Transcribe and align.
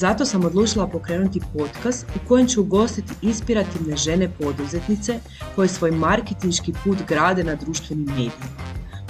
Zato 0.00 0.24
sam 0.24 0.44
odlučila 0.44 0.86
pokrenuti 0.86 1.40
podcast 1.52 2.06
u 2.16 2.28
kojem 2.28 2.46
ću 2.48 2.60
ugostiti 2.60 3.12
inspirativne 3.22 3.96
žene 3.96 4.30
poduzetnice 4.40 5.20
koje 5.54 5.68
svoj 5.68 5.90
marketinški 5.90 6.72
put 6.84 6.98
grade 7.08 7.44
na 7.44 7.54
društvenim 7.54 8.06
medijima. 8.06 8.32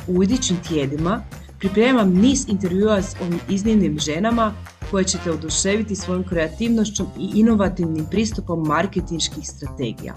U 0.08 0.22
idućim 0.22 0.56
tjedima 0.68 1.22
pripremam 1.58 2.12
niz 2.12 2.48
intervjua 2.48 3.02
s 3.02 3.16
ovim 3.20 3.40
iznimnim 3.48 3.98
ženama 3.98 4.54
koje 4.90 5.04
ćete 5.04 5.30
oduševiti 5.30 5.96
svojom 5.96 6.24
kreativnošću 6.28 7.04
i 7.18 7.30
inovativnim 7.34 8.06
pristupom 8.10 8.62
marketinških 8.66 9.44
strategija. 9.44 10.14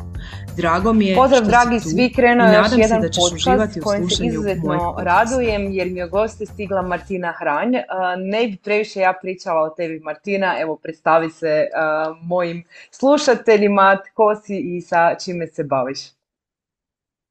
Drago 0.58 0.94
mi 0.94 1.06
je 1.06 1.16
Pozdrav, 1.16 1.42
što 1.42 1.50
dragi, 1.50 1.80
tu 1.80 1.90
svi 1.90 2.14
krenuo 2.16 2.48
još 2.48 2.68
jedan 2.78 3.02
se 3.02 3.08
da 3.08 3.10
ćeš 3.10 3.22
podcast 3.22 3.34
uživati 3.34 3.80
u 3.80 3.84
kojim 3.84 4.10
se 4.10 4.16
slušanju 4.16 4.30
izuzetno 4.30 4.96
radujem 5.00 5.72
jer 5.72 5.88
mi 5.88 6.00
je 6.00 6.08
goste 6.08 6.46
stigla 6.46 6.82
Martina 6.82 7.34
Hranj. 7.40 7.76
Uh, 7.76 7.82
Ne 8.18 8.48
bi 8.48 8.58
previše 8.64 9.00
ja 9.00 9.14
pričala 9.22 9.62
o 9.62 9.70
tebi 9.70 10.00
Martina, 10.00 10.56
evo 10.60 10.76
predstavi 10.76 11.30
se 11.30 11.68
uh, 11.68 12.18
mojim 12.22 12.64
slušateljima 12.92 13.98
tko 14.12 14.36
si 14.36 14.58
i 14.58 14.82
sa 14.82 15.16
čime 15.16 15.48
se 15.48 15.64
baviš. 15.64 16.23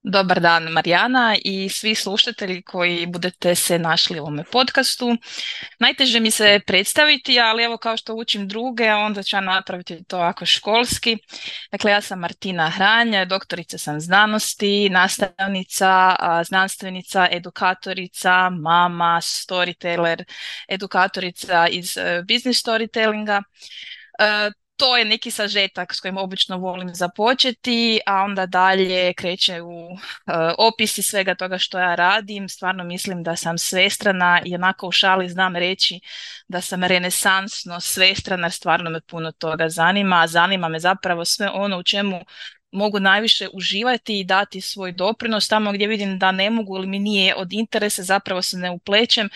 Dobar 0.05 0.41
dan 0.41 0.63
Marijana 0.63 1.37
i 1.45 1.69
svi 1.69 1.95
slušatelji 1.95 2.63
koji 2.63 3.07
budete 3.07 3.55
se 3.55 3.79
našli 3.79 4.21
u 4.21 4.23
ovome 4.23 4.45
podcastu. 4.45 5.17
Najteže 5.79 6.21
mi 6.21 6.31
se 6.31 6.61
predstaviti, 6.67 7.41
ali 7.41 7.65
evo 7.65 7.77
kao 7.77 7.97
što 7.97 8.15
učim 8.15 8.49
druge, 8.49 8.93
onda 8.95 9.23
ću 9.23 9.37
ja 9.37 9.41
napraviti 9.41 10.05
to 10.05 10.17
ako 10.17 10.47
školski. 10.47 11.17
Dakle, 11.73 11.91
ja 11.91 12.01
sam 12.01 12.19
Martina 12.19 12.71
Hranj, 12.71 13.27
doktorica 13.29 13.79
sam 13.79 14.01
znanosti, 14.01 14.89
nastavnica, 14.91 16.17
znanstvenica, 16.45 17.29
edukatorica, 17.31 18.51
mama, 18.51 19.21
storyteller, 19.21 20.25
edukatorica 20.69 21.69
iz 21.69 21.97
e, 21.97 22.23
business 22.29 22.65
storytellinga. 22.65 23.43
To 24.83 24.97
je 24.97 25.05
neki 25.05 25.31
sažetak 25.31 25.95
s 25.95 26.01
kojim 26.01 26.17
obično 26.17 26.59
volim 26.59 26.95
započeti, 26.95 28.01
a 28.07 28.23
onda 28.23 28.47
dalje 28.47 29.15
kreće 29.15 29.61
u 29.61 29.93
uh, 29.93 29.99
opisi 30.59 31.03
svega 31.03 31.35
toga 31.35 31.59
što 31.59 31.79
ja 31.79 31.95
radim. 31.95 32.49
Stvarno 32.49 32.85
mislim 32.85 33.23
da 33.23 33.37
sam 33.37 33.59
svestrana 33.59 34.43
i 34.45 34.55
onako 34.55 34.89
u 34.89 34.93
šali 34.93 35.29
znam 35.29 35.57
reći 35.57 36.01
da 36.49 36.61
sam 36.61 36.85
renesansno 36.85 37.81
svestrana, 37.81 38.51
stvarno 38.51 38.91
me 38.91 39.01
puno 39.01 39.33
toga 39.33 39.69
zanima, 39.69 40.27
zanima 40.27 40.69
me 40.69 40.79
zapravo 40.81 41.25
sve 41.25 41.51
ono 41.51 41.79
u 41.79 41.83
čemu 41.83 42.21
mogu 42.73 43.01
najviše 43.01 43.49
uživati 43.53 44.21
i 44.21 44.25
dati 44.25 44.61
svoj 44.61 44.93
doprinos 44.93 45.49
tamo 45.49 45.73
gdje 45.73 45.87
vidim 45.87 46.19
da 46.19 46.33
ne 46.33 46.51
mogu 46.51 46.77
ili 46.77 46.87
mi 46.87 46.99
nije 46.99 47.35
od 47.35 47.53
interesa, 47.53 48.03
zapravo 48.03 48.43
se 48.43 48.57
ne 48.57 48.71
uplećem, 48.71 49.29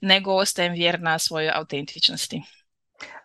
nego 0.00 0.34
ostajem 0.34 0.72
vjerna 0.72 1.18
svojoj 1.18 1.50
autentičnosti. 1.54 2.42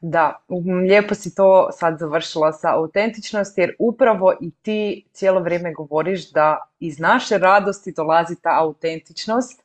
Da, 0.02 0.42
lijepo 0.88 1.16
si 1.16 1.36
to 1.36 1.70
sad 1.72 2.00
završila 2.00 2.52
sa 2.54 2.74
autentičnosti 2.76 3.62
jer 3.62 3.76
upravo 3.80 4.34
i 4.42 4.52
ti 4.52 5.08
cijelo 5.12 5.40
vrijeme 5.40 5.74
govoriš 5.74 6.32
da 6.32 6.70
iz 6.80 7.00
naše 7.00 7.38
radosti 7.38 7.94
dolazi 7.96 8.36
ta 8.42 8.60
autentičnost, 8.60 9.64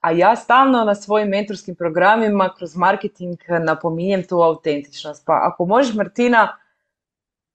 a 0.00 0.10
ja 0.10 0.36
stalno 0.36 0.84
na 0.84 0.94
svojim 0.94 1.28
mentorskim 1.28 1.74
programima 1.74 2.54
kroz 2.58 2.76
marketing 2.76 3.38
napominjem 3.64 4.26
tu 4.26 4.42
autentičnost. 4.42 5.22
Pa 5.26 5.40
ako 5.42 5.66
možeš 5.66 5.94
Martina 5.94 6.56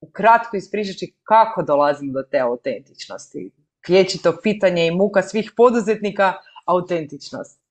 ukratko 0.02 0.58
ispričati 0.58 1.16
kako 1.24 1.63
dolazim 1.63 2.13
do 2.13 2.24
te 2.24 2.40
autentičnosti. 2.40 3.52
Vječito 3.88 4.38
pitanje 4.44 4.88
i 4.88 4.91
muka 4.91 5.22
svih 5.22 5.52
poduzetnika, 5.58 6.34
autentičnost. 6.66 7.65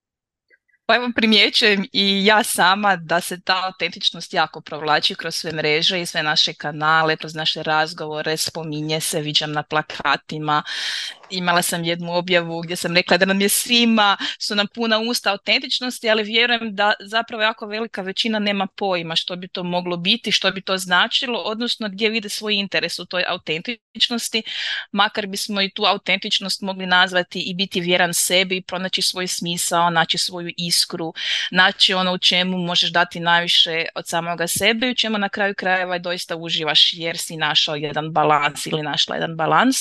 Pa 0.87 0.95
evo 0.95 1.11
primjećujem 1.17 1.85
i 1.93 2.25
ja 2.25 2.43
sama 2.43 2.97
da 2.97 3.21
se 3.21 3.41
ta 3.41 3.63
autentičnost 3.65 4.35
jako 4.35 4.61
provlači 4.61 5.15
kroz 5.15 5.35
sve 5.35 5.53
mreže 5.53 6.01
i 6.01 6.07
sve 6.07 6.23
naše 6.23 6.55
kanale, 6.55 7.17
kroz 7.17 7.35
naše 7.35 7.63
razgovore, 7.63 8.37
spominje 8.37 9.01
se, 9.01 9.21
viđam 9.21 9.53
na 9.53 9.63
plakatima. 9.63 10.63
Imala 11.31 11.63
sam 11.63 11.85
jednu 11.85 12.15
objavu 12.15 12.61
gdje 12.61 12.77
sam 12.77 12.97
rekla 12.97 13.17
da 13.17 13.25
nam 13.27 13.41
je 13.41 13.49
svima, 13.49 14.17
su 14.39 14.55
nam 14.55 14.67
puna 14.75 14.99
usta 14.99 15.31
autentičnosti, 15.31 16.11
ali 16.11 16.23
vjerujem 16.23 16.75
da 16.75 16.93
zapravo 17.01 17.43
jako 17.43 17.67
velika 17.67 18.03
većina 18.03 18.39
nema 18.39 18.67
pojma 18.77 19.17
što 19.17 19.37
bi 19.37 19.49
to 19.49 19.63
moglo 19.63 19.97
biti, 19.97 20.33
što 20.33 20.51
bi 20.51 20.63
to 20.63 20.79
značilo, 20.79 21.39
odnosno 21.39 21.89
gdje 21.89 22.09
vide 22.11 22.29
svoj 22.29 22.55
interes 22.55 22.99
u 22.99 23.07
toj 23.07 23.25
autentičnosti, 23.29 24.43
makar 24.93 25.27
bismo 25.27 25.63
i 25.63 25.71
tu 25.71 25.85
autentičnost 25.85 26.63
mogli 26.63 26.87
nazvati 26.87 27.41
i 27.41 27.55
biti 27.55 27.81
vjeran 27.81 28.15
sebi, 28.15 28.63
pronaći 28.63 29.03
svoj 29.03 29.27
smisao, 29.27 29.91
naći 29.91 30.19
svoju 30.19 30.51
iskru, 30.75 31.15
naći 31.51 31.95
ono 31.95 32.13
u 32.13 32.19
čemu 32.19 32.59
možeš 32.59 32.91
dati 32.91 33.21
najviše 33.21 33.85
od 33.95 34.09
samoga 34.09 34.47
sebe 34.47 34.87
i 34.87 34.91
u 34.91 34.95
čemu 34.95 35.19
na 35.19 35.29
kraju 35.29 35.55
krajeva 35.55 35.99
doista 35.99 36.37
uživaš 36.37 36.93
jer 36.93 37.19
si 37.19 37.37
našao 37.37 37.75
jedan 37.75 38.13
balans 38.13 38.67
ili 38.67 38.83
našla 38.83 39.17
jedan 39.17 39.37
balans. 39.37 39.77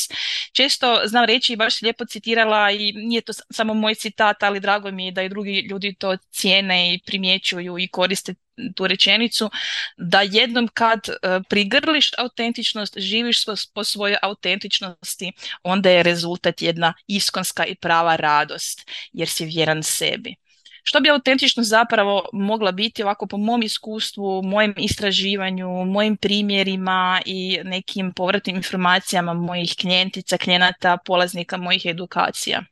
Često 0.53 1.01
znam 1.05 1.25
reći 1.25 1.53
i 1.53 1.55
baš 1.55 1.81
lijepo 1.81 2.05
citirala 2.05 2.71
i 2.71 2.91
nije 2.91 3.21
to 3.21 3.33
samo 3.33 3.73
moj 3.73 3.95
citat, 3.95 4.43
ali 4.43 4.59
drago 4.59 4.91
mi 4.91 5.05
je 5.05 5.11
da 5.11 5.21
i 5.21 5.29
drugi 5.29 5.67
ljudi 5.69 5.95
to 5.99 6.17
cijene 6.31 6.93
i 6.93 6.99
primjećuju 7.05 7.79
i 7.79 7.87
koriste 7.87 8.33
tu 8.75 8.87
rečenicu, 8.87 9.49
da 9.97 10.21
jednom 10.21 10.67
kad 10.73 10.99
e, 11.09 11.39
prigrliš 11.49 12.11
autentičnost, 12.17 12.97
živiš 12.97 13.45
po 13.73 13.83
svojoj 13.83 14.17
autentičnosti, 14.21 15.31
onda 15.63 15.89
je 15.89 16.03
rezultat 16.03 16.61
jedna 16.61 16.93
iskonska 17.07 17.65
i 17.65 17.75
prava 17.75 18.15
radost, 18.15 18.91
jer 19.13 19.27
si 19.27 19.45
vjeran 19.45 19.83
sebi. 19.83 20.35
Što 20.83 20.99
bi 20.99 21.09
autentičnost 21.09 21.69
zapravo 21.69 22.29
mogla 22.33 22.71
biti 22.71 23.03
ovako 23.03 23.27
po 23.27 23.38
mom 23.38 23.63
iskustvu, 23.63 24.41
mojem 24.44 24.73
istraživanju, 24.77 25.85
mojim 25.85 26.17
primjerima 26.17 27.21
i 27.25 27.59
nekim 27.63 28.13
povratnim 28.13 28.55
informacijama 28.55 29.33
mojih 29.33 29.75
klijentica, 29.81 30.38
klijenata, 30.38 30.97
polaznika 31.05 31.57
mojih 31.57 31.85
edukacija? 31.85 32.63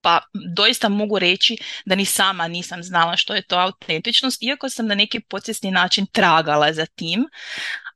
Pa 0.00 0.20
doista 0.56 0.88
mogu 0.88 1.18
reći 1.18 1.56
da 1.84 1.94
ni 1.94 2.04
sama 2.04 2.48
nisam 2.48 2.82
znala 2.82 3.16
što 3.16 3.34
je 3.34 3.42
to 3.42 3.56
autentičnost, 3.56 4.42
iako 4.42 4.68
sam 4.68 4.86
na 4.86 4.94
neki 4.94 5.20
podsjesni 5.20 5.70
način 5.70 6.06
tragala 6.06 6.72
za 6.72 6.86
tim, 6.86 7.28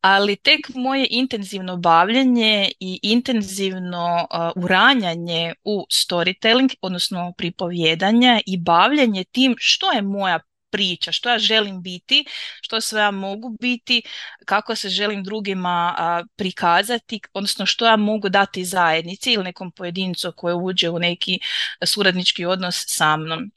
ali 0.01 0.37
tek 0.37 0.61
moje 0.75 1.07
intenzivno 1.11 1.77
bavljanje 1.77 2.71
i 2.81 3.01
intenzivno 3.03 4.27
uh, 4.31 4.65
uranjanje 4.65 5.55
u 5.65 5.87
storytelling, 5.91 6.75
odnosno 6.83 7.33
pripovjedanje 7.37 8.41
i 8.47 8.59
bavljanje 8.59 9.25
tim 9.25 9.55
što 9.59 9.93
je 9.93 10.03
moja 10.03 10.41
priča, 10.71 11.13
što 11.13 11.31
ja 11.31 11.39
želim 11.39 11.83
biti, 11.83 12.25
što 12.61 12.81
sve 12.81 13.01
ja 13.01 13.11
mogu 13.11 13.57
biti, 13.61 14.03
kako 14.45 14.75
se 14.75 14.89
želim 14.89 15.25
drugima 15.25 15.95
a, 15.99 16.23
prikazati, 16.37 17.21
odnosno 17.33 17.67
što 17.67 17.87
ja 17.87 17.97
mogu 17.97 18.29
dati 18.29 18.65
zajednici 18.65 19.33
ili 19.33 19.45
nekom 19.45 19.73
pojedincu 19.73 20.33
koji 20.37 20.55
uđe 20.55 20.91
u 20.91 20.99
neki 20.99 21.41
suradnički 21.87 22.45
odnos 22.45 22.85
sa 22.89 23.17
mnom. 23.17 23.51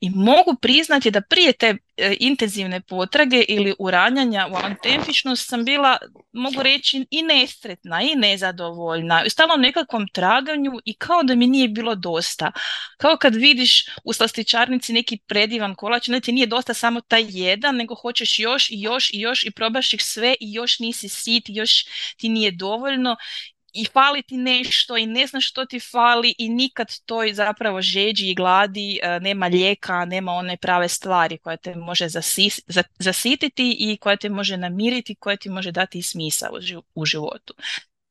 I 0.00 0.10
mogu 0.10 0.56
priznati 0.62 1.10
da 1.10 1.20
prije 1.20 1.52
te 1.52 1.76
intenzivne 2.20 2.80
potrage 2.80 3.44
ili 3.48 3.74
uranjanja 3.78 4.48
u 4.52 4.54
autentičnost 4.54 5.48
sam 5.48 5.64
bila, 5.64 5.98
mogu 6.32 6.62
reći, 6.62 7.06
i 7.10 7.22
nesretna 7.22 8.02
i 8.02 8.14
nezadovoljna, 8.16 9.24
u 9.56 9.60
nekakvom 9.60 10.08
traganju 10.12 10.72
i 10.84 10.94
kao 10.94 11.22
da 11.22 11.34
mi 11.34 11.46
nije 11.46 11.68
bilo 11.68 11.94
dosta. 11.94 12.52
Kao 12.98 13.16
kad 13.16 13.34
vidiš 13.34 13.86
u 14.04 14.12
slastičarnici 14.12 14.92
neki 14.92 15.18
predivan 15.26 15.74
kolač, 15.74 16.08
ne 16.08 16.20
ti 16.20 16.32
nije 16.32 16.46
dosta 16.46 16.74
samo 16.74 17.00
taj 17.00 17.24
jedan, 17.28 17.76
nego 17.76 17.94
hoćeš 17.94 18.38
još 18.38 18.70
i 18.70 18.80
još 18.80 19.10
i 19.12 19.20
još 19.20 19.44
i 19.44 19.50
probaš 19.50 19.94
ih 19.94 20.02
sve 20.02 20.34
i 20.40 20.52
još 20.52 20.78
nisi 20.78 21.08
sit, 21.08 21.44
još 21.48 21.84
ti 22.16 22.28
nije 22.28 22.50
dovoljno 22.50 23.16
i 23.72 23.84
fali 23.84 24.22
ti 24.22 24.36
nešto 24.36 24.96
i 24.96 25.06
ne 25.06 25.26
znaš 25.26 25.48
što 25.48 25.66
ti 25.66 25.80
fali 25.80 26.34
i 26.38 26.48
nikad 26.48 26.88
toj 27.06 27.34
zapravo 27.34 27.82
žeđi 27.82 28.30
i 28.30 28.34
gladi 28.34 29.00
e, 29.02 29.20
nema 29.20 29.46
lijeka, 29.46 30.04
nema 30.04 30.32
one 30.32 30.56
prave 30.56 30.88
stvari 30.88 31.38
koja 31.38 31.56
te 31.56 31.74
može 31.74 32.08
zasis, 32.08 32.60
zasititi 32.98 33.76
i 33.78 33.96
koja 33.96 34.16
te 34.16 34.28
može 34.28 34.56
namiriti, 34.56 35.14
koja 35.14 35.36
ti 35.36 35.48
može 35.48 35.72
dati 35.72 35.98
i 35.98 36.02
smisao 36.02 36.50
u 36.94 37.04
životu. 37.04 37.54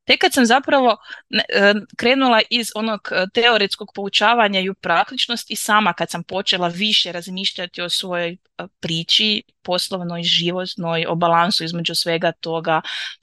Tek 0.03 0.21
kad 0.21 0.33
sam 0.33 0.45
zapravo 0.45 0.97
e, 1.29 1.73
krenula 1.97 2.41
iz 2.49 2.71
onog 2.75 3.09
e, 3.11 3.25
teoretskog 3.33 3.91
poučavanja 3.95 4.59
i 4.59 4.69
u 4.69 4.73
praktičnost 4.73 5.51
i 5.51 5.55
sama 5.55 5.93
kad 5.93 6.09
sam 6.09 6.23
počela 6.23 6.67
više 6.67 7.11
razmišljati 7.11 7.81
o 7.81 7.89
svojoj 7.89 8.37
priči 8.79 9.43
poslovnoj, 9.63 10.23
životnoj, 10.23 11.05
o 11.07 11.15
balansu 11.15 11.63
između 11.63 11.95
svega 11.95 12.31
toga, 12.31 12.81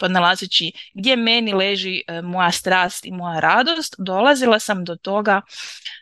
nalazeći 0.09 0.73
gdje 0.94 1.17
meni 1.17 1.53
leži 1.53 2.03
moja 2.23 2.53
strast 2.53 3.05
i 3.05 3.11
moja 3.12 3.41
radost, 3.41 3.94
dolazila 3.99 4.59
sam 4.59 4.85
do 4.85 4.97
toga 4.97 5.41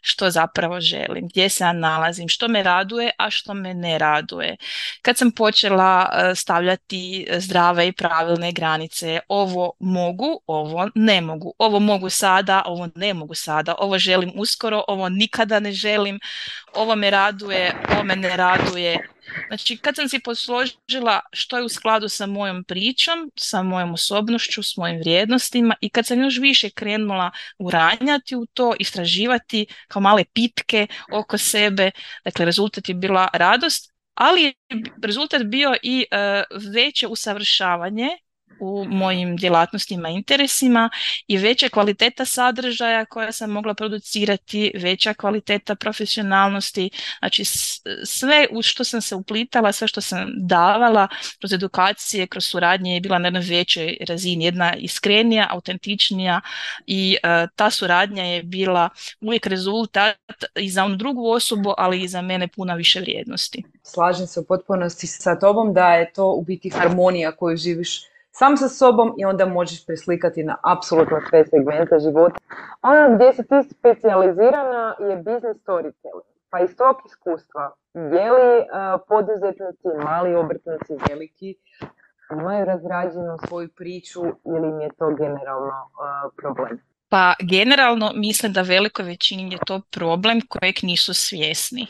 što 0.03 0.31
zapravo 0.31 0.81
želim, 0.81 1.29
gdje 1.29 1.49
se 1.49 1.73
nalazim, 1.73 2.29
što 2.29 2.49
me 2.49 2.63
raduje, 2.63 3.11
a 3.19 3.31
što 3.31 3.55
me 3.55 3.75
ne 3.75 3.99
raduje. 3.99 4.57
Kad 5.03 5.19
sam 5.19 5.31
počela 5.31 6.11
stavljati 6.35 7.27
zdrave 7.39 7.89
i 7.89 7.93
pravilne 7.93 8.53
granice, 8.53 9.21
ovo 9.29 9.73
mogu, 9.81 10.41
ovo 10.47 10.89
ne 10.95 11.21
mogu, 11.21 11.53
ovo 11.59 11.81
mogu 11.81 12.11
sada, 12.11 12.63
ovo 12.67 12.89
ne 12.95 13.15
mogu 13.15 13.35
sada, 13.35 13.75
ovo 13.79 13.99
želim 13.99 14.33
uskoro, 14.37 14.85
ovo 14.89 15.09
nikada 15.09 15.61
ne 15.61 15.73
želim, 15.73 16.21
ovo 16.75 16.97
me 16.97 17.11
raduje, 17.11 17.75
ovo 17.91 18.05
me 18.05 18.17
ne 18.17 18.37
raduje. 18.37 19.09
Znači 19.49 19.77
kad 19.77 19.97
sam 19.97 20.09
si 20.09 20.19
posložila 20.19 21.21
što 21.33 21.57
je 21.57 21.65
u 21.65 21.69
skladu 21.69 22.09
sa 22.09 22.27
mojom 22.27 22.65
pričom, 22.65 23.31
sa 23.37 23.63
mojom 23.63 23.95
osobnošću, 23.95 24.63
s 24.63 24.77
mojim 24.77 24.99
vrijednostima 24.99 25.75
i 25.81 25.91
kad 25.91 26.07
sam 26.07 26.23
još 26.23 26.39
više 26.39 26.71
krenula 26.71 27.31
uranjati 27.59 28.37
u 28.37 28.47
to, 28.47 28.75
istraživati 28.79 29.67
kao 29.89 30.03
male 30.03 30.25
pitke 30.35 30.87
oko 31.13 31.39
sebe, 31.39 31.91
dakle 32.25 32.45
rezultat 32.45 32.89
je 32.89 32.95
bila 32.95 33.29
radost, 33.33 33.93
ali 34.15 34.43
je 34.43 34.55
rezultat 35.03 35.43
bio 35.43 35.75
i 35.83 36.07
uh, 36.11 36.73
veće 36.75 37.07
usavršavanje 37.07 38.09
u 38.61 38.85
mojim 38.85 39.37
djelatnostima 39.37 40.11
i 40.11 40.15
interesima 40.15 40.91
i 41.27 41.37
veća 41.37 41.69
kvaliteta 41.69 42.25
sadržaja 42.25 43.05
koja 43.05 43.33
sam 43.33 43.51
mogla 43.51 43.75
producirati, 43.75 44.73
veća 44.75 45.15
kvaliteta 45.15 45.75
profesionalnosti, 45.75 46.91
znači 47.19 47.45
sve 48.05 48.47
u 48.51 48.63
što 48.63 48.85
sam 48.85 49.01
se 49.01 49.15
uplitala, 49.15 49.73
sve 49.73 49.89
što 49.89 50.01
sam 50.01 50.29
davala 50.37 51.09
kroz 51.39 51.53
edukacije, 51.53 52.27
kroz 52.27 52.47
suradnje 52.47 52.95
je 52.95 53.01
bila 53.01 53.19
na 53.19 53.27
jednoj 53.27 53.43
većoj 53.43 53.97
razini, 54.09 54.45
jedna 54.45 54.75
iskrenija, 54.77 55.47
autentičnija 55.51 56.41
i 56.87 57.17
uh, 57.23 57.51
ta 57.57 57.71
suradnja 57.71 58.25
je 58.25 58.43
bila 58.43 58.89
uvijek 59.21 59.47
rezultat 59.47 60.17
i 60.57 60.71
za 60.71 60.85
onu 60.85 60.97
drugu 60.97 61.31
osobu, 61.31 61.75
ali 61.79 62.03
i 62.03 62.09
za 62.09 62.23
mene 62.23 62.49
puna 62.49 62.75
više 62.75 63.01
vrijednosti. 63.01 63.63
Slažem 63.83 64.27
se 64.27 64.41
u 64.41 64.45
potpunosti 64.45 65.07
sa 65.07 65.39
tobom 65.39 65.75
da 65.75 65.95
je 65.95 66.13
to 66.13 66.33
u 66.33 66.43
biti 66.43 66.71
harmonija 66.71 67.33
koju 67.37 67.57
živiš 67.57 68.14
sam 68.39 68.57
sa 68.57 68.69
sobom 68.69 69.15
i 69.19 69.25
onda 69.25 69.47
možeš 69.47 69.87
preslikati 69.87 70.45
na 70.45 70.57
apsolutno 70.63 71.21
sve 71.29 71.45
segmente 71.47 71.99
života. 71.99 72.39
Ono 72.83 73.15
gdje 73.15 73.33
si 73.33 73.43
ti 73.49 73.63
specijalizirana 73.71 74.95
je 75.01 75.17
business 75.17 75.61
storytelling. 75.65 76.29
Pa 76.51 76.61
iz 76.61 76.77
tog 76.77 76.97
iskustva, 77.07 77.75
je 77.95 78.31
li 78.37 78.59
uh, 78.59 78.67
poduzetnici, 79.09 79.89
mali 80.05 80.35
obrtnici, 80.35 80.93
veliki, 81.09 81.55
imaju 82.33 82.65
razrađenu 82.65 83.39
svoju 83.47 83.69
priču 83.77 84.23
ili 84.25 84.69
im 84.69 84.81
je 84.81 84.91
to 84.99 85.11
generalno 85.11 85.79
uh, 85.91 86.33
problem? 86.37 86.81
Pa 87.15 87.35
generalno 87.41 88.13
mislim 88.15 88.53
da 88.53 88.63
velikoj 88.63 89.05
većini 89.05 89.53
je 89.53 89.59
to 89.67 89.81
problem 89.81 90.41
kojeg 90.49 90.75
nisu 90.83 91.15
svjesni. 91.15 91.87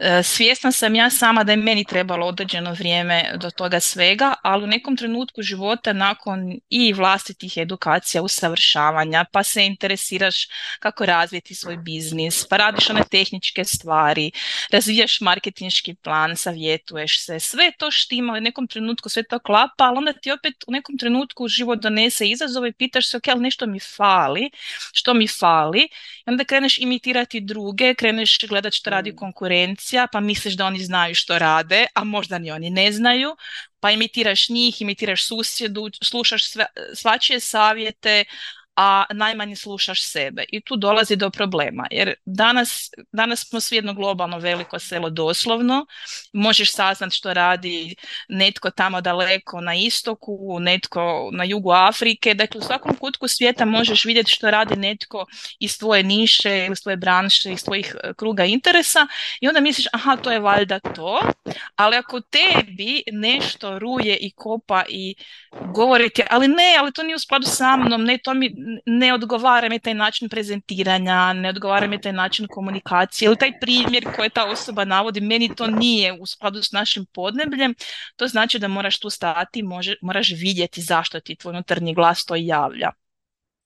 E, 0.00 0.22
svjesna 0.22 0.72
sam 0.72 0.94
ja 0.94 1.10
sama 1.10 1.44
da 1.44 1.52
je 1.52 1.56
meni 1.56 1.84
trebalo 1.84 2.26
određeno 2.26 2.72
vrijeme 2.72 3.32
do 3.40 3.50
toga 3.50 3.80
svega, 3.80 4.34
ali 4.42 4.64
u 4.64 4.66
nekom 4.66 4.96
trenutku 4.96 5.42
života 5.42 5.92
nakon 5.92 6.60
i 6.70 6.92
vlastitih 6.92 7.56
edukacija, 7.56 8.22
usavršavanja, 8.22 9.24
pa 9.32 9.42
se 9.42 9.66
interesiraš 9.66 10.48
kako 10.80 11.06
razvijeti 11.06 11.54
svoj 11.54 11.76
biznis, 11.76 12.46
pa 12.48 12.56
radiš 12.56 12.90
one 12.90 13.02
tehničke 13.10 13.64
stvari, 13.64 14.30
razvijaš 14.72 15.20
marketinški 15.20 15.94
plan, 15.94 16.36
savjetuješ 16.36 17.24
se, 17.24 17.40
sve 17.40 17.72
to 17.78 17.90
štima 17.90 18.32
u 18.32 18.40
nekom 18.40 18.66
trenutku, 18.66 19.08
sve 19.08 19.22
to 19.22 19.38
klapa, 19.38 19.84
ali 19.84 19.98
onda 19.98 20.12
ti 20.12 20.32
opet 20.32 20.54
u 20.66 20.72
nekom 20.72 20.98
trenutku 20.98 21.48
život 21.48 21.78
donese 21.78 22.28
izazove 22.28 22.68
i 22.68 22.72
pitaš 22.72 23.10
se 23.10 23.16
ok, 23.16 23.28
ali 23.28 23.40
nešto 23.40 23.66
mi 23.66 23.80
fali 23.80 24.51
što 24.92 25.14
mi 25.14 25.28
fali 25.28 25.80
i 26.26 26.30
onda 26.30 26.44
kreneš 26.44 26.78
imitirati 26.78 27.40
druge, 27.40 27.94
kreneš 27.94 28.38
gledati 28.48 28.76
što 28.76 28.90
radi 28.90 29.12
mm. 29.12 29.16
konkurencija, 29.16 30.06
pa 30.12 30.20
misliš 30.20 30.54
da 30.54 30.66
oni 30.66 30.84
znaju 30.84 31.14
što 31.14 31.38
rade, 31.38 31.86
a 31.94 32.04
možda 32.04 32.38
ni 32.38 32.50
oni 32.50 32.70
ne 32.70 32.92
znaju, 32.92 33.36
pa 33.80 33.90
imitiraš 33.90 34.48
njih, 34.48 34.82
imitiraš 34.82 35.26
susjedu, 35.26 35.90
slušaš 36.02 36.48
sve, 36.50 36.66
svačije 36.94 37.40
savjete, 37.40 38.24
a 38.76 39.04
najmanje 39.10 39.56
slušaš 39.56 40.02
sebe. 40.04 40.44
I 40.48 40.60
tu 40.60 40.76
dolazi 40.76 41.16
do 41.16 41.30
problema 41.30 41.86
jer 41.90 42.14
danas, 42.24 42.90
danas 43.12 43.48
smo 43.48 43.60
svi 43.60 43.76
jedno 43.76 43.94
globalno 43.94 44.38
veliko 44.38 44.78
selo 44.78 45.10
doslovno. 45.10 45.86
Možeš 46.32 46.72
saznat 46.72 47.12
što 47.12 47.34
radi 47.34 47.94
netko 48.28 48.70
tamo 48.70 49.00
daleko 49.00 49.60
na 49.60 49.74
istoku 49.74 50.58
netko 50.60 51.30
na 51.32 51.44
jugu 51.44 51.70
Afrike. 51.70 52.34
Dakle 52.34 52.58
u 52.58 52.62
svakom 52.62 52.96
kutku 52.96 53.28
svijeta 53.28 53.64
možeš 53.64 54.04
vidjeti 54.04 54.30
što 54.30 54.50
radi 54.50 54.76
netko 54.76 55.26
iz 55.58 55.78
tvoje 55.78 56.02
niše 56.02 56.68
iz 56.72 56.82
tvoje 56.82 56.96
branše 56.96 57.52
iz 57.52 57.64
tvojih 57.64 57.96
e, 58.04 58.12
kruga 58.14 58.44
interesa. 58.44 59.06
I 59.40 59.48
onda 59.48 59.60
misliš 59.60 59.86
aha 59.92 60.16
to 60.16 60.32
je 60.32 60.40
valjda 60.40 60.80
to. 60.80 61.20
Ali 61.76 61.96
ako 61.96 62.20
tebi 62.20 63.02
nešto 63.12 63.78
ruje 63.78 64.16
i 64.16 64.30
kopa 64.36 64.84
i 64.88 65.14
govori 65.74 66.10
ti 66.10 66.22
ali 66.30 66.48
ne 66.48 66.76
ali 66.78 66.92
to 66.92 67.02
nije 67.02 67.16
u 67.16 67.18
skladu 67.18 67.46
sa 67.46 67.76
mnom 67.76 68.04
ne 68.04 68.18
to 68.18 68.34
mi 68.34 68.54
ne 68.86 69.14
odgovara 69.14 69.68
mi 69.68 69.78
taj 69.78 69.94
način 69.94 70.28
prezentiranja, 70.28 71.32
ne 71.32 71.48
odgovara 71.48 71.86
mi 71.86 72.00
taj 72.00 72.12
način 72.12 72.46
komunikacije 72.50 73.26
ili 73.26 73.36
taj 73.36 73.60
primjer 73.60 74.04
koji 74.16 74.30
ta 74.30 74.46
osoba 74.50 74.84
navodi, 74.84 75.20
meni 75.20 75.54
to 75.54 75.66
nije 75.66 76.12
u 76.12 76.26
skladu 76.26 76.62
s 76.62 76.72
našim 76.72 77.06
podnebljem, 77.06 77.74
to 78.16 78.26
znači 78.26 78.58
da 78.58 78.68
moraš 78.68 79.00
tu 79.00 79.10
stati, 79.10 79.62
moraš 80.02 80.30
vidjeti 80.30 80.80
zašto 80.80 81.20
ti 81.20 81.36
tvoj 81.36 81.50
unutarnji 81.50 81.94
glas 81.94 82.24
to 82.24 82.34
javlja. 82.36 83.01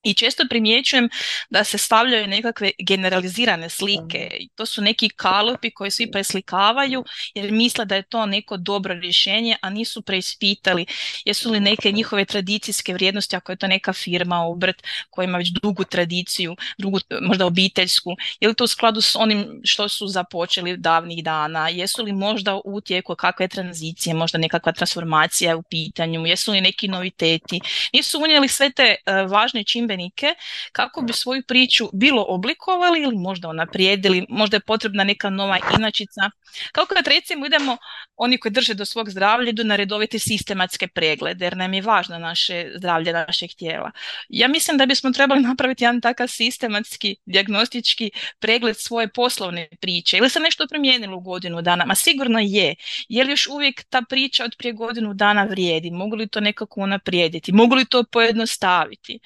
I 0.03 0.15
često 0.15 0.45
primjećujem 0.51 1.09
da 1.51 1.65
se 1.65 1.79
stavljaju 1.79 2.27
nekakve 2.27 2.71
generalizirane 2.87 3.69
slike. 3.69 4.31
To 4.55 4.67
su 4.67 4.83
neki 4.83 5.09
kalupi 5.09 5.71
koji 5.71 5.91
svi 5.91 6.11
preslikavaju 6.11 7.05
jer 7.35 7.53
misle 7.53 7.85
da 7.85 7.97
je 7.97 8.03
to 8.03 8.27
neko 8.27 8.57
dobro 8.57 8.95
rješenje, 8.95 9.57
a 9.61 9.71
nisu 9.71 10.03
preispitali. 10.03 10.87
Jesu 11.25 11.51
li 11.51 11.61
neke 11.61 11.93
njihove 11.93 12.25
tradicijske 12.25 12.95
vrijednosti, 12.95 13.37
ako 13.37 13.53
je 13.53 13.57
to 13.57 13.67
neka 13.67 13.93
firma, 13.93 14.47
obrt 14.47 14.83
koja 15.11 15.25
ima 15.25 15.39
već 15.39 15.49
dugu 15.63 15.85
tradiciju, 15.85 16.57
dugu, 16.79 16.99
možda 17.21 17.47
obiteljsku, 17.47 18.17
je 18.41 18.49
li 18.49 18.55
to 18.55 18.65
u 18.65 18.67
skladu 18.67 19.01
s 19.01 19.17
onim 19.17 19.61
što 19.65 19.89
su 19.89 20.07
započeli 20.07 20.77
davnih 20.77 21.25
dana, 21.25 21.69
jesu 21.69 22.03
li 22.03 22.13
možda 22.13 22.61
u 22.65 22.81
tijeku 22.81 23.15
kakve 23.15 23.49
tranzicije, 23.49 24.15
možda 24.15 24.39
nekakva 24.39 24.73
transformacija 24.73 25.57
u 25.57 25.63
pitanju, 25.63 26.27
jesu 26.27 26.53
li 26.53 26.61
neki 26.61 26.89
noviteti, 26.89 27.61
nisu 27.93 28.21
unijeli 28.23 28.49
sve 28.49 28.71
te 28.73 28.95
uh, 29.07 29.31
važne 29.31 29.65
čimbe 29.87 30.33
kako 30.73 31.03
bi 31.03 31.13
svoju 31.13 31.43
priču 31.49 31.89
bilo 31.93 32.25
oblikovali 32.29 33.03
ili 33.03 33.17
možda 33.17 33.49
unaprijedili, 33.49 34.27
možda 34.29 34.57
je 34.57 34.61
potrebna 34.61 35.05
neka 35.05 35.31
nova 35.31 35.59
inačica. 35.79 36.31
Kako 36.73 36.95
kad 36.95 37.07
recimo 37.07 37.47
idemo, 37.47 37.77
oni 38.17 38.39
koji 38.39 38.53
drže 38.53 38.75
do 38.75 38.85
svog 38.85 39.11
zdravlja 39.11 39.49
idu 39.49 39.65
na 39.65 39.77
redovite 39.77 40.19
sistematske 40.19 40.89
preglede 40.89 41.45
jer 41.45 41.57
nam 41.57 41.75
je 41.75 41.83
važno 41.83 42.19
naše 42.19 42.73
zdravlje 42.77 43.13
našeg 43.13 43.51
tijela. 43.59 43.91
Ja 44.29 44.49
mislim 44.49 44.79
da 44.79 44.87
bismo 44.87 45.11
trebali 45.11 45.41
napraviti 45.41 45.85
jedan 45.85 46.01
takav 46.01 46.29
sistematski 46.29 47.17
dijagnostički 47.27 48.11
pregled 48.39 48.77
svoje 48.79 49.09
poslovne 49.09 49.69
priče. 49.81 50.19
Ili 50.19 50.31
se 50.31 50.41
nešto 50.41 50.67
promijenilo 50.71 51.17
u 51.17 51.21
godinu 51.21 51.63
dana? 51.63 51.85
Ma 51.85 51.95
sigurno 51.95 52.39
je. 52.39 52.75
Je 53.09 53.25
li 53.25 53.31
još 53.31 53.47
uvijek 53.47 53.85
ta 53.85 54.03
priča 54.09 54.45
od 54.45 54.55
prije 54.59 54.73
godinu 54.73 55.15
dana 55.15 55.45
vrijedi? 55.45 55.91
Mogu 55.91 56.17
li 56.17 56.29
to 56.29 56.41
nekako 56.41 56.81
unaprijediti? 56.81 57.53
Mogu 57.53 57.75
li 57.75 57.85
to 57.85 58.05
pojednostaviti? 58.05 59.19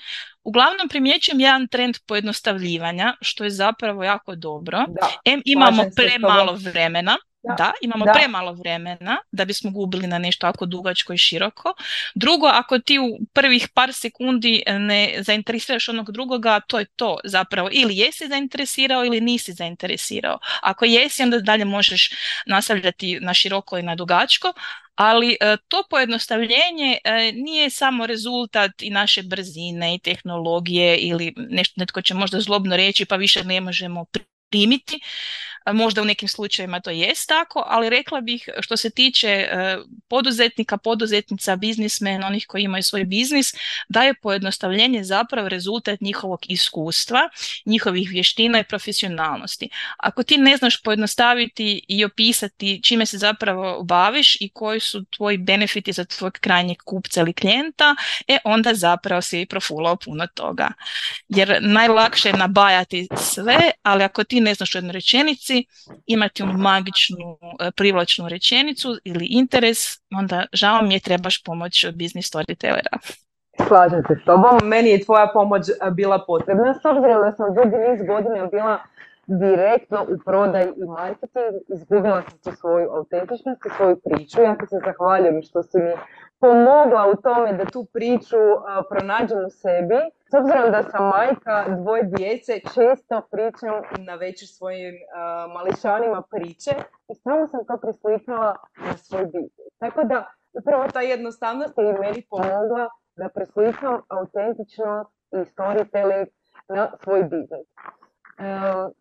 Uglavnom 0.44 0.88
primjećujem 0.88 1.40
jedan 1.40 1.68
trend 1.68 1.96
pojednostavljivanja, 2.06 3.16
što 3.20 3.44
je 3.44 3.50
zapravo 3.50 4.04
jako 4.04 4.34
dobro. 4.34 4.84
em 5.24 5.42
imamo 5.44 5.82
premalo 5.96 6.52
vremena, 6.52 7.16
da, 7.42 7.72
imamo 7.82 8.04
premalo 8.14 8.52
vremena 8.52 9.18
da 9.32 9.44
bismo 9.44 9.70
gubili 9.70 10.06
na 10.06 10.18
nešto 10.18 10.46
ako 10.46 10.66
dugačko 10.66 11.12
i 11.12 11.18
široko. 11.18 11.74
Drugo, 12.14 12.46
ako 12.46 12.78
ti 12.78 12.98
u 12.98 13.18
prvih 13.32 13.68
par 13.74 13.92
sekundi 13.92 14.62
ne 14.66 15.14
zainteresiraš 15.18 15.88
onog 15.88 16.12
drugoga, 16.12 16.60
to 16.60 16.78
je 16.78 16.86
to 16.96 17.18
zapravo. 17.24 17.68
Ili 17.72 17.96
jesi 17.96 18.28
zainteresirao 18.28 19.04
ili 19.04 19.20
nisi 19.20 19.52
zainteresirao. 19.52 20.38
Ako 20.62 20.84
jesi, 20.84 21.22
onda 21.22 21.38
dalje 21.38 21.64
možeš 21.64 22.10
nastavljati 22.46 23.18
na 23.20 23.34
široko 23.34 23.78
i 23.78 23.82
na 23.82 23.94
dugačko, 23.94 24.52
ali 24.94 25.36
e, 25.40 25.56
to 25.68 25.82
pojednostavljenje 25.90 26.98
e, 27.04 27.32
nije 27.32 27.70
samo 27.70 28.06
rezultat 28.06 28.82
i 28.82 28.90
naše 28.90 29.22
brzine 29.22 29.94
i 29.94 29.98
tehnologije 29.98 30.96
ili 30.96 31.34
nešto, 31.36 31.74
netko 31.76 32.02
će 32.02 32.14
možda 32.14 32.40
zlobno 32.40 32.76
reći 32.76 33.04
pa 33.04 33.16
više 33.16 33.44
ne 33.44 33.60
možemo 33.60 34.04
primiti. 34.50 35.00
Možda 35.66 36.02
u 36.02 36.04
nekim 36.04 36.28
slučajevima 36.28 36.80
to 36.80 36.90
jest 36.90 37.28
tako, 37.28 37.62
ali 37.66 37.90
rekla 37.90 38.20
bih 38.20 38.48
što 38.60 38.76
se 38.76 38.90
tiče 38.90 39.28
e, 39.28 39.78
poduzetnika, 40.08 40.76
poduzetnica, 40.76 41.56
biznismena, 41.56 42.26
onih 42.26 42.46
koji 42.48 42.62
imaju 42.62 42.82
svoj 42.82 43.04
biznis, 43.04 43.54
da 43.88 44.02
je 44.02 44.14
pojednostavljenje 44.14 45.04
zapravo 45.04 45.48
rezultat 45.48 46.00
njihovog 46.00 46.40
iskustva, 46.48 47.28
njihovih 47.66 48.10
vještina 48.10 48.58
i 48.58 48.64
profesionalnosti. 48.64 49.68
Ako 49.96 50.22
ti 50.22 50.38
ne 50.38 50.56
znaš 50.56 50.82
pojednostaviti 50.82 51.84
i 51.88 52.04
opisati 52.04 52.80
čime 52.82 53.06
se 53.06 53.18
zapravo 53.18 53.82
baviš 53.82 54.36
i 54.40 54.48
koji 54.48 54.80
su 54.80 55.04
tvoji 55.04 55.38
benefiti 55.38 55.92
za 55.92 56.04
tvojeg 56.04 56.32
krajnjeg 56.32 56.78
kupca 56.84 57.20
ili 57.20 57.32
klijenta, 57.32 57.96
e 58.28 58.38
onda 58.44 58.74
zapravo 58.74 59.22
si 59.22 59.46
profulao 59.46 59.96
puno 59.96 60.26
toga. 60.26 60.68
Jer 61.28 61.58
najlakše 61.60 62.28
je 62.28 62.36
nabajati 62.36 63.08
sve, 63.16 63.70
ali 63.82 64.04
ako 64.04 64.24
ti 64.24 64.40
ne 64.40 64.54
znaš 64.54 64.74
u 64.74 64.78
jednoj 64.78 64.92
rečenici, 64.92 65.49
imati 66.06 66.42
onu 66.42 66.52
magičnu 66.52 67.38
e, 67.60 67.70
privlačnu 67.76 68.28
rečenicu 68.28 68.88
ili 69.04 69.26
interes, 69.30 69.78
onda 70.14 70.46
žao 70.52 70.82
mi 70.82 70.94
je 70.94 71.00
trebaš 71.00 71.42
pomoć 71.44 71.86
biznis 71.94 72.26
storytellera. 72.32 72.94
Slažem 73.68 74.02
se 74.08 74.14
s 74.22 74.24
tobom. 74.24 74.54
Meni 74.64 74.90
je 74.90 75.04
tvoja 75.04 75.30
pomoć 75.32 75.68
e, 75.68 75.90
bila 75.90 76.24
potrebna 76.26 76.74
s 76.74 76.84
obzirom 76.84 77.22
da 77.24 77.32
sam 77.36 77.54
dugi 77.54 77.76
niz 77.86 77.98
godina 78.06 78.46
bila 78.46 78.78
direktno 79.26 80.06
u 80.12 80.18
prodaj 80.24 80.64
i 80.82 80.84
marketing, 80.98 81.54
izgubila 81.74 82.22
sam 82.22 82.38
tu 82.44 82.50
svoju 82.60 82.88
autentičnost 82.96 83.66
i 83.66 83.70
svoju 83.76 83.96
priču. 84.04 84.42
Ja 84.42 84.56
ti 84.58 84.66
se 84.66 84.76
zahvaljujem 84.84 85.42
što 85.42 85.62
si 85.62 85.78
mi 85.78 85.92
pomogla 86.40 87.12
u 87.12 87.22
tome 87.22 87.52
da 87.52 87.64
tu 87.64 87.86
priču 87.92 88.36
pronađem 88.90 89.38
u 89.46 89.50
sebi. 89.50 90.00
S 90.30 90.34
obzirom 90.34 90.72
da 90.72 90.82
sam 90.82 91.08
majka 91.08 91.76
dvoje 91.80 92.02
djece, 92.02 92.60
često 92.74 93.22
pričam 93.30 93.82
na 93.98 94.14
večer 94.14 94.48
svojim 94.48 94.94
mališanima 95.54 96.22
priče 96.30 96.70
i 97.08 97.14
samo 97.14 97.46
sam 97.48 97.60
to 97.66 97.76
preslikala 97.82 98.56
na 98.86 98.96
svoj 98.96 99.24
biznis. 99.24 99.70
Tako 99.78 100.04
da 100.04 100.26
upravo 100.52 100.88
ta 100.92 101.00
jednostavnost 101.00 101.78
je 101.78 101.90
i 101.90 102.00
meni 102.00 102.26
pomogla 102.30 102.88
da 103.16 103.28
preslikam 103.28 104.02
autentičnost 104.08 105.10
i 105.32 105.36
storytelling 105.36 106.26
na 106.68 106.92
svoj 107.02 107.22
biznis. 107.22 107.66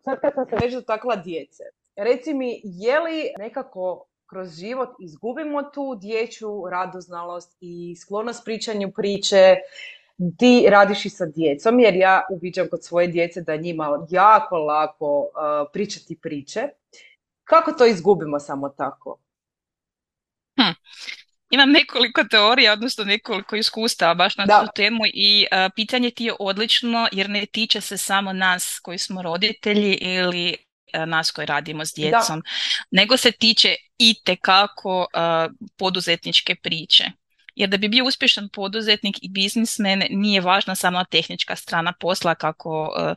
Sad 0.04 0.20
kad 0.20 0.34
sam 0.34 0.46
se 0.46 0.56
već 0.62 0.74
dotakla 0.74 1.16
djece, 1.16 1.64
reci 1.96 2.34
mi 2.34 2.60
je 2.64 3.00
li 3.00 3.32
nekako 3.38 4.06
kroz 4.30 4.58
život 4.58 4.88
izgubimo 4.98 5.62
tu 5.62 5.98
dječju 6.00 6.64
radoznalost 6.70 7.56
i 7.60 7.96
sklonost 7.96 8.44
pričanju 8.44 8.92
priče, 8.96 9.56
ti 10.38 10.66
radiš 10.68 11.06
i 11.06 11.10
sa 11.10 11.26
djecom, 11.26 11.80
jer 11.80 11.94
ja 11.94 12.22
uviđam 12.30 12.66
kod 12.70 12.84
svoje 12.84 13.06
djece 13.06 13.42
da 13.42 13.52
je 13.52 13.58
njima 13.58 14.06
jako 14.10 14.56
lako 14.56 15.18
uh, 15.20 15.70
pričati 15.72 16.18
priče. 16.22 16.68
Kako 17.44 17.72
to 17.72 17.86
izgubimo 17.86 18.38
samo 18.38 18.68
tako? 18.68 19.18
Hm. 20.56 20.72
Imam 21.50 21.70
nekoliko 21.70 22.24
teorija, 22.24 22.72
odnosno 22.72 23.04
nekoliko 23.04 23.56
iskustava 23.56 24.14
baš 24.14 24.36
na 24.36 24.46
tu 24.46 24.66
temu 24.74 25.00
i 25.14 25.46
uh, 25.52 25.72
pitanje 25.76 26.10
ti 26.10 26.24
je 26.24 26.34
odlično 26.38 27.08
jer 27.12 27.30
ne 27.30 27.46
tiče 27.46 27.80
se 27.80 27.96
samo 27.96 28.32
nas 28.32 28.78
koji 28.82 28.98
smo 28.98 29.22
roditelji 29.22 29.94
ili 29.94 30.56
uh, 30.94 31.08
nas 31.08 31.30
koji 31.30 31.46
radimo 31.46 31.84
s 31.84 31.92
djecom, 31.94 32.42
nego 32.90 33.16
se 33.16 33.32
tiče 33.32 33.74
i 34.00 34.14
tekako 34.24 34.98
uh, 35.00 35.52
poduzetničke 35.76 36.54
priče. 36.54 37.04
Jer 37.54 37.68
da 37.68 37.76
bi 37.76 37.88
bio 37.88 38.04
uspješan 38.04 38.48
poduzetnik 38.48 39.18
i 39.22 39.28
biznismen 39.28 40.02
nije 40.10 40.40
važna 40.40 40.74
samo 40.74 41.04
tehnička 41.04 41.56
strana 41.56 41.92
posla 42.00 42.34
kako 42.34 42.82
uh, 42.82 43.12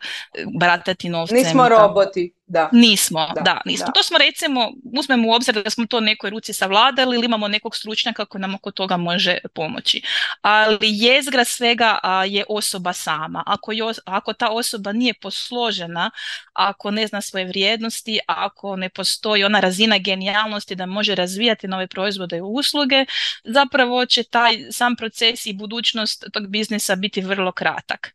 baratati 0.59 1.09
novcem. 1.09 1.37
Nismo 1.37 1.69
roboti. 1.69 2.33
Da. 2.45 2.69
Nismo, 2.71 3.27
da, 3.45 3.61
nismo. 3.65 3.87
To 3.95 4.03
smo 4.03 4.17
recimo, 4.17 4.71
uzmemo 4.97 5.29
u 5.29 5.31
obzir 5.31 5.63
da 5.63 5.69
smo 5.69 5.85
to 5.85 5.99
nekoj 5.99 6.29
ruci 6.29 6.53
savladali 6.53 7.15
ili 7.15 7.25
imamo 7.25 7.47
nekog 7.47 7.75
stručnjaka 7.75 8.25
koji 8.25 8.41
nam 8.41 8.55
oko 8.55 8.71
toga 8.71 8.97
može 8.97 9.37
pomoći. 9.53 10.01
Ali 10.41 10.77
jezgra 10.81 11.45
svega 11.45 11.99
je 12.27 12.45
osoba 12.49 12.93
sama. 12.93 13.43
Ako, 13.45 13.71
ako 14.05 14.33
ta 14.33 14.49
osoba 14.49 14.91
nije 14.91 15.13
posložena, 15.13 16.11
ako 16.53 16.91
ne 16.91 17.07
zna 17.07 17.21
svoje 17.21 17.45
vrijednosti, 17.45 18.19
ako 18.27 18.75
ne 18.75 18.89
postoji 18.89 19.43
ona 19.43 19.59
razina 19.59 19.97
genijalnosti 19.97 20.75
da 20.75 20.85
može 20.85 21.15
razvijati 21.15 21.67
nove 21.67 21.87
proizvode 21.87 22.37
i 22.37 22.41
usluge, 22.41 23.05
zapravo 23.43 24.05
će 24.05 24.23
taj 24.23 24.71
sam 24.71 24.95
proces 24.95 25.45
i 25.45 25.53
budućnost 25.53 26.25
tog 26.33 26.47
biznisa 26.47 26.95
biti 26.95 27.21
vrlo 27.21 27.51
kratak 27.51 28.13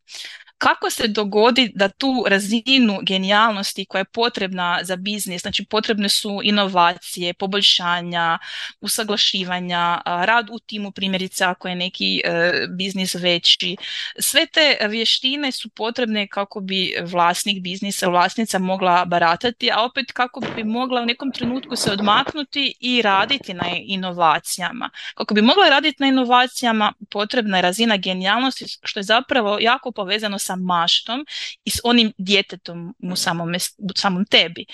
kako 0.58 0.90
se 0.90 1.08
dogodi 1.08 1.72
da 1.74 1.88
tu 1.88 2.24
razinu 2.28 2.98
genijalnosti 3.02 3.84
koja 3.84 4.00
je 4.00 4.04
potrebna 4.04 4.80
za 4.82 4.96
biznis, 4.96 5.42
znači 5.42 5.64
potrebne 5.64 6.08
su 6.08 6.40
inovacije, 6.44 7.34
poboljšanja, 7.34 8.38
usaglašivanja, 8.80 10.00
rad 10.04 10.50
u 10.50 10.58
timu 10.58 10.90
primjerice 10.92 11.44
ako 11.44 11.68
je 11.68 11.74
neki 11.74 12.20
e, 12.24 12.52
biznis 12.76 13.14
veći. 13.14 13.76
Sve 14.18 14.46
te 14.46 14.88
vještine 14.88 15.52
su 15.52 15.68
potrebne 15.68 16.26
kako 16.26 16.60
bi 16.60 16.94
vlasnik 17.02 17.62
biznisa, 17.62 18.08
vlasnica 18.08 18.58
mogla 18.58 19.04
baratati, 19.04 19.70
a 19.70 19.84
opet 19.84 20.12
kako 20.12 20.40
bi 20.56 20.64
mogla 20.64 21.02
u 21.02 21.06
nekom 21.06 21.32
trenutku 21.32 21.76
se 21.76 21.92
odmaknuti 21.92 22.74
i 22.80 23.02
raditi 23.02 23.54
na 23.54 23.66
inovacijama. 23.82 24.90
Kako 25.14 25.34
bi 25.34 25.42
mogla 25.42 25.68
raditi 25.68 26.02
na 26.02 26.08
inovacijama 26.08 26.92
potrebna 27.10 27.56
je 27.58 27.62
razina 27.62 27.96
genijalnosti 27.96 28.64
što 28.82 29.00
je 29.00 29.04
zapravo 29.04 29.58
jako 29.60 29.92
povezano 29.92 30.38
sa 30.48 30.56
maštom 30.56 31.26
i 31.64 31.70
s 31.70 31.80
onim 31.84 32.12
djetetom 32.18 32.94
u 33.12 33.16
samom, 33.16 33.54
u 33.78 33.92
samom 33.96 34.24
tebi. 34.26 34.64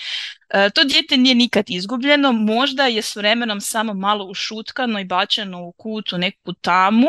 E, 0.49 0.69
to 0.69 0.83
dijete 0.83 1.17
nije 1.17 1.35
nikad 1.35 1.65
izgubljeno, 1.67 2.31
možda 2.31 2.87
je 2.87 3.01
s 3.01 3.15
vremenom 3.15 3.61
samo 3.61 3.93
malo 3.93 4.25
ušutkano 4.25 4.99
i 4.99 5.05
bačeno 5.05 5.63
u 5.63 5.71
kutu 5.71 6.17
neku 6.17 6.53
tamu, 6.53 7.07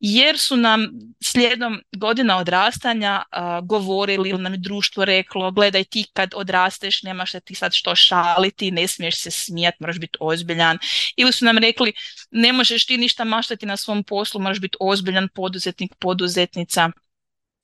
jer 0.00 0.38
su 0.38 0.56
nam 0.56 0.88
slijedom 1.22 1.80
godina 1.96 2.38
odrastanja 2.38 3.22
govorili 3.62 4.28
ili 4.28 4.42
nam 4.42 4.52
je 4.52 4.58
društvo 4.58 5.04
reklo 5.04 5.50
gledaj 5.50 5.84
ti 5.84 6.06
kad 6.12 6.30
odrasteš 6.34 7.02
nemaš 7.02 7.30
se 7.30 7.40
ti 7.40 7.54
sad 7.54 7.72
što 7.72 7.96
šaliti, 7.96 8.70
ne 8.70 8.88
smiješ 8.88 9.22
se 9.22 9.30
smijat, 9.30 9.74
moraš 9.80 9.98
biti 9.98 10.18
ozbiljan. 10.20 10.78
Ili 11.16 11.32
su 11.32 11.44
nam 11.44 11.58
rekli 11.58 11.92
ne 12.30 12.52
možeš 12.52 12.86
ti 12.86 12.96
ništa 12.96 13.24
maštati 13.24 13.66
na 13.66 13.76
svom 13.76 14.04
poslu, 14.04 14.40
moraš 14.40 14.60
biti 14.60 14.76
ozbiljan 14.80 15.28
poduzetnik, 15.34 15.94
poduzetnica 15.98 16.90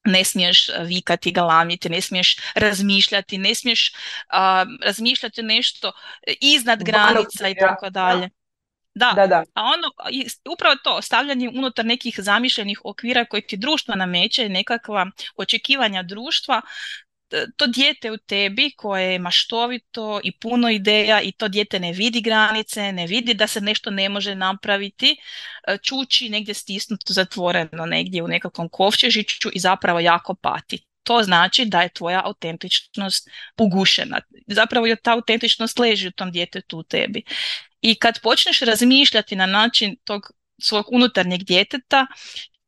ne 0.07 0.25
smiješ 0.25 0.69
vikati, 0.85 1.33
galamiti, 1.33 1.89
ne 1.89 2.01
smiješ 2.01 2.37
razmišljati, 2.55 3.39
ne 3.39 3.55
smiješ 3.55 3.93
razmišljati 4.83 5.43
nešto 5.43 5.93
iznad 6.41 6.85
granica 6.85 7.49
i 7.49 7.55
tako 7.55 7.91
dalje. 7.91 8.31
Da. 8.95 9.13
da, 9.17 9.27
da. 9.27 9.45
A 9.55 9.63
ono, 9.63 9.89
upravo 10.53 10.77
to, 10.85 11.03
stavljanje 11.03 11.49
unutar 11.49 11.85
nekih 11.85 12.15
zamišljenih 12.19 12.81
okvira 12.85 13.25
koji 13.25 13.43
ti 13.43 13.57
društvo 13.57 13.95
nameće, 13.95 14.49
nekakva 14.49 15.07
očekivanja 15.37 16.03
društva, 16.03 16.63
to 17.56 17.66
dijete 17.66 18.11
u 18.12 18.16
tebi 18.16 18.71
koje 18.76 19.12
je 19.12 19.18
maštovito 19.18 20.21
i 20.25 20.38
puno 20.38 20.71
ideja 20.71 21.21
i 21.21 21.33
to 21.33 21.49
dijete 21.49 21.80
ne 21.80 21.92
vidi 21.92 22.21
granice, 22.21 22.92
ne 22.92 23.06
vidi 23.06 23.35
da 23.35 23.47
se 23.47 23.61
nešto 23.61 23.90
ne 23.90 24.09
može 24.09 24.35
napraviti, 24.35 25.16
e, 25.66 25.78
čuči 25.83 26.28
negdje 26.28 26.54
stisnuto, 26.54 27.12
zatvoreno 27.12 27.87
negdje 27.87 28.23
u 28.23 28.28
nekakvom 28.28 28.68
kovčežiću 28.68 29.49
i 29.52 29.59
zapravo 29.59 30.00
jako 30.00 30.35
pati. 30.35 30.87
To 31.02 31.23
znači 31.23 31.64
da 31.64 31.83
je 31.83 31.88
tvoja 31.88 32.23
autentičnost 32.25 33.28
ugušena. 33.59 34.21
Zapravo 34.47 34.87
je 34.87 34.97
ta 34.97 35.12
autentičnost 35.12 35.78
leži 35.78 36.09
u 36.09 36.12
tom 36.12 36.33
djetetu 36.33 36.78
u 36.78 36.83
tebi. 36.83 37.23
I 37.80 37.95
kad 37.95 38.21
počneš 38.23 38.61
razmišljati 38.61 39.37
na 39.37 39.47
način 39.47 39.97
tog 40.04 40.30
svog 40.59 40.87
unutarnjeg 40.92 41.42
djeteta 41.42 42.06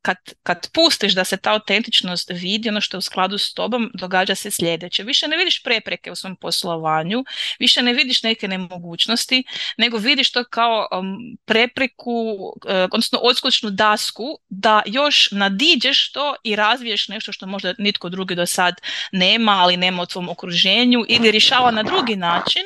kad, 0.01 0.17
kad 0.43 0.71
pustiš 0.73 1.13
da 1.13 1.23
se 1.23 1.37
ta 1.37 1.51
autentičnost 1.51 2.29
vidi, 2.29 2.69
ono 2.69 2.81
što 2.81 2.97
je 2.97 2.99
u 2.99 3.01
skladu 3.01 3.37
s 3.37 3.53
tobom, 3.53 3.91
događa 3.93 4.35
se 4.35 4.51
sljedeće. 4.51 5.03
Više 5.03 5.27
ne 5.27 5.37
vidiš 5.37 5.63
prepreke 5.63 6.11
u 6.11 6.15
svom 6.15 6.35
poslovanju, 6.35 7.23
više 7.59 7.81
ne 7.81 7.93
vidiš 7.93 8.23
neke 8.23 8.47
nemogućnosti, 8.47 9.43
nego 9.77 9.97
vidiš 9.97 10.31
to 10.31 10.43
kao 10.43 10.87
um, 10.91 11.37
prepreku, 11.45 12.35
uh, 12.65 12.71
odnosno 12.91 13.19
odskočnu 13.21 13.69
dasku, 13.69 14.39
da 14.49 14.81
još 14.85 15.31
nadiđeš 15.31 16.11
to 16.11 16.35
i 16.43 16.55
razviješ 16.55 17.07
nešto 17.07 17.31
što 17.31 17.47
možda 17.47 17.73
nitko 17.77 18.09
drugi 18.09 18.35
do 18.35 18.45
sad 18.45 18.75
nema, 19.11 19.51
ali 19.51 19.77
nema 19.77 20.01
u 20.01 20.05
tvom 20.05 20.29
okruženju 20.29 21.05
ili 21.07 21.31
rješava 21.31 21.71
na 21.71 21.83
drugi 21.83 22.15
način, 22.15 22.61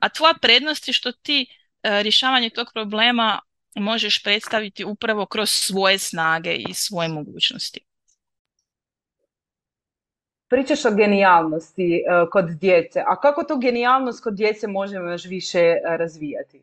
a 0.00 0.08
tvoja 0.08 0.34
prednost 0.42 0.88
je 0.88 0.94
što 0.94 1.12
ti 1.12 1.46
uh, 1.50 1.90
rješavanje 2.02 2.50
tog 2.50 2.70
problema 2.74 3.40
možeš 3.76 4.22
predstaviti 4.22 4.84
upravo 4.84 5.26
kroz 5.26 5.50
svoje 5.50 5.98
snage 5.98 6.54
i 6.54 6.74
svoje 6.74 7.08
mogućnosti. 7.08 7.80
Pričaš 10.48 10.84
o 10.84 10.90
genijalnosti 10.90 11.94
e, 11.94 12.02
kod 12.32 12.44
djece, 12.44 13.02
a 13.06 13.20
kako 13.20 13.44
tu 13.44 13.56
genijalnost 13.58 14.24
kod 14.24 14.34
djece 14.34 14.66
možemo 14.66 15.10
još 15.10 15.24
više 15.24 15.58
e, 15.58 15.80
razvijati? 15.84 16.62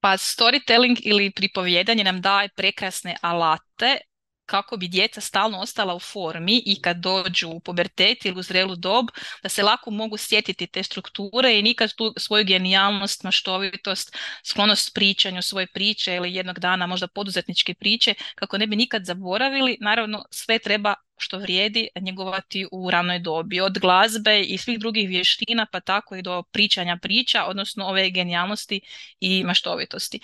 Pa 0.00 0.16
storytelling 0.16 1.00
ili 1.04 1.30
pripovjedanje 1.30 2.04
nam 2.04 2.20
daje 2.20 2.48
prekrasne 2.48 3.16
alate 3.20 3.98
kako 4.46 4.76
bi 4.76 4.88
djeca 4.88 5.20
stalno 5.20 5.58
ostala 5.58 5.94
u 5.94 6.00
formi 6.00 6.62
i 6.66 6.82
kad 6.82 6.96
dođu 6.96 7.48
u 7.48 7.60
pubertet 7.60 8.24
ili 8.24 8.38
u 8.38 8.42
zrelu 8.42 8.76
dob, 8.76 9.06
da 9.42 9.48
se 9.48 9.62
lako 9.62 9.90
mogu 9.90 10.16
sjetiti 10.16 10.66
te 10.66 10.82
strukture 10.82 11.58
i 11.58 11.62
nikad 11.62 11.94
tu 11.94 12.14
svoju 12.16 12.44
genijalnost, 12.44 13.22
maštovitost, 13.22 14.16
sklonost 14.44 14.94
pričanju 14.94 15.42
svoje 15.42 15.66
priče 15.66 16.14
ili 16.14 16.34
jednog 16.34 16.58
dana 16.58 16.86
možda 16.86 17.08
poduzetničke 17.08 17.74
priče, 17.74 18.14
kako 18.34 18.58
ne 18.58 18.66
bi 18.66 18.76
nikad 18.76 19.04
zaboravili. 19.04 19.78
Naravno, 19.80 20.24
sve 20.30 20.58
treba 20.58 20.94
što 21.18 21.38
vrijedi 21.38 21.88
njegovati 22.00 22.66
u 22.72 22.90
ranoj 22.90 23.18
dobi, 23.18 23.60
od 23.60 23.78
glazbe 23.78 24.40
i 24.40 24.58
svih 24.58 24.78
drugih 24.78 25.08
vještina, 25.08 25.66
pa 25.72 25.80
tako 25.80 26.16
i 26.16 26.22
do 26.22 26.42
pričanja 26.42 26.98
priča, 27.02 27.44
odnosno 27.44 27.84
ove 27.86 28.10
genijalnosti 28.10 28.80
i 29.20 29.44
maštovitosti. 29.44 30.20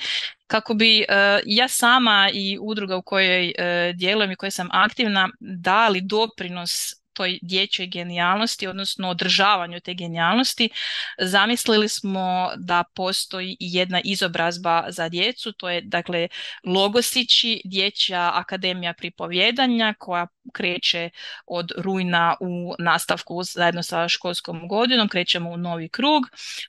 Kako 0.47 0.75
bi 0.75 1.01
e, 1.01 1.05
ja 1.47 1.69
sama 1.69 2.31
i 2.35 2.59
udruga 2.61 2.97
u 2.97 3.03
kojoj 3.03 3.47
uh, 3.47 3.97
djelujem 3.97 4.31
i 4.31 4.37
kojoj 4.37 4.51
sam 4.51 4.69
aktivna 4.73 5.29
dali 5.41 6.01
doprinos 6.01 7.02
toj 7.15 7.39
dječjoj 7.43 7.87
genijalnosti, 7.87 8.67
odnosno 8.67 9.09
održavanju 9.09 9.81
te 9.81 9.95
genijalnosti, 9.95 10.71
zamislili 11.19 11.89
smo 11.89 12.51
da 12.57 12.85
postoji 12.95 13.57
jedna 13.61 14.01
izobrazba 14.05 14.85
za 14.89 15.09
djecu, 15.09 15.53
to 15.53 15.69
je 15.69 15.81
dakle 15.81 16.29
Logosići, 16.65 17.61
dječja 17.65 18.31
akademija 18.35 18.93
pripovjedanja 18.93 19.95
koja 19.99 20.27
kreće 20.53 21.11
od 21.47 21.73
rujna 21.79 22.37
u 22.41 22.75
nastavku 22.79 23.43
zajedno 23.43 23.83
sa 23.83 24.09
školskom 24.09 24.69
godinom, 24.69 25.09
krećemo 25.09 25.51
u 25.51 25.57
novi 25.57 25.89
krug. 25.89 26.23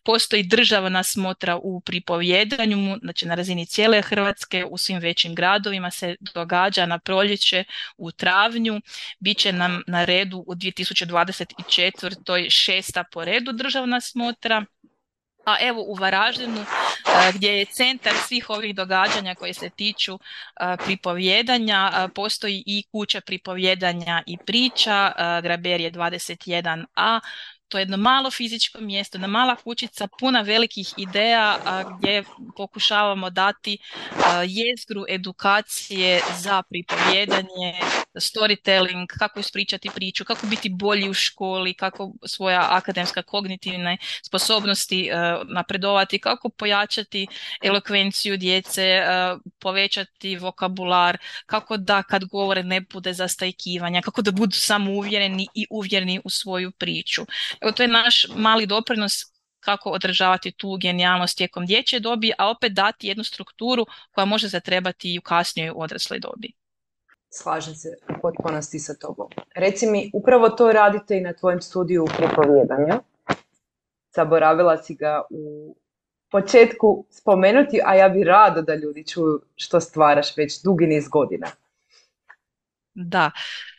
Postoji 0.03 0.43
državna 0.43 1.03
smotra 1.03 1.57
u 1.57 1.81
pripovjedanju, 1.81 2.97
znači 3.01 3.27
na 3.27 3.35
razini 3.35 3.65
cijele 3.65 4.01
Hrvatske, 4.01 4.65
u 4.65 4.77
svim 4.77 4.99
većim 4.99 5.35
gradovima 5.35 5.91
se 5.91 6.15
događa 6.33 6.85
na 6.85 6.99
proljeće 6.99 7.63
u 7.97 8.11
travnju. 8.11 8.81
Biće 9.19 9.53
nam 9.53 9.81
na 9.87 10.05
redu 10.05 10.32
u 10.37 10.55
2024. 10.55 12.49
šesta 12.49 13.03
po 13.11 13.25
redu 13.25 13.51
državna 13.51 14.01
smotra 14.01 14.65
a 15.45 15.55
evo 15.61 15.83
u 15.87 15.95
Varaždinu 15.95 16.61
e, 16.61 16.65
gdje 17.33 17.49
je 17.49 17.65
centar 17.65 18.13
svih 18.27 18.49
ovih 18.49 18.75
događanja 18.75 19.35
koje 19.35 19.53
se 19.53 19.69
tiču 19.69 20.13
e, 20.13 20.77
pripovjedanja, 20.85 21.91
e, 21.93 22.07
postoji 22.15 22.63
i 22.65 22.83
kuća 22.91 23.21
pripovjedanja 23.21 24.23
i 24.25 24.37
priča, 24.37 25.11
Graberije 25.43 25.91
21a, 25.91 27.19
to 27.73 27.77
je 27.77 27.81
jedno 27.81 27.97
malo 27.97 28.31
fizičko 28.31 28.81
mjesto, 28.81 29.17
jedna 29.17 29.27
mala 29.27 29.55
kućica 29.55 30.07
puna 30.19 30.41
velikih 30.41 30.93
ideja 30.97 31.57
gdje 31.97 32.23
pokušavamo 32.57 33.29
dati 33.29 33.77
jezgru 34.47 35.05
edukacije 35.09 36.21
za 36.37 36.63
pripovjedanje, 36.69 37.73
storytelling, 38.15 39.05
kako 39.07 39.39
ispričati 39.39 39.89
priču, 39.95 40.25
kako 40.25 40.47
biti 40.47 40.69
bolji 40.69 41.09
u 41.09 41.13
školi, 41.13 41.73
kako 41.73 42.11
svoja 42.25 42.67
akademska 42.69 43.21
kognitivne 43.21 43.97
sposobnosti 44.23 45.09
napredovati, 45.53 46.19
kako 46.19 46.49
pojačati 46.49 47.27
elokvenciju 47.63 48.37
djece, 48.37 49.01
povećati 49.59 50.35
vokabular, 50.35 51.17
kako 51.45 51.77
da 51.77 52.03
kad 52.03 52.25
govore 52.25 52.63
ne 52.63 52.81
bude 52.81 53.13
zastajkivanja, 53.13 54.01
kako 54.01 54.21
da 54.21 54.31
budu 54.31 54.55
samouvjereni 54.55 55.47
i 55.53 55.65
uvjereni 55.69 56.21
u 56.23 56.29
svoju 56.29 56.71
priču. 56.71 57.25
Evo 57.63 57.71
to 57.71 57.83
je 57.83 57.87
naš 57.87 58.27
mali 58.35 58.65
doprinos 58.65 59.13
kako 59.59 59.89
održavati 59.89 60.51
tu 60.51 60.77
genijalnost 60.81 61.37
tijekom 61.37 61.65
dječje 61.65 61.99
dobi, 61.99 62.31
a 62.37 62.49
opet 62.49 62.73
dati 62.73 63.07
jednu 63.07 63.23
strukturu 63.23 63.85
koja 64.11 64.25
može 64.25 64.47
zatrebati 64.47 65.13
i 65.13 65.19
u 65.19 65.21
kasnijoj 65.21 65.73
odrasloj 65.75 66.19
dobi. 66.19 66.51
Slažem 67.29 67.75
se 67.75 67.89
u 68.09 68.21
potpunosti 68.21 68.79
sa 68.79 68.93
tobom. 68.93 69.29
Reci 69.55 69.87
mi, 69.87 70.11
upravo 70.13 70.49
to 70.49 70.71
radite 70.71 71.17
i 71.17 71.21
na 71.21 71.33
tvojem 71.33 71.61
studiju 71.61 72.05
pripovjedanja. 72.17 72.99
Zaboravila 74.15 74.77
si 74.77 74.95
ga 74.95 75.21
u 75.29 75.75
početku 76.31 77.05
spomenuti, 77.09 77.79
a 77.85 77.95
ja 77.95 78.09
bi 78.09 78.23
rado 78.23 78.61
da 78.61 78.75
ljudi 78.75 79.07
čuju 79.07 79.41
što 79.55 79.79
stvaraš 79.79 80.37
već 80.37 80.61
dugi 80.63 80.87
niz 80.87 81.07
godina. 81.07 81.47
Da, 82.93 83.31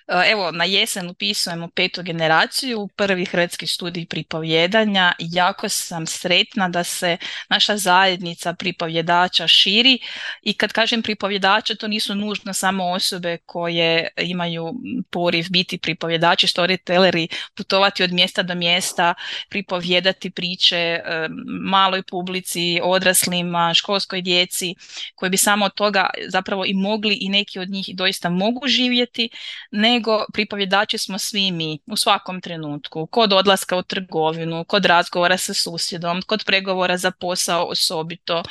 evo, 0.06 0.50
na 0.50 0.64
jesen 0.64 1.10
upisujemo 1.10 1.68
petu 1.68 2.02
generaciju, 2.02 2.88
prvi 2.96 3.24
hrvatski 3.24 3.66
studij 3.66 4.06
pripovjedanja. 4.06 5.12
Jako 5.18 5.68
sam 5.68 6.06
sretna 6.06 6.68
da 6.68 6.84
se 6.84 7.16
naša 7.48 7.76
zajednica 7.76 8.54
pripovjedača 8.54 9.48
širi 9.48 9.98
i 10.42 10.54
kad 10.54 10.72
kažem 10.72 11.02
pripovjedača, 11.02 11.74
to 11.74 11.88
nisu 11.88 12.14
nužno 12.14 12.52
samo 12.52 12.84
osobe 12.84 13.38
koje 13.46 14.08
imaju 14.16 14.72
poriv 15.10 15.46
biti 15.50 15.78
pripovjedači, 15.78 16.46
storytelleri, 16.46 17.28
putovati 17.56 18.02
od 18.02 18.12
mjesta 18.12 18.42
do 18.42 18.54
mjesta, 18.54 19.14
pripovjedati 19.48 20.30
priče 20.30 20.76
e, 20.76 21.02
maloj 21.60 22.02
publici, 22.02 22.80
odraslima, 22.82 23.74
školskoj 23.74 24.22
djeci, 24.22 24.74
koji 25.14 25.30
bi 25.30 25.36
samo 25.36 25.64
od 25.64 25.74
toga 25.74 26.10
zapravo 26.28 26.64
i 26.66 26.74
mogli 26.74 27.18
i 27.20 27.28
neki 27.28 27.58
od 27.58 27.70
njih 27.70 27.86
doista 27.94 28.28
mogu 28.28 28.68
živjeti, 28.68 29.28
ne 29.70 29.93
nego 29.94 30.24
pripovjedači 30.32 30.98
smo 30.98 31.18
svi 31.18 31.50
mi 31.52 31.78
u 31.86 31.96
svakom 31.96 32.40
trenutku, 32.40 33.06
kod 33.06 33.32
odlaska 33.32 33.76
u 33.76 33.82
trgovinu, 33.82 34.64
kod 34.64 34.84
razgovora 34.84 35.36
sa 35.38 35.54
susjedom, 35.54 36.22
kod 36.22 36.44
pregovora 36.46 36.96
za 36.96 37.10
posao 37.10 37.64
osobito, 37.64 38.42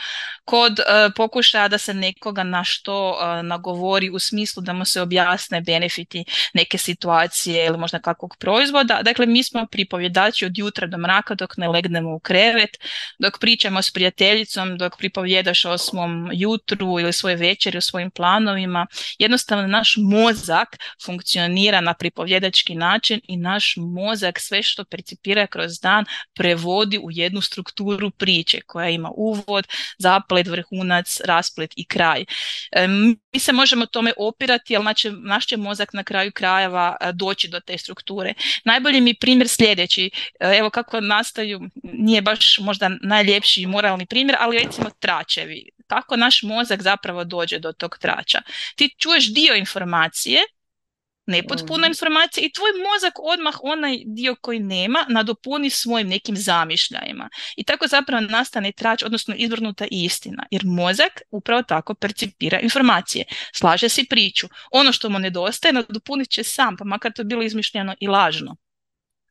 kod 0.46 0.80
uh, 0.80 1.14
pokušaja 1.16 1.68
da 1.68 1.78
se 1.78 1.94
nekoga 1.94 2.44
na 2.44 2.64
što 2.64 3.10
uh, 3.10 3.46
nagovori 3.46 4.10
u 4.10 4.20
smislu 4.20 4.64
da 4.64 4.74
mu 4.74 4.86
se 4.86 5.02
objasne 5.02 5.62
benefiti 5.62 6.26
neke 6.54 6.78
situacije 6.78 7.66
ili 7.66 7.78
možda 7.78 8.00
kakvog 8.00 8.36
proizvoda. 8.40 9.00
Dakle, 9.04 9.26
mi 9.26 9.44
smo 9.44 9.66
pripovjedači 9.72 10.46
od 10.46 10.58
jutra 10.58 10.88
do 10.88 10.98
mraka 10.98 11.36
dok 11.36 11.58
ne 11.58 11.68
legnemo 11.68 12.16
u 12.16 12.20
krevet, 12.20 12.78
dok 13.20 13.40
pričamo 13.40 13.82
s 13.82 13.92
prijateljicom, 13.92 14.78
dok 14.78 14.98
pripovjedaš 14.98 15.66
o 15.66 15.78
svom 15.78 16.30
jutru 16.34 17.00
ili 17.00 17.14
svoje 17.14 17.36
večeri, 17.36 17.78
o 17.78 17.82
svojim 17.82 18.12
planovima. 18.12 18.88
Jednostavno, 19.20 19.68
naš 19.68 19.96
mozak 19.98 20.78
funkcionira 21.06 21.33
funkcionira 21.34 21.82
na 21.82 21.94
pripovjedački 21.94 22.76
način 22.76 23.22
i 23.28 23.38
naš 23.38 23.74
mozak 23.78 24.40
sve 24.40 24.64
što 24.64 24.86
percipira 24.86 25.48
kroz 25.48 25.80
dan 25.82 26.06
prevodi 26.34 26.98
u 26.98 27.12
jednu 27.12 27.42
strukturu 27.42 28.12
priče 28.12 28.62
koja 28.62 28.90
ima 28.90 29.12
uvod, 29.16 29.68
zaplet, 29.98 30.48
vrhunac, 30.48 31.22
rasplet 31.26 31.74
i 31.76 31.86
kraj. 31.86 32.26
mi 33.34 33.40
se 33.40 33.52
možemo 33.52 33.86
tome 33.86 34.14
opirati, 34.18 34.76
ali 34.76 34.84
znači, 34.84 35.12
naš 35.12 35.46
će 35.46 35.58
mozak 35.58 35.94
na 35.94 36.04
kraju 36.04 36.32
krajeva 36.32 36.98
e, 37.02 37.12
doći 37.14 37.48
do 37.48 37.60
te 37.60 37.78
strukture. 37.78 38.34
Najbolji 38.66 39.02
mi 39.02 39.14
primjer 39.14 39.48
sljedeći, 39.48 40.12
e, 40.40 40.58
evo 40.58 40.70
kako 40.70 41.02
nastaju, 41.02 41.62
nije 41.84 42.22
baš 42.22 42.60
možda 42.60 42.90
najljepši 43.02 43.66
moralni 43.66 44.06
primjer, 44.06 44.38
ali 44.40 44.60
recimo 44.60 44.90
tračevi. 45.00 45.70
Kako 45.88 46.16
naš 46.16 46.44
mozak 46.44 46.82
zapravo 46.82 47.24
dođe 47.24 47.60
do 47.60 47.72
tog 47.72 47.98
trača? 47.98 48.42
Ti 48.76 48.96
čuješ 48.98 49.34
dio 49.34 49.56
informacije, 49.56 50.40
nepotpuna 51.26 51.88
informacija 51.88 52.46
i 52.46 52.52
tvoj 52.52 52.72
mozak 52.92 53.14
odmah 53.20 53.54
onaj 53.64 53.98
dio 54.06 54.36
koji 54.42 54.60
nema 54.60 55.06
nadopuni 55.10 55.70
svojim 55.70 56.08
nekim 56.08 56.38
zamišljajima. 56.38 57.30
I 57.58 57.64
tako 57.64 57.88
zapravo 57.88 58.22
nastane 58.22 58.72
trač, 58.72 59.04
odnosno 59.04 59.36
izvrnuta 59.38 59.86
istina. 59.92 60.44
Jer 60.52 60.62
mozak 60.66 61.22
upravo 61.32 61.64
tako 61.64 61.94
percipira 61.94 62.60
informacije. 62.60 63.26
Slaže 63.54 63.90
si 63.90 64.06
priču. 64.10 64.48
Ono 64.72 64.92
što 64.92 65.10
mu 65.10 65.20
nedostaje 65.20 65.74
nadopunit 65.74 66.30
će 66.30 66.44
sam, 66.44 66.78
pa 66.78 66.86
makar 66.86 67.14
to 67.14 67.24
bilo 67.24 67.44
izmišljeno 67.44 67.96
i 68.00 68.08
lažno. 68.08 68.56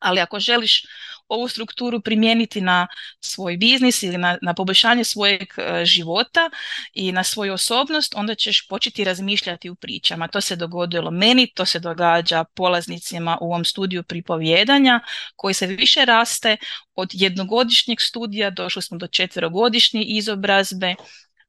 Ali 0.02 0.20
ako 0.20 0.40
želiš 0.40 0.82
ovu 1.28 1.48
strukturu 1.48 2.00
primijeniti 2.00 2.60
na 2.60 2.86
svoj 3.20 3.56
biznis 3.56 4.02
ili 4.02 4.18
na, 4.18 4.38
na 4.42 4.54
poboljšanje 4.54 5.04
svojeg 5.04 5.48
e, 5.56 5.84
života 5.84 6.50
i 6.94 7.12
na 7.12 7.24
svoju 7.24 7.52
osobnost, 7.52 8.14
onda 8.16 8.34
ćeš 8.34 8.68
početi 8.68 9.04
razmišljati 9.04 9.70
u 9.70 9.74
pričama. 9.74 10.28
To 10.28 10.40
se 10.40 10.56
dogodilo 10.56 11.10
meni, 11.10 11.52
to 11.54 11.64
se 11.64 11.78
događa 11.78 12.44
polaznicima 12.44 13.38
u 13.40 13.46
ovom 13.46 13.64
studiju 13.64 14.02
pripovjedanja 14.02 15.00
koji 15.36 15.54
se 15.54 15.66
više 15.66 16.04
raste 16.04 16.56
od 16.94 17.10
jednogodišnjeg 17.12 18.00
studija, 18.00 18.50
došli 18.50 18.82
smo 18.82 18.98
do 18.98 19.06
četverogodišnje 19.06 20.02
izobrazbe, 20.02 20.94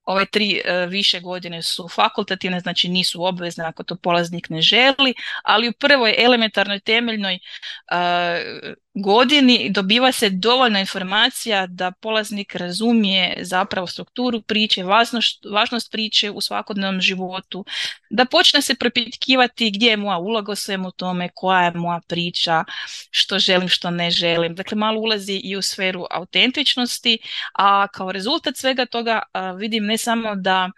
Ove 0.06 0.26
tri 0.26 0.62
e, 0.66 0.86
više 0.86 1.20
godine 1.20 1.62
su 1.62 1.88
fakultativne, 1.88 2.60
znači 2.60 2.90
nisu 2.90 3.24
obvezne 3.24 3.66
ako 3.66 3.84
to 3.84 3.96
polaznik 3.96 4.50
ne 4.50 4.62
želi, 4.62 5.14
ali 5.44 5.70
u 5.70 5.74
prvoj 5.74 6.16
elementarnoj 6.18 6.80
temeljnoj 6.80 7.34
e, 7.34 8.76
godini 8.94 9.70
dobiva 9.70 10.12
se 10.12 10.30
dovoljno 10.30 10.80
informacija 10.80 11.68
da 11.68 11.92
polaznik 11.92 12.56
razumije 12.56 13.38
zapravo 13.42 13.88
strukturu 13.88 14.42
priče, 14.42 14.84
važnost, 14.84 15.46
važnost 15.52 15.92
priče 15.92 16.32
u 16.32 16.42
svakodnevnom 16.42 17.02
životu, 17.02 17.66
da 18.10 18.26
počne 18.26 18.62
se 18.62 18.76
propitkivati 18.76 19.72
gdje 19.72 19.90
je 19.90 19.98
moja 19.98 20.18
uloga 20.18 20.52
u 20.52 20.56
svemu 20.56 20.92
tome, 20.92 21.30
koja 21.36 21.64
je 21.64 21.72
moja 21.72 22.00
priča, 22.08 22.64
što 23.12 23.40
želim, 23.40 23.70
što 23.70 23.92
ne 23.92 24.12
želim. 24.12 24.56
Dakle, 24.56 24.78
malo 24.78 25.00
ulazi 25.02 25.42
i 25.44 25.56
u 25.56 25.62
sferu 25.62 26.06
autentičnosti, 26.12 27.18
a 27.54 27.88
kao 27.88 28.12
rezultat 28.12 28.58
svega 28.58 28.86
toga 28.86 29.22
vidim 29.58 29.86
ne 29.86 29.98
samo 29.98 30.36
da 30.36 30.70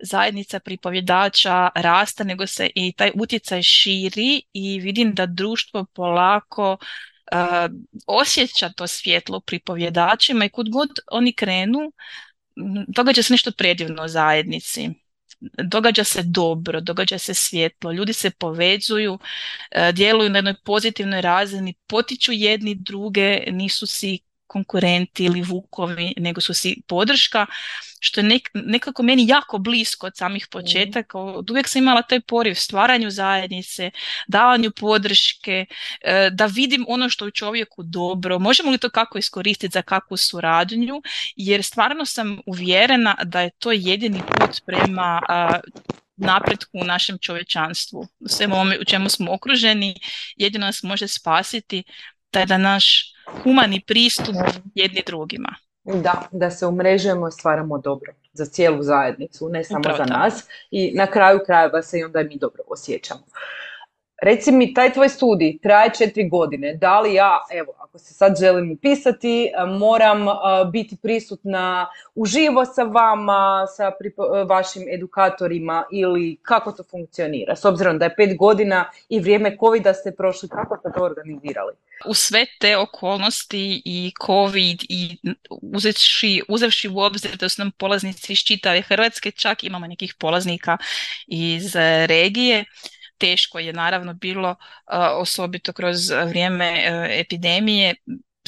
zajednica 0.00 0.60
pripovjedača 0.60 1.68
raste, 1.74 2.24
nego 2.24 2.46
se 2.46 2.70
i 2.74 2.92
taj 2.92 3.10
utjecaj 3.14 3.62
širi 3.62 4.42
i 4.52 4.80
vidim 4.80 5.14
da 5.14 5.26
društvo 5.26 5.84
polako 5.94 6.78
osjeća 8.06 8.68
to 8.68 8.86
svjetlo 8.86 9.40
pripovjedačima 9.40 10.44
i 10.44 10.48
kud 10.48 10.70
god 10.70 10.88
oni 11.10 11.32
krenu, 11.32 11.92
događa 12.88 13.22
se 13.22 13.32
nešto 13.32 13.52
predivno 13.52 14.04
u 14.04 14.08
zajednici. 14.08 14.90
Događa 15.64 16.04
se 16.04 16.22
dobro, 16.22 16.80
događa 16.80 17.18
se 17.18 17.34
svjetlo, 17.34 17.92
ljudi 17.92 18.12
se 18.12 18.30
povezuju, 18.30 19.18
djeluju 19.92 20.30
na 20.30 20.38
jednoj 20.38 20.54
pozitivnoj 20.64 21.20
razini, 21.20 21.74
potiču 21.86 22.32
jedni 22.32 22.74
druge, 22.74 23.44
nisu 23.50 23.86
si 23.86 24.18
konkurenti 24.52 25.24
ili 25.24 25.42
vukovi, 25.42 26.14
nego 26.16 26.40
su 26.40 26.54
si 26.54 26.82
podrška, 26.86 27.46
što 28.00 28.20
je 28.20 28.40
nekako 28.54 29.02
meni 29.02 29.26
jako 29.28 29.58
blisko 29.58 30.06
od 30.06 30.16
samih 30.16 30.46
početaka. 30.50 31.18
Od 31.18 31.50
uvijek 31.50 31.68
sam 31.68 31.82
imala 31.82 32.02
taj 32.02 32.20
poriv 32.20 32.54
stvaranju 32.54 33.10
zajednice, 33.10 33.90
davanju 34.28 34.70
podrške, 34.70 35.66
e, 36.00 36.30
da 36.32 36.46
vidim 36.46 36.84
ono 36.88 37.08
što 37.08 37.26
u 37.26 37.30
čovjeku 37.30 37.82
dobro. 37.82 38.38
Možemo 38.38 38.70
li 38.70 38.78
to 38.78 38.90
kako 38.90 39.18
iskoristiti 39.18 39.72
za 39.72 39.82
kakvu 39.82 40.16
suradnju, 40.16 41.02
jer 41.36 41.62
stvarno 41.62 42.04
sam 42.04 42.38
uvjerena 42.46 43.16
da 43.24 43.40
je 43.40 43.50
to 43.58 43.72
jedini 43.72 44.22
put 44.28 44.60
prema 44.66 45.20
napretku 46.16 46.78
u 46.78 46.84
našem 46.84 47.18
čovječanstvu. 47.18 48.06
U 48.20 48.28
svemu 48.28 48.56
u 48.80 48.84
čemu 48.84 49.08
smo 49.08 49.32
okruženi, 49.32 49.94
jedino 50.36 50.66
nas 50.66 50.82
može 50.82 51.08
spasiti 51.08 51.82
taj 52.32 52.46
da 52.46 52.58
naš 52.58 53.14
humani 53.42 53.80
pristup 53.86 54.34
jedni 54.74 55.02
drugima. 55.06 55.54
Da, 55.84 56.28
da 56.32 56.50
se 56.50 56.66
umrežujemo 56.66 57.28
i 57.28 57.32
stvaramo 57.32 57.78
dobro 57.78 58.12
za 58.32 58.46
cijelu 58.46 58.82
zajednicu, 58.82 59.48
ne 59.48 59.64
samo 59.64 59.96
za 59.96 60.04
nas 60.04 60.48
i 60.70 60.92
na 60.94 61.06
kraju 61.06 61.40
krajeva 61.46 61.82
se 61.82 61.98
i 61.98 62.04
onda 62.04 62.22
mi 62.22 62.38
dobro 62.38 62.62
osjećamo. 62.68 63.22
Reci 64.22 64.52
mi, 64.52 64.74
taj 64.74 64.92
tvoj 64.92 65.08
studij 65.08 65.58
traje 65.62 65.90
četiri 65.98 66.28
godine. 66.28 66.74
Da 66.74 67.00
li 67.00 67.14
ja, 67.14 67.38
evo, 67.52 67.72
ako 67.78 67.98
se 67.98 68.14
sad 68.14 68.36
želim 68.40 68.72
upisati, 68.72 69.50
moram 69.78 70.26
biti 70.72 70.96
prisutna 71.02 71.88
uživo 72.14 72.64
sa 72.64 72.82
vama, 72.82 73.66
sa 73.76 73.92
vašim 74.46 74.82
edukatorima 74.94 75.84
ili 75.92 76.36
kako 76.42 76.72
to 76.72 76.82
funkcionira? 76.90 77.56
S 77.56 77.64
obzirom 77.64 77.98
da 77.98 78.04
je 78.04 78.14
pet 78.16 78.36
godina 78.36 78.90
i 79.08 79.20
vrijeme 79.20 79.56
covid 79.60 79.82
ste 80.00 80.14
prošli, 80.16 80.48
kako 80.48 80.76
ste 80.76 80.88
to 80.98 81.04
organizirali? 81.04 81.72
U 82.06 82.14
sve 82.14 82.46
te 82.60 82.76
okolnosti 82.76 83.82
i 83.84 84.12
COVID 84.26 84.82
i 84.88 85.16
uzevši, 85.60 86.42
uzevši 86.48 86.88
u 86.88 86.98
obzir 86.98 87.36
da 87.36 87.48
su 87.48 87.62
nam 87.62 87.70
polaznici 87.70 88.32
iz 88.32 88.38
čitave 88.38 88.82
Hrvatske, 88.82 89.30
čak 89.30 89.64
imamo 89.64 89.86
nekih 89.86 90.14
polaznika 90.18 90.78
iz 91.26 91.76
regije, 92.06 92.64
teško 93.22 93.58
je 93.58 93.72
naravno 93.72 94.14
bilo 94.14 94.56
osobito 95.18 95.72
kroz 95.72 96.10
vrijeme 96.10 96.66
e, 96.66 97.20
epidemije 97.20 97.94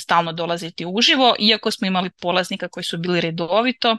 stalno 0.00 0.32
dolaziti 0.32 0.86
uživo, 0.86 1.34
iako 1.38 1.70
smo 1.70 1.86
imali 1.86 2.10
polaznika 2.10 2.68
koji 2.68 2.84
su 2.84 2.98
bili 2.98 3.20
redovito, 3.20 3.96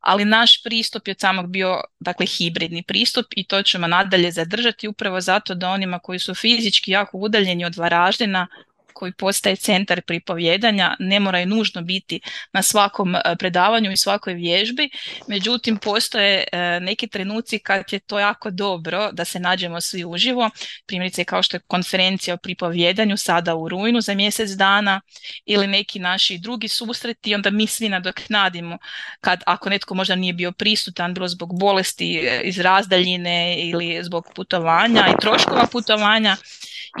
ali 0.00 0.24
naš 0.24 0.62
pristup 0.62 1.08
je 1.08 1.12
od 1.12 1.20
samog 1.20 1.50
bio 1.50 1.80
dakle 2.00 2.26
hibridni 2.26 2.82
pristup 2.82 3.26
i 3.36 3.46
to 3.46 3.62
ćemo 3.62 3.86
nadalje 3.86 4.30
zadržati 4.30 4.88
upravo 4.88 5.20
zato 5.20 5.54
da 5.54 5.68
onima 5.70 5.98
koji 5.98 6.18
su 6.18 6.34
fizički 6.34 6.90
jako 6.90 7.18
udaljeni 7.18 7.64
od 7.64 7.76
Varaždina 7.76 8.46
koji 8.94 9.12
postaje 9.12 9.56
centar 9.56 10.02
pripovjedanja 10.02 10.96
ne 10.98 11.20
moraju 11.20 11.46
nužno 11.46 11.82
biti 11.82 12.20
na 12.52 12.62
svakom 12.62 13.14
e, 13.14 13.20
predavanju 13.38 13.92
i 13.92 13.96
svakoj 13.96 14.34
vježbi, 14.34 14.90
međutim 15.28 15.76
postoje 15.76 16.44
e, 16.52 16.80
neki 16.80 17.06
trenuci 17.06 17.58
kad 17.58 17.84
je 17.92 17.98
to 17.98 18.18
jako 18.18 18.50
dobro 18.50 19.12
da 19.12 19.24
se 19.24 19.40
nađemo 19.40 19.80
svi 19.80 20.04
uživo, 20.04 20.50
primjerice 20.86 21.24
kao 21.24 21.42
što 21.42 21.56
je 21.56 21.60
konferencija 21.66 22.34
o 22.34 22.38
pripovjedanju 22.38 23.16
sada 23.16 23.54
u 23.54 23.68
rujnu 23.68 24.00
za 24.00 24.14
mjesec 24.14 24.50
dana 24.50 25.00
ili 25.44 25.66
neki 25.66 25.98
naši 25.98 26.38
drugi 26.38 26.68
susreti, 26.68 27.34
onda 27.34 27.50
mi 27.50 27.66
svi 27.66 27.88
nadoknadimo 27.88 28.78
kad 29.20 29.42
ako 29.46 29.70
netko 29.70 29.94
možda 29.94 30.14
nije 30.16 30.32
bio 30.32 30.52
prisutan, 30.52 31.14
bilo 31.14 31.28
zbog 31.28 31.58
bolesti 31.58 32.16
e, 32.16 32.40
iz 32.44 32.58
razdaljine 32.58 33.60
ili 33.60 33.98
zbog 34.02 34.24
putovanja 34.34 35.06
i 35.08 35.20
troškova 35.20 35.66
putovanja, 35.72 36.36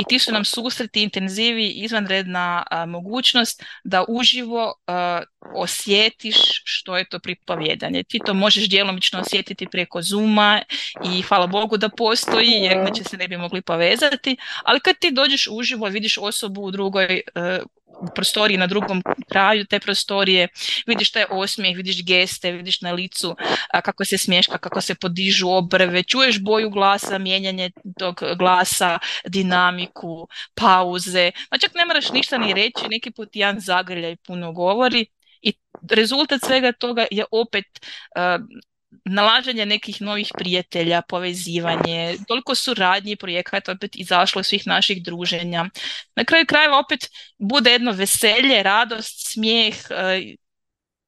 i 0.00 0.04
ti 0.04 0.18
su 0.18 0.32
nam 0.32 0.44
susreti 0.44 1.02
intenzivi 1.02 1.68
izvanredna 1.68 2.62
mogućnost 2.88 3.62
da 3.84 4.04
uživo 4.08 4.74
osjetiš 5.54 6.36
što 6.64 6.96
je 6.96 7.08
to 7.08 7.18
pripovjedanje. 7.18 8.02
Ti 8.02 8.18
to 8.26 8.34
možeš 8.34 8.68
djelomično 8.68 9.20
osjetiti 9.20 9.66
preko 9.66 10.02
Zuma 10.02 10.62
i 11.04 11.22
hvala 11.22 11.46
Bogu 11.46 11.76
da 11.76 11.88
postoji 11.88 12.50
jer 12.50 12.72
inače 12.72 13.04
se 13.04 13.16
ne 13.16 13.28
bi 13.28 13.36
mogli 13.36 13.62
povezati, 13.62 14.36
ali 14.64 14.80
kad 14.80 14.98
ti 14.98 15.10
dođeš 15.10 15.48
uživo 15.50 15.86
vidiš 15.86 16.18
osobu 16.18 16.62
u 16.62 16.70
drugoj 16.70 17.20
prostoriji 18.14 18.58
na 18.58 18.66
drugom 18.66 19.02
kraju 19.28 19.66
te 19.66 19.80
prostorije, 19.80 20.48
vidiš 20.86 21.12
taj 21.12 21.24
osmijeh, 21.30 21.76
vidiš 21.76 22.04
geste, 22.04 22.52
vidiš 22.52 22.80
na 22.80 22.92
licu 22.92 23.36
kako 23.84 24.04
se 24.04 24.18
smješka, 24.18 24.58
kako 24.58 24.80
se 24.80 24.94
podižu 24.94 25.48
obrve, 25.48 26.02
čuješ 26.02 26.40
boju 26.40 26.70
glasa, 26.70 27.18
mijenjanje 27.18 27.70
tog 27.98 28.22
glasa, 28.38 28.98
dinamiku, 29.26 30.28
pauze. 30.54 31.30
Pa 31.50 31.58
čak 31.58 31.74
ne 31.74 31.84
moraš 31.84 32.10
ništa 32.10 32.38
ni 32.38 32.54
reći, 32.54 32.88
neki 32.90 33.10
put 33.10 33.28
jedan 33.32 33.60
zagrljaj 33.60 34.16
puno 34.16 34.52
govori 34.52 35.06
rezultat 35.90 36.40
svega 36.44 36.72
toga 36.72 37.06
je 37.10 37.24
opet 37.30 37.64
nalaženje 39.04 39.66
nekih 39.66 40.02
novih 40.02 40.30
prijatelja, 40.38 41.02
povezivanje, 41.08 42.16
toliko 42.28 42.54
suradnji 42.54 43.16
projekata 43.16 43.72
opet 43.72 43.96
izašlo 43.96 44.42
svih 44.42 44.66
naših 44.66 45.02
druženja. 45.02 45.64
Na 46.16 46.24
kraju 46.24 46.46
krajeva 46.46 46.78
opet 46.78 47.10
bude 47.38 47.70
jedno 47.70 47.92
veselje, 47.92 48.62
radost, 48.62 49.32
smijeh 49.32 49.74
e, 49.90 50.20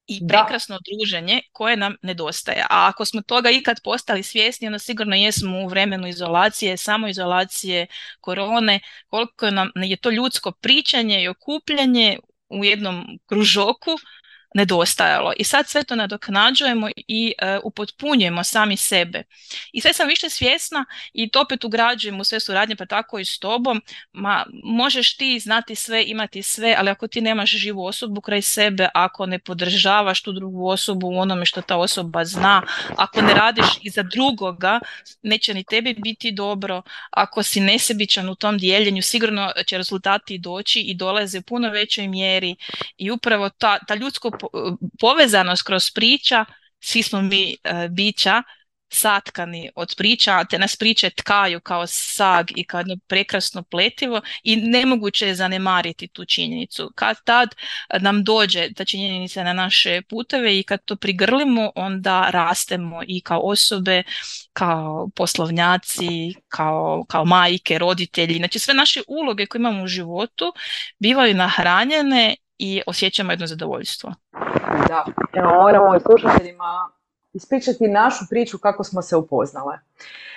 i 0.07 0.21
prekrasno 0.29 0.79
druženje 0.87 1.41
koje 1.53 1.77
nam 1.77 1.97
nedostaje. 2.03 2.63
A 2.63 2.89
ako 2.89 3.05
smo 3.05 3.23
toga 3.23 3.51
ikad 3.51 3.77
postali 3.85 4.23
svjesni, 4.23 4.67
onda 4.67 4.79
sigurno 4.79 5.17
jesmo 5.17 5.59
u 5.59 5.69
vremenu 5.69 6.09
izolacije, 6.09 6.77
samoizolacije, 6.77 7.87
korone, 8.21 8.81
koliko 9.09 9.51
nam 9.51 9.71
je 9.75 9.97
to 9.97 10.11
ljudsko 10.11 10.53
pričanje 10.53 11.23
i 11.23 11.29
okupljanje 11.29 12.19
u 12.49 12.65
jednom 12.65 13.19
kružoku 13.27 13.91
nedostajalo. 14.55 15.33
I 15.37 15.45
sad 15.45 15.69
sve 15.69 15.85
to 15.85 15.97
nadoknađujemo 15.97 16.89
i 16.97 17.35
uh, 17.43 17.61
upotpunjujemo 17.65 18.45
sami 18.45 18.77
sebe. 18.77 19.23
I 19.73 19.81
sve 19.81 19.93
sam 19.93 20.09
više 20.09 20.31
svjesna 20.31 20.85
i 21.13 21.29
to 21.29 21.41
opet 21.41 21.65
ugrađujem 21.65 22.21
u 22.21 22.25
sve 22.25 22.41
suradnje, 22.41 22.77
pa 22.77 22.87
tako 22.87 23.19
i 23.19 23.25
s 23.25 23.39
tobom. 23.39 23.83
Ma, 24.13 24.45
možeš 24.65 25.17
ti 25.17 25.39
znati 25.39 25.75
sve, 25.75 26.05
imati 26.07 26.43
sve, 26.43 26.75
ali 26.79 26.91
ako 26.91 27.09
ti 27.09 27.21
nemaš 27.21 27.51
živu 27.51 27.85
osobu 27.85 28.21
kraj 28.21 28.43
sebe, 28.43 28.89
ako 28.95 29.27
ne 29.27 29.39
podržavaš 29.39 30.23
tu 30.23 30.33
drugu 30.33 30.69
osobu 30.69 31.07
u 31.07 31.19
onome 31.19 31.47
što 31.47 31.63
ta 31.63 31.77
osoba 31.77 32.25
zna, 32.25 32.63
ako 32.97 33.23
ne 33.23 33.35
radiš 33.35 33.67
i 33.83 33.91
za 33.91 34.03
drugoga, 34.03 34.81
neće 35.23 35.55
ni 35.55 35.65
tebi 35.65 35.95
biti 35.95 36.33
dobro. 36.33 36.83
Ako 37.11 37.43
si 37.43 37.61
nesebičan 37.61 38.29
u 38.29 38.35
tom 38.35 38.59
dijeljenju, 38.59 39.03
sigurno 39.03 39.53
će 39.67 39.77
rezultati 39.77 40.39
doći 40.39 40.81
i 40.81 40.95
dolaze 40.95 41.39
u 41.39 41.43
puno 41.43 41.71
većoj 41.71 42.09
mjeri 42.09 42.57
i 42.97 43.11
upravo 43.11 43.49
ta, 43.49 43.79
ta 43.87 43.95
ljudsko 43.95 44.31
povezanost 45.01 45.63
kroz 45.63 45.91
priča, 45.95 46.45
svi 46.81 47.03
smo 47.03 47.23
mi 47.23 47.57
e, 47.65 47.89
bića 47.91 48.43
satkani 48.89 49.71
od 49.75 49.95
priča, 49.97 50.45
te 50.45 50.59
nas 50.59 50.77
priče 50.77 51.11
tkaju 51.11 51.61
kao 51.61 51.87
sag 51.87 52.47
i 52.57 52.65
kao 52.65 52.81
jedno 52.81 52.97
prekrasno 53.07 53.63
pletivo 53.63 54.21
i 54.43 54.57
nemoguće 54.57 55.27
je 55.27 55.35
zanemariti 55.35 56.09
tu 56.09 56.25
činjenicu. 56.25 56.93
Kad 56.95 57.17
tad 57.25 57.55
nam 58.01 58.25
dođe 58.25 58.75
ta 58.75 58.85
činjenica 58.85 59.45
na 59.45 59.53
naše 59.53 60.03
puteve 60.03 60.59
i 60.59 60.63
kad 60.63 60.85
to 60.85 60.97
prigrlimo, 60.97 61.73
onda 61.75 62.31
rastemo 62.31 63.01
i 63.07 63.21
kao 63.21 63.41
osobe, 63.41 64.03
kao 64.53 65.09
poslovnjaci, 65.15 66.35
kao, 66.49 67.05
kao 67.09 67.25
majke, 67.25 67.79
roditelji. 67.79 68.37
Znači 68.37 68.59
sve 68.59 68.75
naše 68.75 69.03
uloge 69.09 69.47
koje 69.47 69.61
imamo 69.61 69.85
u 69.85 69.87
životu 69.87 70.53
bivaju 70.99 71.35
nahranjene 71.35 72.37
i 72.59 72.83
osjećamo 72.87 73.33
jedno 73.33 73.47
zadovoljstvo. 73.47 74.15
Da, 74.89 75.05
evo 75.33 75.55
moramo 75.63 76.01
slušateljima 76.01 76.91
ispričati 77.33 77.89
našu 77.89 78.25
priču 78.31 78.59
kako 78.59 78.85
smo 78.85 79.03
se 79.03 79.17
upoznale. 79.17 79.79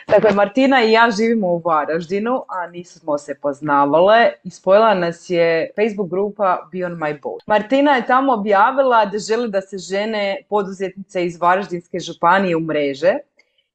Dakle, 0.07 0.31
Martina 0.31 0.83
i 0.83 0.91
ja 0.91 1.09
živimo 1.17 1.47
u 1.47 1.61
Varaždinu, 1.65 2.43
a 2.47 2.67
nismo 2.67 3.17
se 3.17 3.35
poznavale 3.41 4.31
i 4.43 4.49
spojila 4.49 4.93
nas 4.93 5.29
je 5.29 5.71
Facebook 5.75 6.09
grupa 6.09 6.69
Beyond 6.73 6.97
My 6.97 7.21
Boat. 7.21 7.47
Martina 7.47 7.95
je 7.95 8.05
tamo 8.05 8.33
objavila 8.33 9.05
da 9.05 9.17
želi 9.19 9.49
da 9.49 9.61
se 9.61 9.77
žene 9.77 10.37
poduzetnice 10.49 11.25
iz 11.25 11.41
Varaždinske 11.41 11.99
županije 11.99 12.55
u 12.55 12.59
mreže. 12.59 13.13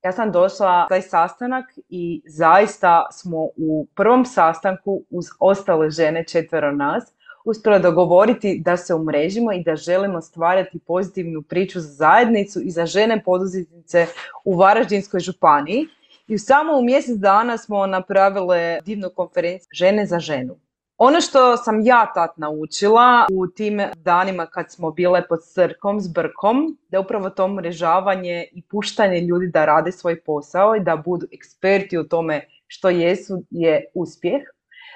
Ja 0.05 0.13
sam 0.13 0.33
došla 0.33 0.87
taj 0.89 1.03
sastanak 1.03 1.65
i 1.89 2.23
zaista 2.27 3.07
smo 3.13 3.39
u 3.57 3.87
prvom 3.95 4.25
sastanku 4.25 5.03
uz 5.11 5.25
ostale 5.41 5.91
žene, 5.91 6.25
četvero 6.25 6.73
nas, 6.73 7.05
uspjela 7.45 7.79
dogovoriti 7.79 8.63
da 8.65 8.77
se 8.77 8.95
umrežimo 8.95 9.53
i 9.53 9.63
da 9.63 9.77
želimo 9.77 10.21
stvarati 10.21 10.79
pozitivnu 10.79 11.43
priču 11.43 11.81
za 11.81 11.89
zajednicu 11.89 12.61
i 12.61 12.71
za 12.71 12.87
žene 12.87 13.23
poduzetnice 13.25 14.07
u 14.45 14.57
Varaždinskoj 14.57 15.21
županiji. 15.21 15.87
I 16.27 16.39
samo 16.39 16.79
u 16.79 16.83
mjesec 16.83 17.17
dana 17.17 17.59
smo 17.59 17.87
napravile 17.87 18.81
divnu 18.85 19.11
konferenciju 19.17 19.69
Žene 19.73 20.07
za 20.07 20.19
ženu. 20.19 20.57
Ono 20.99 21.21
što 21.21 21.57
sam 21.57 21.81
ja 21.87 22.13
tad 22.15 22.31
naučila 22.37 23.27
u 23.33 23.47
tim 23.47 23.81
danima 23.97 24.47
kad 24.47 24.73
smo 24.73 24.91
bile 24.91 25.29
pod 25.29 25.39
crkom 25.43 26.01
s 26.01 26.09
brkom, 26.09 26.79
da 26.89 27.01
upravo 27.01 27.31
to 27.31 27.49
mrežavanje 27.49 28.47
i 28.53 28.63
puštanje 28.63 29.21
ljudi 29.21 29.47
da 29.49 29.65
rade 29.65 29.93
svoj 29.93 30.21
posao 30.21 30.77
i 30.77 30.81
da 30.81 30.97
budu 30.97 31.27
eksperti 31.33 31.99
u 31.99 32.09
tome 32.09 32.47
što 32.67 32.89
jesu 32.89 33.43
je 33.51 33.85
uspjeh. 33.95 34.43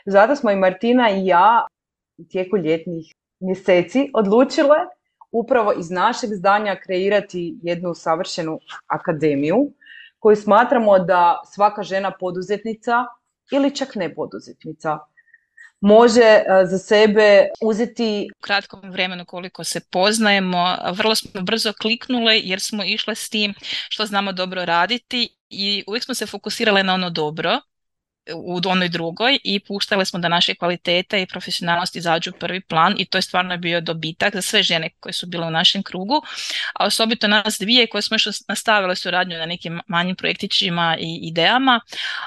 Zato 0.07 0.37
smo 0.37 0.51
i 0.51 0.57
Martina 0.57 1.11
i 1.11 1.27
ja 1.27 1.67
tijeku 2.31 2.57
ljetnih 2.57 3.15
mjeseci 3.41 4.11
odlučile 4.15 4.77
upravo 5.33 5.73
iz 5.73 5.91
našeg 5.91 6.31
zdanja 6.35 6.77
kreirati 6.87 7.59
jednu 7.63 7.95
savršenu 7.95 8.61
akademiju 8.87 9.73
koju 10.19 10.37
smatramo 10.37 10.99
da 10.99 11.41
svaka 11.55 11.83
žena 11.83 12.13
poduzetnica 12.21 13.05
ili 13.53 13.77
čak 13.77 13.95
ne 13.95 14.15
poduzetnica 14.15 14.99
može 15.81 16.23
e, 16.23 16.45
za 16.71 16.79
sebe 16.79 17.49
uzeti 17.63 18.29
u 18.39 18.43
kratkom 18.43 18.91
vremenu 18.91 19.25
koliko 19.25 19.65
se 19.65 19.81
poznajemo, 19.91 20.77
vrlo 20.93 21.15
smo 21.15 21.41
brzo 21.41 21.73
kliknule 21.73 22.39
jer 22.39 22.61
smo 22.61 22.85
išle 22.85 23.15
s 23.15 23.29
tim 23.29 23.55
što 23.89 24.07
znamo 24.07 24.33
dobro 24.33 24.65
raditi 24.65 25.37
i 25.51 25.85
uvijek 25.87 26.05
smo 26.05 26.15
se 26.15 26.27
fokusirale 26.27 26.83
na 26.83 26.95
ono 26.95 27.11
dobro 27.11 27.61
u 28.35 28.61
onoj 28.67 28.89
drugoj 28.89 29.39
i 29.45 29.61
puštali 29.61 30.07
smo 30.07 30.19
da 30.19 30.29
naše 30.29 30.55
kvalitete 30.55 31.23
i 31.23 31.27
profesionalnost 31.27 31.97
izađu 31.97 32.31
u 32.31 32.39
prvi 32.39 32.61
plan 32.61 32.95
i 32.99 33.05
to 33.05 33.19
je 33.19 33.23
stvarno 33.23 33.57
bio 33.57 33.81
dobitak 33.81 34.35
za 34.35 34.43
sve 34.43 34.63
žene 34.63 34.91
koje 35.01 35.13
su 35.13 35.27
bile 35.27 35.47
u 35.47 35.51
našem 35.51 35.83
krugu, 35.83 36.23
a 36.75 36.87
osobito 36.87 37.29
nas 37.29 37.59
dvije 37.61 37.87
koje 37.87 38.03
smo 38.03 38.15
još 38.15 38.25
nastavile 38.49 38.97
suradnju 38.97 39.39
na 39.39 39.47
nekim 39.47 39.81
manjim 39.87 40.17
projektićima 40.17 40.97
i 41.01 41.21
idejama, 41.23 41.81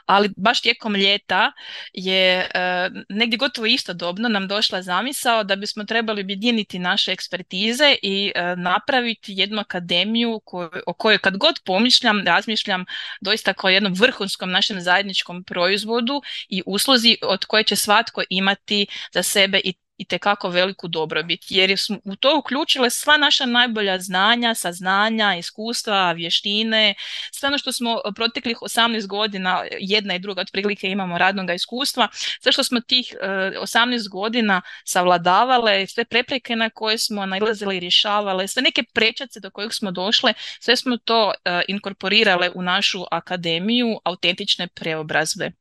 ali 0.05 0.29
baš 0.37 0.61
tijekom 0.61 0.95
ljeta 0.95 1.51
je 1.93 2.49
e, 2.53 2.89
negdje 3.09 3.37
gotovo 3.37 3.67
istodobno 3.67 4.29
nam 4.29 4.47
došla 4.47 4.81
zamisao 4.81 5.43
da 5.43 5.55
bismo 5.55 5.83
trebali 5.83 6.21
objediniti 6.21 6.79
naše 6.79 7.11
ekspertize 7.11 7.95
i 8.01 8.31
e, 8.35 8.55
napraviti 8.55 9.33
jednu 9.33 9.59
akademiju 9.59 10.41
o 10.87 10.93
kojoj 10.93 11.17
kad 11.17 11.37
god 11.37 11.55
pomišljam, 11.65 12.23
razmišljam 12.25 12.85
doista 13.21 13.53
kao 13.53 13.69
jednom 13.69 13.93
vrhunskom 13.93 14.51
našem 14.51 14.81
zajedničkom 14.81 15.43
proizvodu 15.43 15.90
proizvodu 15.91 16.21
i 16.49 16.63
usluzi 16.65 17.17
od 17.21 17.45
koje 17.45 17.63
će 17.63 17.75
svatko 17.75 18.23
imati 18.29 18.87
za 19.13 19.23
sebe 19.23 19.61
i 19.63 19.73
i 20.01 20.05
tekako 20.05 20.49
veliku 20.49 20.87
dobrobit 20.87 21.45
jer 21.49 21.79
smo 21.79 21.97
u 22.03 22.15
to 22.15 22.37
uključile 22.37 22.89
sva 22.89 23.17
naša 23.17 23.45
najbolja 23.45 23.99
znanja, 23.99 24.55
saznanja, 24.55 25.35
iskustva, 25.35 26.11
vještine, 26.11 26.95
sve 27.31 27.47
ono 27.47 27.57
što 27.57 27.71
smo 27.71 28.01
proteklih 28.15 28.57
18 28.61 29.07
godina, 29.07 29.63
jedna 29.79 30.15
i 30.15 30.19
druga 30.19 30.41
otprilike 30.41 30.87
imamo 30.87 31.17
radnog 31.17 31.49
iskustva, 31.49 32.07
sve 32.41 32.51
što 32.51 32.63
smo 32.63 32.79
tih 32.81 33.15
18 33.21 33.95
e, 33.95 34.09
godina 34.11 34.61
savladavale, 34.85 35.87
sve 35.87 36.05
prepreke 36.05 36.55
na 36.55 36.69
koje 36.69 36.97
smo 36.97 37.25
nailazile 37.25 37.77
i 37.77 37.79
rješavale, 37.79 38.47
sve 38.47 38.61
neke 38.61 38.83
prečace 38.93 39.39
do 39.39 39.49
kojih 39.49 39.73
smo 39.73 39.91
došle, 39.91 40.33
sve 40.59 40.75
smo 40.75 40.97
to 40.97 41.33
e, 41.45 41.61
inkorporirale 41.67 42.49
u 42.55 42.61
našu 42.61 43.05
akademiju 43.11 43.99
autentične 44.03 44.67
preobrazbe. 44.67 45.60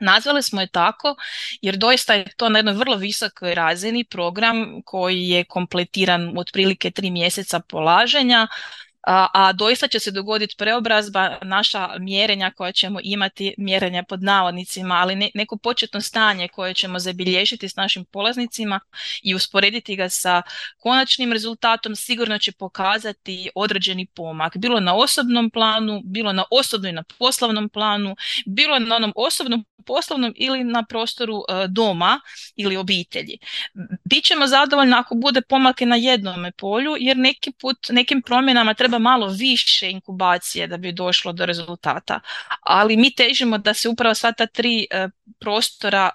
Nazvali 0.00 0.42
smo 0.42 0.60
je 0.60 0.66
tako 0.66 1.16
jer 1.62 1.76
doista 1.76 2.14
je 2.14 2.24
to 2.36 2.48
na 2.48 2.58
jednoj 2.58 2.74
vrlo 2.74 2.96
visokoj 2.96 3.54
razini 3.54 4.04
program 4.04 4.82
koji 4.84 5.28
je 5.28 5.44
kompletiran 5.44 6.38
otprilike 6.38 6.90
tri 6.90 7.10
mjeseca 7.10 7.60
polaženja 7.60 8.46
a, 9.10 9.52
doista 9.52 9.88
će 9.88 10.00
se 10.00 10.10
dogoditi 10.10 10.54
preobrazba, 10.58 11.38
naša 11.42 11.98
mjerenja 11.98 12.50
koja 12.50 12.72
ćemo 12.72 12.98
imati, 13.02 13.54
mjerenja 13.58 14.02
pod 14.02 14.22
navodnicima, 14.22 14.94
ali 14.94 15.30
neko 15.34 15.56
početno 15.56 16.00
stanje 16.00 16.48
koje 16.48 16.74
ćemo 16.74 16.98
zabilježiti 16.98 17.68
s 17.68 17.76
našim 17.76 18.04
polaznicima 18.04 18.80
i 19.22 19.34
usporediti 19.34 19.96
ga 19.96 20.08
sa 20.08 20.42
konačnim 20.78 21.32
rezultatom 21.32 21.96
sigurno 21.96 22.38
će 22.38 22.52
pokazati 22.52 23.50
određeni 23.54 24.06
pomak, 24.06 24.56
bilo 24.56 24.80
na 24.80 24.94
osobnom 24.94 25.50
planu, 25.50 26.00
bilo 26.04 26.32
na 26.32 26.44
osobnom 26.50 26.90
i 26.90 26.92
na 26.92 27.02
poslovnom 27.18 27.68
planu, 27.68 28.16
bilo 28.46 28.78
na 28.78 28.96
onom 28.96 29.12
osobnom 29.16 29.64
poslovnom 29.86 30.32
ili 30.36 30.64
na 30.64 30.84
prostoru 30.84 31.34
e, 31.48 31.66
doma 31.68 32.20
ili 32.56 32.76
obitelji. 32.76 33.38
Bićemo 34.04 34.46
zadovoljni 34.46 34.94
ako 34.94 35.14
bude 35.14 35.40
pomake 35.40 35.86
na 35.86 35.96
jednome 35.96 36.52
polju 36.52 36.96
jer 36.98 37.16
neki 37.16 37.52
put 37.60 37.76
nekim 37.90 38.22
promjenama 38.22 38.74
treba 38.74 38.97
malo 38.98 39.28
više 39.28 39.90
inkubacije 39.90 40.66
da 40.66 40.76
bi 40.76 40.92
došlo 40.92 41.32
do 41.32 41.46
rezultata. 41.46 42.20
Ali 42.60 42.96
mi 42.96 43.14
težimo 43.14 43.58
da 43.58 43.74
se 43.74 43.88
upravo 43.88 44.14
sva 44.14 44.32
ta 44.32 44.46
tri 44.46 44.86
e, 44.90 45.08
prostora, 45.40 46.10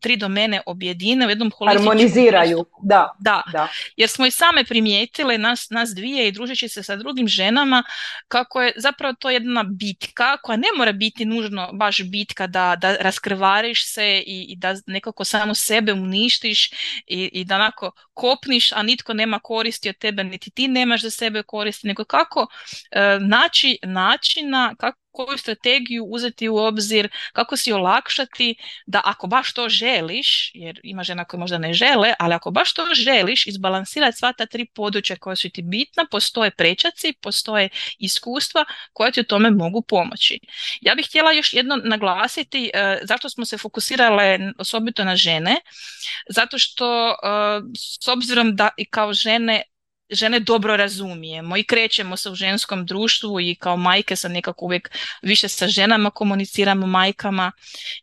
tri 0.00 0.16
domene 0.16 0.60
objedine 0.66 1.26
u 1.26 1.28
jednom 1.28 1.50
holističkom... 1.58 1.86
Harmoniziraju, 1.86 2.64
da, 2.82 3.14
da. 3.18 3.42
da. 3.52 3.68
Jer 3.96 4.08
smo 4.08 4.26
i 4.26 4.30
same 4.30 4.64
primijetile, 4.64 5.38
nas, 5.38 5.70
nas 5.70 5.90
dvije 5.94 6.28
i 6.28 6.32
družeći 6.32 6.68
se 6.68 6.82
sa 6.82 6.96
drugim 6.96 7.28
ženama, 7.28 7.82
kako 8.28 8.62
je 8.62 8.72
zapravo 8.76 9.14
to 9.18 9.30
jedna 9.30 9.62
bitka 9.62 10.36
koja 10.36 10.56
ne 10.56 10.68
mora 10.78 10.92
biti 10.92 11.24
nužno 11.24 11.70
baš 11.72 12.02
bitka 12.02 12.46
da, 12.46 12.76
da 12.80 12.96
raskrvariš 12.96 13.92
se 13.92 14.22
i, 14.26 14.46
i 14.48 14.56
da 14.56 14.74
nekako 14.86 15.24
samo 15.24 15.54
sebe 15.54 15.92
uništiš 15.92 16.70
i, 17.06 17.30
i 17.32 17.44
da 17.44 17.54
onako 17.54 17.90
kopniš, 18.14 18.72
a 18.72 18.82
nitko 18.82 19.14
nema 19.14 19.38
koristi 19.38 19.88
od 19.88 19.98
tebe, 19.98 20.24
niti 20.24 20.50
ti 20.50 20.68
nemaš 20.68 21.02
za 21.02 21.10
sebe 21.10 21.42
koristi, 21.42 21.86
nego 21.86 22.04
kako 22.04 22.46
e, 22.90 23.18
naći 23.20 23.78
načina, 23.82 24.74
kako 24.78 24.98
koju 25.16 25.38
strategiju 25.38 26.04
uzeti 26.04 26.48
u 26.48 26.56
obzir, 26.56 27.08
kako 27.32 27.56
si 27.56 27.72
olakšati 27.72 28.54
da 28.86 29.00
ako 29.04 29.26
baš 29.26 29.52
to 29.52 29.68
želiš, 29.68 30.50
jer 30.54 30.80
ima 30.82 31.02
žena 31.02 31.24
koje 31.24 31.40
možda 31.40 31.58
ne 31.58 31.74
žele, 31.74 32.14
ali 32.18 32.34
ako 32.34 32.50
baš 32.50 32.74
to 32.74 32.82
želiš, 32.94 33.46
izbalansirati 33.46 34.16
sva 34.16 34.32
ta 34.32 34.46
tri 34.46 34.66
područja 34.66 35.16
koja 35.16 35.36
su 35.36 35.50
ti 35.50 35.62
bitna, 35.62 36.06
postoje 36.10 36.50
prečaci, 36.50 37.12
postoje 37.20 37.68
iskustva 37.98 38.64
koja 38.92 39.10
ti 39.10 39.20
u 39.20 39.24
tome 39.24 39.50
mogu 39.50 39.82
pomoći. 39.82 40.38
Ja 40.80 40.94
bih 40.94 41.06
htjela 41.06 41.32
još 41.32 41.52
jedno 41.52 41.76
naglasiti 41.76 42.70
uh, 42.74 42.98
zašto 43.02 43.28
smo 43.28 43.44
se 43.44 43.58
fokusirale 43.58 44.38
osobito 44.58 45.04
na 45.04 45.16
žene, 45.16 45.56
zato 46.28 46.58
što 46.58 47.08
uh, 47.08 47.64
s 48.02 48.08
obzirom 48.08 48.56
da 48.56 48.70
i 48.76 48.84
kao 48.84 49.12
žene 49.12 49.62
žene 50.10 50.40
dobro 50.40 50.76
razumijemo 50.76 51.56
i 51.56 51.64
krećemo 51.64 52.16
se 52.16 52.30
u 52.30 52.34
ženskom 52.34 52.86
društvu 52.86 53.40
i 53.40 53.54
kao 53.54 53.76
majke 53.76 54.16
sam 54.16 54.32
nekako 54.32 54.64
uvijek 54.64 54.90
više 55.22 55.48
sa 55.48 55.68
ženama 55.68 56.10
komuniciramo 56.10 56.86
majkama 56.86 57.52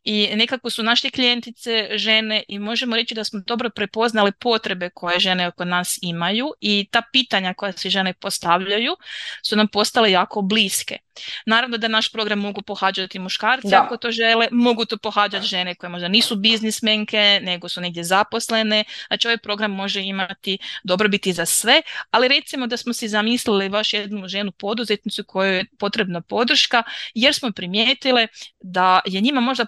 i 0.03 0.29
nekako 0.35 0.69
su 0.69 0.83
naše 0.83 1.09
klijentice 1.09 1.89
žene 1.95 2.43
i 2.47 2.59
možemo 2.59 2.95
reći 2.95 3.15
da 3.15 3.23
smo 3.23 3.39
dobro 3.47 3.69
prepoznali 3.69 4.31
potrebe 4.39 4.89
koje 4.89 5.19
žene 5.19 5.47
oko 5.47 5.65
nas 5.65 5.99
imaju 6.01 6.53
i 6.61 6.87
ta 6.91 7.01
pitanja 7.11 7.53
koja 7.53 7.71
se 7.71 7.89
žene 7.89 8.13
postavljaju 8.13 8.95
su 9.43 9.55
nam 9.55 9.67
postale 9.67 10.11
jako 10.11 10.41
bliske. 10.41 10.97
Naravno 11.45 11.77
da 11.77 11.87
naš 11.87 12.11
program 12.11 12.39
mogu 12.39 12.61
pohađati 12.61 13.19
muškarci 13.19 13.75
ako 13.75 13.97
to 13.97 14.11
žele, 14.11 14.47
mogu 14.51 14.85
to 14.85 14.97
pohađati 14.97 15.47
žene 15.47 15.75
koje 15.75 15.89
možda 15.89 16.07
nisu 16.07 16.35
biznismenke, 16.35 17.39
nego 17.43 17.69
su 17.69 17.81
negdje 17.81 18.03
zaposlene, 18.03 18.83
znači 19.07 19.27
ovaj 19.27 19.37
program 19.37 19.71
može 19.71 20.01
imati 20.01 20.57
dobrobiti 20.83 21.33
za 21.33 21.45
sve, 21.45 21.81
ali 22.11 22.27
recimo 22.27 22.67
da 22.67 22.77
smo 22.77 22.93
si 22.93 23.07
zamislili 23.07 23.69
baš 23.69 23.93
jednu 23.93 24.27
ženu 24.27 24.51
poduzetnicu 24.51 25.23
kojoj 25.23 25.57
je 25.57 25.65
potrebna 25.79 26.21
podrška 26.21 26.83
jer 27.13 27.33
smo 27.33 27.51
primijetile 27.51 28.27
da 28.61 29.01
je 29.05 29.21
njima 29.21 29.41
možda 29.41 29.65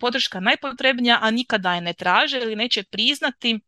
podrška 0.00 0.40
najpotrebnija, 0.40 1.18
a 1.22 1.30
nikada 1.30 1.74
je 1.74 1.80
ne 1.80 1.92
traže 1.92 2.38
ili 2.38 2.56
neće 2.56 2.82
priznati 2.82 3.60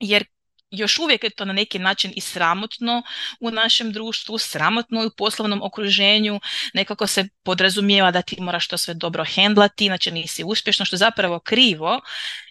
jer 0.00 0.24
još 0.72 0.98
uvijek 0.98 1.24
je 1.24 1.30
to 1.30 1.44
na 1.44 1.52
neki 1.52 1.78
način 1.78 2.12
i 2.16 2.20
sramotno 2.20 3.02
u 3.40 3.50
našem 3.50 3.92
društvu, 3.92 4.38
sramotno 4.38 5.06
u 5.06 5.10
poslovnom 5.16 5.62
okruženju, 5.62 6.40
nekako 6.74 7.06
se 7.06 7.28
podrazumijeva 7.42 8.10
da 8.10 8.22
ti 8.22 8.40
moraš 8.40 8.68
to 8.68 8.78
sve 8.78 8.94
dobro 8.94 9.24
hendlati, 9.34 9.86
inače 9.86 10.10
nisi 10.10 10.44
uspješno, 10.44 10.84
što 10.84 10.94
je 10.94 10.98
zapravo 10.98 11.38
krivo, 11.38 12.00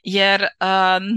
jer 0.04 0.48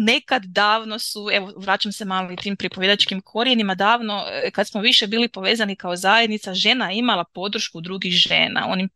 nekad 0.07 0.43
davno 0.45 0.99
su, 0.99 1.29
evo 1.33 1.53
vraćam 1.57 1.93
se 1.93 2.05
malo 2.05 2.33
i 2.33 2.37
tim 2.37 2.57
pripovjedačkim 2.57 3.21
korijenima, 3.21 3.75
davno 3.75 4.25
e, 4.29 4.51
kad 4.51 4.69
smo 4.69 4.81
više 4.81 5.07
bili 5.07 5.29
povezani 5.29 5.77
kao 5.77 5.97
zajednica, 5.97 6.55
žena 6.55 6.93
imala 6.93 7.25
podršku 7.25 7.81
drugih 7.81 8.13
žena, 8.13 8.67
onim 8.69 8.89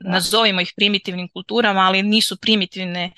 nazovimo 0.00 0.60
ih 0.60 0.72
primitivnim 0.76 1.28
kulturama, 1.28 1.80
ali 1.80 2.02
nisu 2.02 2.36
primitivne 2.36 3.12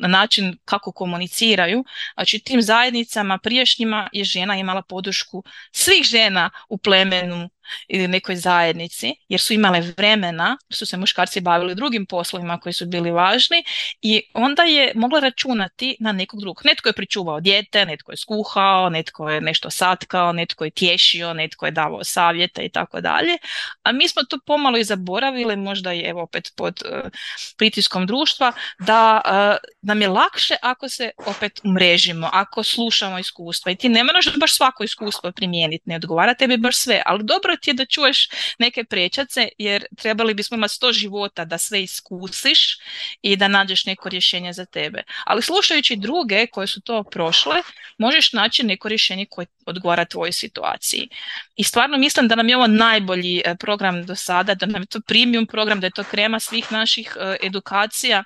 na 0.00 0.08
način 0.08 0.58
kako 0.64 0.92
komuniciraju. 0.92 1.84
Znači 2.14 2.38
tim 2.38 2.62
zajednicama 2.62 3.38
prijašnjima 3.38 4.08
je 4.12 4.24
žena 4.24 4.56
imala 4.56 4.82
podršku 4.82 5.44
svih 5.72 6.04
žena 6.04 6.50
u 6.68 6.78
plemenu 6.78 7.50
ili 7.88 8.08
nekoj 8.08 8.36
zajednici 8.36 9.14
jer 9.28 9.40
su 9.40 9.52
imale 9.52 9.80
vremena, 9.80 10.56
su 10.70 10.86
se 10.86 10.96
muškarci 10.96 11.40
bavili 11.40 11.74
drugim 11.74 12.06
poslovima 12.06 12.58
koji 12.58 12.72
su 12.72 12.86
bili 12.86 13.10
važni 13.10 13.64
i 14.02 14.22
onda 14.34 14.62
je 14.62 14.92
mogla 14.94 15.20
računati 15.20 15.96
na 16.00 16.12
nekog 16.12 16.40
drugog. 16.40 16.62
Netko 16.64 16.88
je 16.88 16.92
pričuvao 16.92 17.40
dijete, 17.40 17.86
netko 17.86 18.12
je 18.12 18.16
skuhao, 18.16 18.90
netko 18.90 19.30
je 19.30 19.40
nešto 19.40 19.70
satkao, 19.70 20.32
netko 20.32 20.64
je 20.64 20.70
tješio, 20.70 21.34
netko 21.34 21.66
je 21.66 21.72
davao 21.72 22.04
savjete 22.04 22.64
i 22.64 22.68
tako 22.68 23.00
dalje. 23.00 23.38
A 23.82 23.92
mi 23.92 24.08
smo 24.08 24.22
to 24.22 24.38
pomalo 24.46 24.78
i 24.78 24.84
zaboravili, 24.84 25.56
možda 25.56 25.92
i 25.92 26.00
evo 26.00 26.22
opet 26.22 26.52
pod 26.56 26.82
uh, 26.84 27.10
pritiskom 27.56 28.06
društva, 28.06 28.52
da 28.78 29.20
uh, 29.24 29.56
nam 29.82 30.02
je 30.02 30.08
lakše 30.08 30.54
ako 30.62 30.88
se 30.88 31.10
opet 31.26 31.60
umrežimo, 31.64 32.30
ako 32.32 32.62
slušamo 32.62 33.18
iskustva 33.18 33.72
i 33.72 33.76
ti 33.76 33.88
ne 33.88 34.04
moraš 34.04 34.36
baš 34.36 34.56
svako 34.56 34.84
iskustvo 34.84 35.32
primijeniti, 35.32 35.82
ne 35.86 35.96
odgovara 35.96 36.34
tebi 36.34 36.56
baš 36.56 36.76
sve, 36.76 37.02
ali 37.06 37.24
dobro 37.24 37.56
ti 37.62 37.70
je 37.70 37.74
da 37.74 37.86
čuješ 37.86 38.28
neke 38.58 38.84
prečace 38.84 39.48
jer 39.58 39.84
trebali 39.96 40.34
bismo 40.34 40.56
imati 40.56 40.74
sto 40.74 40.92
života 40.92 41.44
da 41.44 41.58
sve 41.58 41.82
iskusiš 41.82 42.78
i 43.22 43.36
da 43.36 43.48
nađeš 43.48 43.84
neko 43.84 44.08
rješenje 44.08 44.52
za 44.52 44.64
tebe. 44.64 45.02
Ali 45.24 45.42
slušajući 45.42 45.96
druge 45.96 46.46
koje 46.46 46.66
su 46.66 46.80
to 46.80 47.04
prošle, 47.04 47.62
možeš 47.98 48.32
naći 48.32 48.62
neko 48.62 48.88
rješenje 48.88 49.26
koje 49.30 49.46
odgovara 49.66 50.04
tvojoj 50.04 50.32
situaciji. 50.32 51.08
I 51.56 51.64
stvarno 51.64 51.98
mislim 51.98 52.28
da 52.28 52.34
nam 52.34 52.48
je 52.48 52.56
ovo 52.56 52.66
najbolji 52.66 53.42
e, 53.44 53.54
program 53.56 54.06
do 54.06 54.14
sada, 54.16 54.54
da 54.54 54.66
nam 54.66 54.82
je 54.82 54.86
to 54.86 55.00
premium 55.00 55.46
program, 55.46 55.80
da 55.80 55.86
je 55.86 55.90
to 55.90 56.04
krema 56.04 56.40
svih 56.40 56.72
naših 56.72 57.16
e, 57.20 57.36
edukacija, 57.46 58.24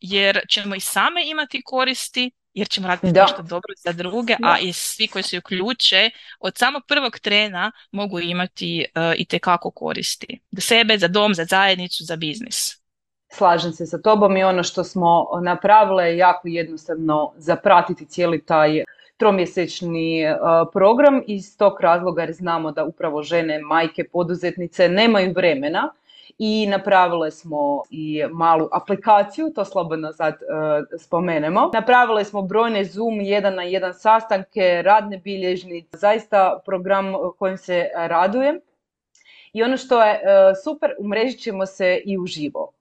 jer 0.00 0.40
ćemo 0.48 0.74
i 0.74 0.80
same 0.80 1.28
imati 1.28 1.62
koristi, 1.64 2.30
jer 2.58 2.68
ćemo 2.68 2.88
raditi 2.88 3.12
da. 3.12 3.22
nešto 3.22 3.42
dobro 3.42 3.74
za 3.76 3.92
druge, 3.92 4.36
a 4.42 4.58
i 4.58 4.72
svi 4.72 5.06
koji 5.08 5.22
se 5.22 5.38
uključe 5.38 6.10
od 6.40 6.58
samog 6.58 6.82
prvog 6.88 7.18
trena 7.18 7.72
mogu 7.92 8.20
imati 8.20 8.84
uh, 8.94 9.02
i 9.16 9.24
tekako 9.24 9.70
koristi. 9.70 10.40
Za 10.50 10.60
sebe, 10.60 10.98
za 10.98 11.08
dom, 11.08 11.34
za 11.34 11.44
zajednicu, 11.44 12.04
za 12.04 12.16
biznis. 12.16 12.78
Slažem 13.32 13.72
se 13.72 13.86
sa 13.86 13.98
tobom 13.98 14.36
i 14.36 14.44
ono 14.44 14.62
što 14.62 14.84
smo 14.84 15.26
napravile 15.42 16.04
je 16.04 16.16
jako 16.16 16.48
jednostavno 16.48 17.32
zapratiti 17.36 18.06
cijeli 18.06 18.44
taj 18.44 18.84
tromjesečni 19.16 20.24
uh, 20.30 20.38
program 20.72 21.22
iz 21.26 21.56
tog 21.56 21.80
razloga 21.80 22.22
jer 22.22 22.32
znamo 22.32 22.72
da 22.72 22.84
upravo 22.84 23.22
žene, 23.22 23.58
majke, 23.58 24.04
poduzetnice 24.12 24.88
nemaju 24.88 25.32
vremena 25.32 25.92
i 26.38 26.66
napravile 26.66 27.30
smo 27.30 27.82
i 27.90 28.24
malu 28.32 28.68
aplikaciju, 28.72 29.52
to 29.54 29.64
slobodno 29.64 30.12
sad 30.12 30.34
uh, 30.34 30.98
spomenemo. 31.00 31.70
Napravile 31.74 32.24
smo 32.24 32.42
brojne 32.42 32.84
Zoom 32.84 33.20
jedan 33.20 33.54
na 33.54 33.62
jedan 33.62 33.94
sastanke, 33.94 34.82
radne 34.84 35.18
bilježnice, 35.18 35.96
zaista 35.96 36.60
program 36.64 37.14
kojim 37.38 37.56
se 37.56 37.88
radujem. 37.94 38.60
I 39.52 39.62
ono 39.62 39.76
što 39.76 40.02
je 40.02 40.12
uh, 40.12 40.20
super, 40.64 40.90
umrežit 40.98 41.40
ćemo 41.40 41.66
se 41.66 42.02
i 42.04 42.18
uživo. 42.18 42.77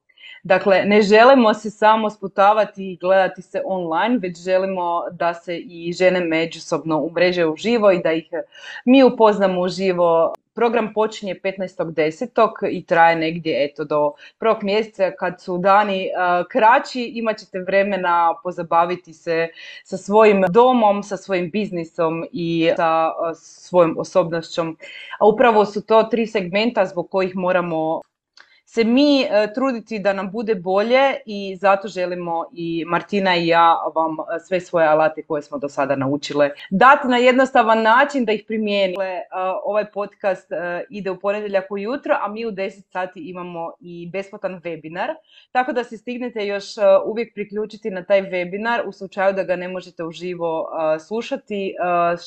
Dakle, 0.48 0.84
ne 0.86 1.02
želimo 1.02 1.54
se 1.54 1.70
samo 1.70 2.10
sputavati 2.10 2.92
i 2.92 2.98
gledati 2.98 3.42
se 3.42 3.62
online, 3.66 4.18
već 4.18 4.44
želimo 4.44 5.04
da 5.12 5.34
se 5.34 5.58
i 5.58 5.94
žene 5.94 6.20
međusobno 6.20 7.02
umreže 7.02 7.46
uživo 7.46 7.92
i 7.92 8.02
da 8.04 8.12
ih 8.12 8.30
mi 8.86 9.04
upoznamo 9.04 9.62
uživo. 9.62 10.34
Program 10.54 10.94
počinje 10.94 11.36
15.10. 11.44 12.70
i 12.70 12.86
traje 12.86 13.16
negdje 13.16 13.66
eto 13.66 13.84
do 13.84 14.14
prvog 14.38 14.64
mjeseca 14.64 15.12
kad 15.20 15.42
su 15.42 15.58
dani 15.58 16.10
kraći 16.50 17.04
imat 17.04 17.38
ćete 17.38 17.60
vremena 17.60 18.34
pozabaviti 18.44 19.14
se 19.14 19.48
sa 19.84 19.98
svojim 19.98 20.44
domom, 20.50 21.04
sa 21.04 21.18
svojim 21.18 21.52
biznisom 21.52 22.26
i 22.32 22.72
sa 22.76 23.12
svojom 23.36 23.96
osobnošćom. 24.00 24.78
A 25.20 25.28
upravo 25.28 25.66
su 25.66 25.86
to 25.86 26.04
tri 26.04 26.28
segmenta 26.28 26.86
zbog 26.86 27.10
kojih 27.10 27.36
moramo 27.36 28.02
se 28.70 28.84
mi 28.84 29.22
e, 29.22 29.54
truditi 29.54 30.00
da 30.00 30.14
nam 30.14 30.32
bude 30.32 30.56
bolje 30.56 31.16
i 31.26 31.56
zato 31.56 31.88
želimo 31.88 32.46
i 32.54 32.86
Martina 32.88 33.36
i 33.36 33.48
ja 33.48 33.76
vam 33.96 34.12
e, 34.12 34.40
sve 34.40 34.60
svoje 34.60 34.88
alate 34.88 35.24
koje 35.24 35.42
smo 35.42 35.58
do 35.58 35.70
sada 35.70 35.96
naučile 35.96 36.50
dati 36.70 37.08
na 37.08 37.18
jednostavan 37.18 37.82
način 37.82 38.26
da 38.26 38.32
ih 38.32 38.44
primijenite. 38.48 39.02
E, 39.04 39.24
ovaj 39.64 39.92
podcast 39.92 40.50
ide 40.90 41.12
u 41.12 41.20
ponedjeljak 41.20 41.72
ujutro, 41.72 42.18
a 42.22 42.28
mi 42.28 42.46
u 42.46 42.52
10 42.52 42.92
sati 42.92 43.30
imamo 43.30 43.72
i 43.80 44.10
besplatan 44.12 44.62
webinar, 44.62 45.16
tako 45.52 45.74
da 45.74 45.84
se 45.84 45.98
stignete 45.98 46.46
još 46.46 46.66
uvijek 47.06 47.34
priključiti 47.34 47.90
na 47.90 48.04
taj 48.04 48.22
webinar 48.22 48.88
u 48.88 48.92
slučaju 48.92 49.34
da 49.34 49.44
ga 49.44 49.56
ne 49.56 49.68
možete 49.68 50.04
uživo 50.04 50.70
slušati, 51.08 51.76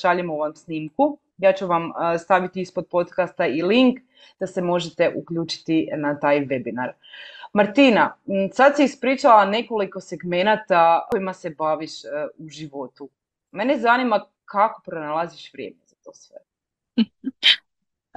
šaljemo 0.01 0.37
vam 0.37 0.55
snimku. 0.55 1.19
Ja 1.41 1.53
ću 1.53 1.67
vam 1.67 1.93
staviti 2.19 2.61
ispod 2.61 2.87
podcasta 2.91 3.47
i 3.47 3.63
link 3.63 4.01
da 4.41 4.47
se 4.47 4.63
možete 4.63 5.13
uključiti 5.17 5.89
na 5.97 6.19
taj 6.21 6.41
webinar. 6.41 6.93
Martina, 7.53 8.17
sad 8.53 8.77
si 8.77 8.85
ispričala 8.85 9.45
nekoliko 9.45 10.01
segmenata 10.01 11.07
kojima 11.11 11.33
se 11.33 11.51
baviš 11.51 12.05
e, 12.05 12.09
u 12.39 12.49
životu. 12.49 13.09
Mene 13.53 13.79
zanima 13.79 14.25
kako 14.45 14.83
pronalaziš 14.85 15.53
vrijeme 15.53 15.77
za 15.87 15.97
to 16.05 16.13
sve. 16.15 16.37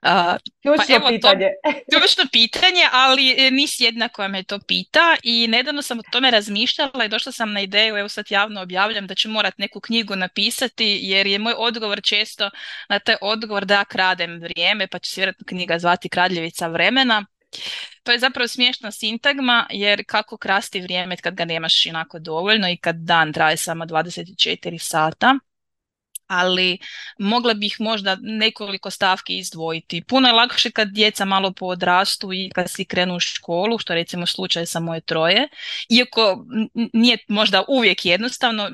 Uh, 0.06 0.36
ključno 0.62 1.00
pa 1.02 1.08
pitanje. 1.10 1.50
To, 1.92 2.00
ključno 2.00 2.24
pitanje, 2.32 2.88
ali 2.92 3.36
e, 3.38 3.52
nisi 3.52 3.84
jedna 3.84 4.10
koja 4.10 4.28
me 4.28 4.44
to 4.44 4.60
pita 4.60 5.18
i 5.24 5.48
nedavno 5.48 5.82
sam 5.82 6.00
o 6.00 6.04
tome 6.12 6.32
razmišljala 6.32 7.06
i 7.06 7.10
došla 7.10 7.32
sam 7.32 7.54
na 7.54 7.62
ideju, 7.62 7.98
evo 7.98 8.10
sad 8.10 8.26
javno 8.30 8.62
objavljam 8.62 9.08
da 9.08 9.16
ću 9.16 9.30
morat 9.30 9.58
neku 9.58 9.80
knjigu 9.80 10.16
napisati 10.16 11.00
jer 11.02 11.28
je 11.28 11.40
moj 11.40 11.54
odgovor 11.58 12.02
često 12.04 12.50
na 12.90 13.00
taj 13.00 13.16
odgovor 13.22 13.66
da 13.66 13.86
kradem 13.86 14.40
vrijeme 14.40 14.88
pa 14.88 15.00
će 15.00 15.12
se 15.12 15.22
vjerojatno 15.22 15.46
knjiga 15.46 15.80
zvati 15.80 16.10
Kradljevica 16.10 16.68
vremena. 16.68 17.26
To 18.04 18.12
je 18.12 18.20
zapravo 18.20 18.48
smiješna 18.48 18.92
sintagma 18.92 19.68
jer 19.70 20.04
kako 20.08 20.38
krasti 20.38 20.82
vrijeme 20.82 21.18
kad 21.18 21.36
ga 21.36 21.46
nemaš 21.46 21.86
inako 21.86 22.20
dovoljno 22.20 22.70
i 22.70 22.78
kad 22.78 22.96
dan 22.96 23.34
traje 23.34 23.58
samo 23.58 23.86
24 23.86 24.78
sata 24.78 25.40
ali 26.28 26.78
mogla 27.20 27.54
bih 27.54 27.76
možda 27.80 28.18
nekoliko 28.22 28.90
stavki 28.90 29.38
izdvojiti. 29.38 30.04
Puno 30.08 30.28
je 30.28 30.34
lakše 30.34 30.72
kad 30.72 30.88
djeca 30.88 31.26
malo 31.26 31.54
poodrastu 31.54 32.34
i 32.34 32.50
kad 32.56 32.70
si 32.70 32.86
krenu 32.86 33.16
u 33.16 33.20
školu, 33.20 33.78
što 33.78 33.94
recimo 33.94 34.26
slučaj 34.26 34.66
sa 34.66 34.80
moje 34.80 35.02
troje. 35.02 35.48
Iako 35.90 36.46
nije 36.94 37.18
možda 37.28 37.64
uvijek 37.68 38.06
jednostavno, 38.06 38.72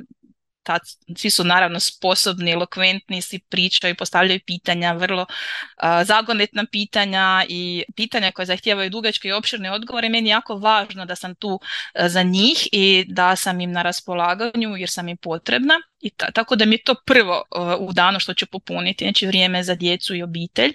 tad 0.70 0.82
svi 1.18 1.30
su 1.30 1.44
naravno 1.44 1.80
sposobni, 1.80 2.52
elokventni, 2.52 3.22
svi 3.22 3.40
pričaju, 3.40 3.96
postavljaju 3.96 4.40
pitanja, 4.46 4.94
vrlo 4.94 5.22
uh, 5.22 5.84
zagonetna 6.06 6.66
pitanja 6.72 7.46
i 7.50 7.84
pitanja 7.96 8.32
koje 8.32 8.46
zahtijevaju 8.46 8.90
dugačke 8.90 9.28
i 9.28 9.32
opširne 9.32 9.72
odgovore. 9.72 10.10
Meni 10.10 10.30
je 10.30 10.32
jako 10.32 10.56
važno 10.56 11.06
da 11.06 11.16
sam 11.16 11.36
tu 11.36 11.60
za 11.96 12.24
njih 12.24 12.68
i 12.72 13.06
da 13.08 13.36
sam 13.36 13.62
im 13.62 13.72
na 13.72 13.82
raspolaganju 13.82 14.78
jer 14.78 14.90
sam 14.90 15.10
im 15.10 15.18
potrebna. 15.18 15.74
I 16.02 16.10
tako 16.10 16.56
da 16.56 16.66
mi 16.66 16.76
je 16.76 16.84
to 16.84 16.96
prvo 17.06 17.44
u 17.80 17.94
danu 17.94 18.20
što 18.20 18.34
ću 18.34 18.46
popuniti, 18.46 19.06
znači 19.06 19.28
vrijeme 19.28 19.64
za 19.64 19.76
djecu 19.76 20.16
i 20.16 20.24
obitelj, 20.24 20.74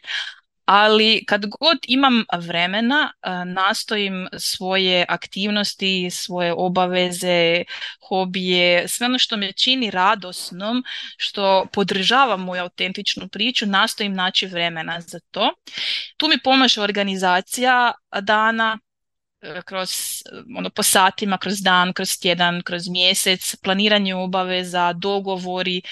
ali 0.65 1.25
kad 1.27 1.47
god 1.47 1.79
imam 1.89 2.25
vremena 2.39 3.13
e, 3.23 3.45
nastojim 3.45 4.29
svoje 4.39 5.05
aktivnosti, 5.09 6.11
svoje 6.11 6.53
obaveze, 6.53 7.65
hobije, 8.09 8.89
sve 8.89 9.07
ono 9.07 9.19
što 9.19 9.37
me 9.37 9.53
čini 9.53 9.91
radosnom, 9.91 10.85
što 11.17 11.67
podržava 11.73 12.37
moju 12.37 12.63
autentičnu 12.63 13.29
priču, 13.29 13.67
nastojim 13.67 14.15
naći 14.15 14.47
vremena 14.47 15.01
za 15.01 15.21
to. 15.31 15.51
Tu 16.17 16.29
mi 16.29 16.39
pomaže 16.45 16.81
organizacija 16.81 17.93
dana, 18.21 18.79
kroz 19.65 19.91
ono 20.57 20.71
po 20.71 20.83
satima, 20.83 21.39
kroz 21.39 21.61
dan, 21.61 21.93
kroz 21.93 22.19
tjedan, 22.19 22.63
kroz 22.63 22.89
mjesec, 22.89 23.57
planiranje 23.57 24.15
obaveza, 24.15 24.93
dogovori 24.93 25.83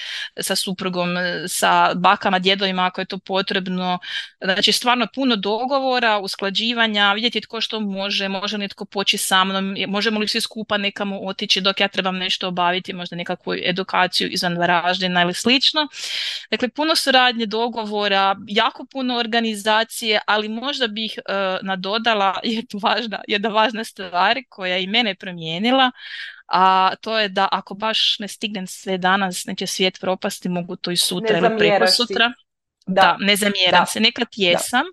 sa 0.41 0.57
suprugom, 0.57 1.09
sa 1.49 1.95
bakama, 1.95 2.39
djedovima 2.39 2.87
ako 2.87 3.01
je 3.01 3.05
to 3.05 3.19
potrebno. 3.19 3.99
Znači 4.41 4.73
stvarno 4.73 5.07
puno 5.15 5.37
dogovora, 5.37 6.19
usklađivanja, 6.19 7.13
vidjeti 7.13 7.41
tko 7.41 7.61
što 7.61 7.81
može, 7.81 8.29
može 8.29 8.57
li 8.57 8.63
netko 8.63 8.85
poći 8.85 9.19
sa 9.19 9.45
mnom, 9.45 9.77
možemo 9.89 10.21
li 10.21 10.29
svi 10.29 10.41
skupa 10.41 10.79
nekamo 10.79 11.21
otići 11.21 11.61
dok 11.61 11.81
ja 11.81 11.89
trebam 11.89 12.17
nešto 12.17 12.49
obaviti, 12.49 12.93
možda 12.93 13.17
nekakvu 13.17 13.55
edukaciju 13.55 14.29
izvan 14.29 14.59
Varaždina 14.59 15.23
ili 15.23 15.35
slično. 15.35 15.89
Dakle, 16.51 16.69
puno 16.69 16.97
suradnje, 16.97 17.47
dogovora, 17.47 18.37
jako 18.49 18.85
puno 18.85 19.17
organizacije, 19.17 20.21
ali 20.27 20.49
možda 20.49 20.87
bih 20.87 21.19
uh, 21.19 21.67
nadodala 21.67 22.41
jednu 22.57 22.81
važna, 22.83 23.21
jedna 23.43 23.61
važna 23.61 23.85
stvar 23.85 24.39
koja 24.49 24.77
je 24.77 24.83
i 24.83 24.87
mene 24.87 25.15
promijenila, 25.15 25.91
a 26.47 26.95
to 27.01 27.19
je 27.19 27.29
da 27.29 27.49
ako 27.53 27.75
baš 27.75 28.19
ne 28.19 28.29
stignem 28.29 28.67
sve 28.67 28.99
danas, 28.99 29.45
neće 29.47 29.67
svijet 29.67 30.01
propasti, 30.01 30.49
mogu 30.49 30.77
to 30.77 30.91
i 30.91 30.97
sutra 30.97 31.39
ili 31.39 31.59
preko 31.59 31.87
sutra. 31.87 32.33
Da. 32.87 33.03
da, 33.03 33.17
ne 33.21 33.37
zamjeram 33.37 33.87
se, 33.87 34.01
nekad 34.01 34.29
jesam 34.37 34.85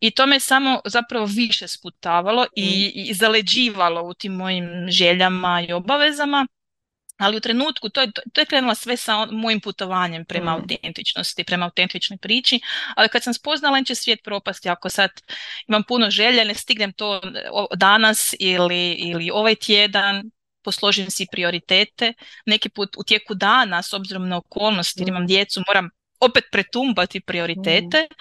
i 0.00 0.10
to 0.10 0.26
me 0.26 0.40
samo 0.40 0.80
zapravo 0.84 1.26
više 1.26 1.68
sputavalo 1.68 2.46
i, 2.56 2.92
mm. 2.94 3.00
i 3.10 3.14
zaleđivalo 3.14 4.02
u 4.02 4.14
tim 4.14 4.32
mojim 4.32 4.86
željama 4.88 5.64
i 5.68 5.72
obavezama 5.72 6.46
ali 7.20 7.36
u 7.36 7.40
trenutku, 7.40 7.88
to 7.88 8.00
je, 8.00 8.12
to 8.32 8.40
je 8.40 8.46
krenulo 8.46 8.74
sve 8.74 8.96
sa 8.96 9.26
mojim 9.26 9.60
putovanjem 9.60 10.24
prema 10.24 10.56
mm. 10.56 10.60
autentičnosti, 10.60 11.44
prema 11.44 11.64
autentičnoj 11.64 12.18
priči, 12.18 12.60
ali 12.96 13.08
kad 13.08 13.22
sam 13.22 13.34
spoznala 13.34 13.84
će 13.84 13.94
svijet 13.94 14.20
propasti, 14.24 14.68
ako 14.68 14.88
sad 14.88 15.10
imam 15.68 15.82
puno 15.82 16.10
želje, 16.10 16.44
ne 16.44 16.54
stignem 16.54 16.92
to 16.92 17.20
danas 17.76 18.34
ili, 18.38 18.92
ili 18.92 19.30
ovaj 19.30 19.54
tjedan, 19.54 20.30
posložim 20.64 21.10
si 21.10 21.26
prioritete, 21.32 22.12
neki 22.46 22.68
put 22.68 22.96
u 22.96 23.04
tijeku 23.04 23.34
dana, 23.34 23.82
s 23.82 23.92
obzirom 23.92 24.28
na 24.28 24.36
okolnosti, 24.36 25.00
jer 25.00 25.08
imam 25.08 25.22
mm. 25.22 25.26
djecu, 25.26 25.62
moram 25.68 25.90
opet 26.20 26.44
pretumbati 26.52 27.20
prioritete, 27.20 28.06
mm. 28.10 28.14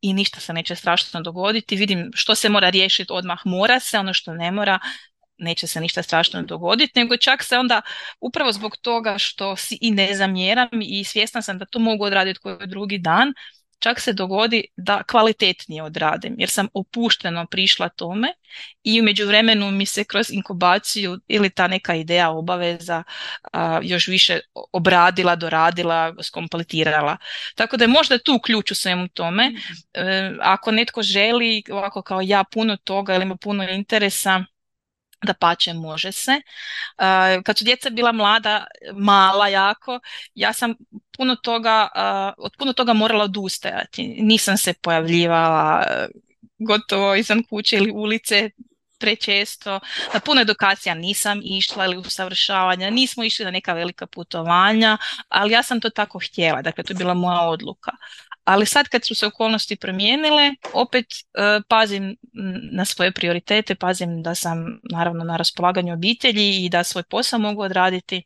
i 0.00 0.12
ništa 0.12 0.40
se 0.40 0.52
neće 0.52 0.74
strašno 0.74 1.20
dogoditi. 1.20 1.76
Vidim 1.76 2.10
što 2.14 2.34
se 2.34 2.48
mora 2.48 2.70
riješiti 2.70 3.12
odmah 3.12 3.38
mora 3.44 3.80
se, 3.80 3.98
ono 3.98 4.12
što 4.12 4.34
ne 4.34 4.50
mora 4.50 4.78
neće 5.38 5.66
se 5.66 5.80
ništa 5.80 6.02
strašno 6.02 6.42
dogoditi, 6.42 6.98
nego 6.98 7.16
čak 7.16 7.42
se 7.42 7.58
onda 7.58 7.82
upravo 8.20 8.52
zbog 8.52 8.76
toga 8.76 9.18
što 9.18 9.56
si 9.56 9.78
i 9.80 9.90
ne 9.90 10.14
zamjeram 10.14 10.68
i 10.82 11.04
svjesna 11.04 11.42
sam 11.42 11.58
da 11.58 11.64
to 11.64 11.78
mogu 11.78 12.04
odraditi 12.04 12.40
koji 12.40 12.66
drugi 12.66 12.98
dan, 12.98 13.32
čak 13.84 14.00
se 14.00 14.12
dogodi 14.12 14.64
da 14.76 15.02
kvalitetnije 15.02 15.82
odradim 15.82 16.34
jer 16.38 16.50
sam 16.50 16.68
opušteno 16.74 17.46
prišla 17.46 17.88
tome 17.88 18.28
i 18.82 19.00
u 19.00 19.04
međuvremenu 19.04 19.70
mi 19.70 19.86
se 19.86 20.04
kroz 20.04 20.30
inkubaciju 20.30 21.18
ili 21.28 21.50
ta 21.50 21.68
neka 21.68 21.94
ideja 21.94 22.30
obaveza 22.30 23.02
još 23.82 24.08
više 24.08 24.40
obradila, 24.72 25.36
doradila, 25.36 26.14
skompletirala. 26.22 27.16
Tako 27.54 27.76
da 27.76 27.84
je 27.84 27.88
možda 27.88 28.18
tu 28.18 28.38
ključ 28.38 28.70
u 28.70 28.74
svemu 28.74 29.08
tome. 29.08 29.50
Mhm. 29.50 29.58
E, 29.94 30.32
ako 30.40 30.70
netko 30.70 31.02
želi 31.02 31.62
ovako 31.70 32.02
kao 32.02 32.20
ja 32.20 32.44
puno 32.44 32.76
toga 32.76 33.14
ili 33.14 33.24
ima 33.24 33.36
puno 33.36 33.68
interesa 33.68 34.44
da 35.24 35.34
pače 35.34 35.72
može 35.72 36.12
se. 36.12 36.40
Kad 37.44 37.58
su 37.58 37.64
djeca 37.64 37.90
bila 37.90 38.12
mlada, 38.12 38.66
mala 38.92 39.48
jako, 39.48 40.00
ja 40.34 40.52
sam 40.52 40.74
puno 41.16 41.36
toga, 41.36 41.88
od 42.38 42.52
puno 42.58 42.72
toga 42.72 42.92
morala 42.92 43.24
odustajati. 43.24 44.16
Nisam 44.18 44.56
se 44.56 44.74
pojavljivala 44.82 45.84
gotovo 46.58 47.14
izvan 47.14 47.42
kuće 47.50 47.76
ili 47.76 47.90
ulice 47.90 48.50
prečesto. 48.98 49.80
Na 50.14 50.20
puno 50.20 50.40
edukacija 50.40 50.94
nisam 50.94 51.40
išla 51.44 51.84
ili 51.84 51.96
usavršavanja, 51.96 52.90
nismo 52.90 53.24
išli 53.24 53.44
na 53.44 53.50
neka 53.50 53.72
velika 53.72 54.06
putovanja, 54.06 54.98
ali 55.28 55.52
ja 55.52 55.62
sam 55.62 55.80
to 55.80 55.90
tako 55.90 56.18
htjela, 56.18 56.62
dakle 56.62 56.84
to 56.84 56.92
je 56.92 56.96
bila 56.96 57.14
moja 57.14 57.40
odluka. 57.40 57.92
Ali 58.44 58.66
sad 58.66 58.88
kad 58.88 59.06
su 59.06 59.14
se 59.14 59.26
okolnosti 59.26 59.76
promijenile, 59.76 60.54
opet 60.72 61.06
e, 61.06 61.60
pazim 61.68 62.16
na 62.72 62.84
svoje 62.84 63.12
prioritete, 63.12 63.74
pazim 63.74 64.22
da 64.22 64.34
sam 64.34 64.80
naravno 64.90 65.24
na 65.24 65.36
raspolaganju 65.36 65.92
obitelji 65.92 66.64
i 66.64 66.68
da 66.68 66.84
svoj 66.84 67.02
posao 67.02 67.38
mogu 67.38 67.62
odraditi 67.62 68.22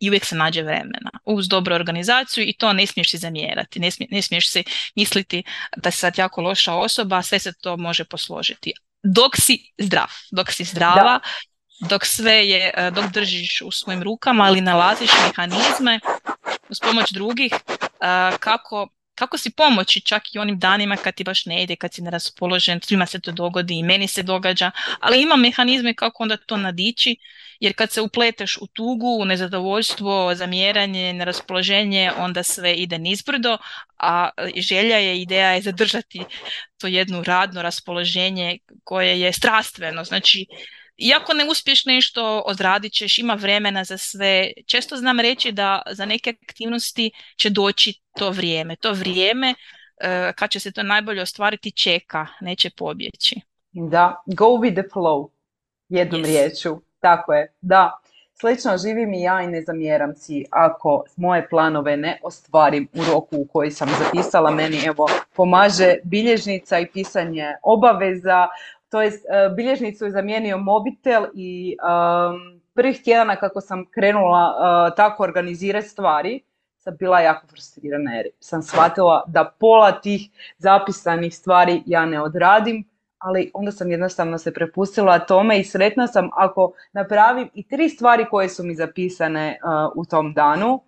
i 0.00 0.08
uvijek 0.10 0.24
se 0.24 0.36
nađe 0.36 0.62
vremena 0.62 1.10
uz 1.24 1.48
dobru 1.48 1.74
organizaciju 1.74 2.44
i 2.44 2.52
to 2.52 2.72
ne 2.72 2.86
smiješ 2.86 3.10
si 3.10 3.18
zamjerati, 3.18 3.80
ne, 3.80 3.90
ne 4.10 4.22
smiješ 4.22 4.50
si 4.50 4.64
misliti 4.96 5.42
da 5.76 5.90
si 5.90 5.98
sad 5.98 6.18
jako 6.18 6.40
loša 6.40 6.74
osoba, 6.74 7.22
sve 7.22 7.38
se 7.38 7.52
to 7.60 7.76
može 7.76 8.04
posložiti. 8.04 8.72
Dok 9.02 9.36
si 9.36 9.72
zdrav, 9.78 10.08
dok 10.30 10.52
si 10.52 10.64
zdrava, 10.64 11.20
dok 11.80 12.06
sve 12.06 12.48
je, 12.48 12.72
e, 12.76 12.90
dok 12.90 13.04
držiš 13.04 13.62
u 13.62 13.70
svojim 13.70 14.02
rukama, 14.02 14.44
ali 14.44 14.60
nalaziš 14.60 15.10
mehanizme 15.26 16.00
uz 16.68 16.80
pomoć 16.80 17.12
drugih 17.12 17.52
e, 17.52 17.58
kako 18.40 18.88
kako 19.20 19.38
si 19.38 19.50
pomoći 19.50 20.00
čak 20.00 20.34
i 20.34 20.38
onim 20.38 20.58
danima 20.58 20.96
kad 20.96 21.14
ti 21.14 21.24
baš 21.24 21.46
ne 21.46 21.62
ide, 21.62 21.76
kad 21.76 21.94
si 21.94 22.02
neraspoložen, 22.02 22.80
svima 22.82 23.06
se 23.06 23.20
to 23.20 23.32
dogodi 23.32 23.74
i 23.78 23.82
meni 23.82 24.08
se 24.08 24.22
događa, 24.22 24.70
ali 25.00 25.22
ima 25.22 25.36
mehanizme 25.36 25.94
kako 25.94 26.22
onda 26.22 26.36
to 26.36 26.56
nadići, 26.56 27.16
jer 27.60 27.74
kad 27.76 27.92
se 27.92 28.00
upleteš 28.00 28.56
u 28.56 28.66
tugu, 28.66 29.18
u 29.20 29.24
nezadovoljstvo, 29.24 30.34
zamjeranje, 30.34 31.12
neraspoloženje, 31.12 32.12
onda 32.18 32.42
sve 32.42 32.74
ide 32.74 32.98
nizbrdo, 32.98 33.58
a 33.98 34.28
želja 34.56 34.96
je, 34.96 35.20
ideja 35.20 35.50
je 35.50 35.62
zadržati 35.62 36.22
to 36.78 36.86
jedno 36.86 37.22
radno 37.22 37.62
raspoloženje 37.62 38.58
koje 38.84 39.20
je 39.20 39.32
strastveno, 39.32 40.04
znači 40.04 40.46
iako 41.00 41.32
ne 41.32 41.44
uspiješ 41.50 41.84
nešto, 41.84 42.42
odradit 42.46 42.92
ćeš, 42.92 43.18
ima 43.18 43.34
vremena 43.34 43.84
za 43.84 43.98
sve. 43.98 44.50
Često 44.66 44.96
znam 44.96 45.20
reći 45.20 45.52
da 45.52 45.82
za 45.90 46.04
neke 46.04 46.34
aktivnosti 46.48 47.10
će 47.36 47.50
doći 47.50 47.94
to 48.18 48.30
vrijeme. 48.30 48.76
To 48.76 48.92
vrijeme 48.92 49.54
uh, 49.54 50.34
kad 50.34 50.50
će 50.50 50.60
se 50.60 50.72
to 50.72 50.82
najbolje 50.82 51.22
ostvariti 51.22 51.70
čeka, 51.70 52.26
neće 52.40 52.70
pobjeći. 52.76 53.40
Da, 53.72 54.22
go 54.26 54.44
with 54.44 54.72
the 54.72 54.88
flow, 54.94 55.28
jednom 55.88 56.20
yes. 56.22 56.26
riječu. 56.26 56.80
Tako 57.00 57.34
je, 57.34 57.52
da. 57.60 57.96
Slično 58.40 58.78
živim 58.78 59.14
i 59.14 59.22
ja 59.22 59.42
i 59.42 59.46
ne 59.46 59.62
zamjeram 59.62 60.14
si 60.14 60.44
ako 60.50 61.04
moje 61.16 61.48
planove 61.48 61.96
ne 61.96 62.20
ostvarim 62.22 62.88
u 62.92 63.00
roku 63.12 63.36
u 63.36 63.46
koji 63.52 63.70
sam 63.70 63.88
zapisala. 63.98 64.50
Meni 64.50 64.84
evo 64.86 65.08
pomaže 65.34 65.94
bilježnica 66.04 66.78
i 66.78 66.86
pisanje 66.86 67.46
obaveza, 67.62 68.48
to 68.90 69.02
je 69.02 69.12
bilježnicu 69.56 70.04
je 70.04 70.10
zamijenio 70.10 70.58
mobitel 70.58 71.26
i 71.34 71.76
um, 71.82 72.60
prvih 72.74 73.02
tjedana 73.02 73.36
kako 73.36 73.60
sam 73.60 73.86
krenula 73.90 74.54
uh, 74.54 74.96
tako 74.96 75.22
organizirati 75.22 75.88
stvari, 75.88 76.40
sam 76.78 76.96
bila 76.98 77.20
jako 77.20 77.46
frustrirana 77.46 78.14
jer 78.14 78.26
sam 78.40 78.62
shvatila 78.62 79.24
da 79.26 79.52
pola 79.60 79.92
tih 79.92 80.20
zapisanih 80.58 81.36
stvari 81.36 81.82
ja 81.86 82.06
ne 82.06 82.22
odradim, 82.22 82.84
ali 83.18 83.50
onda 83.54 83.72
sam 83.72 83.90
jednostavno 83.90 84.38
se 84.38 84.54
prepustila 84.54 85.18
tome 85.18 85.60
i 85.60 85.64
sretna 85.64 86.06
sam 86.06 86.30
ako 86.32 86.72
napravim 86.92 87.48
i 87.54 87.68
tri 87.68 87.88
stvari 87.88 88.26
koje 88.30 88.48
su 88.48 88.64
mi 88.64 88.74
zapisane 88.74 89.58
uh, 89.64 89.92
u 89.96 90.04
tom 90.04 90.32
danu, 90.32 90.80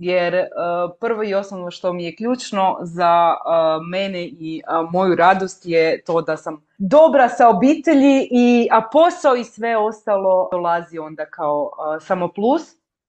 jer 0.00 0.34
uh, 0.34 0.96
prvo 1.00 1.24
i 1.24 1.34
osnovno 1.34 1.70
što 1.70 1.92
mi 1.92 2.04
je 2.04 2.16
ključno 2.16 2.78
za 2.82 3.34
uh, 3.34 3.86
mene 3.90 4.24
i 4.24 4.62
uh, 4.66 4.92
moju 4.92 5.16
radost 5.16 5.62
je 5.66 6.02
to 6.02 6.22
da 6.22 6.36
sam 6.36 6.66
dobra 6.78 7.28
sa 7.28 7.48
obitelji, 7.48 8.28
i, 8.30 8.68
a 8.70 8.88
posao 8.92 9.36
i 9.36 9.44
sve 9.44 9.76
ostalo 9.76 10.48
dolazi 10.52 10.98
onda 10.98 11.26
kao 11.26 11.70
samo 12.00 12.28
plus. 12.28 12.62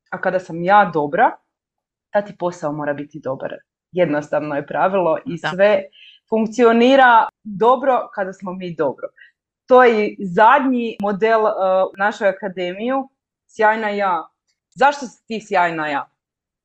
A 0.09 0.21
kada 0.21 0.39
sam 0.39 0.63
ja 0.63 0.91
dobra, 0.93 1.31
ti 2.25 2.35
posao 2.39 2.71
mora 2.71 2.93
biti 2.93 3.19
dobar. 3.19 3.53
Jednostavno 3.91 4.55
je 4.55 4.67
pravilo 4.67 5.17
i 5.25 5.37
sve 5.37 5.83
funkcionira 6.29 7.27
dobro 7.43 8.09
kada 8.15 8.33
smo 8.33 8.53
mi 8.53 8.75
dobro. 8.75 9.07
To 9.67 9.83
je 9.83 10.15
zadnji 10.19 10.97
model 11.01 11.41
uh, 11.41 11.51
našoj 11.97 12.29
akademiju, 12.29 13.09
sjajna 13.47 13.89
ja. 13.89 14.27
Zašto 14.69 15.05
si 15.05 15.25
ti 15.27 15.41
sjajna 15.47 15.87
ja? 15.87 16.10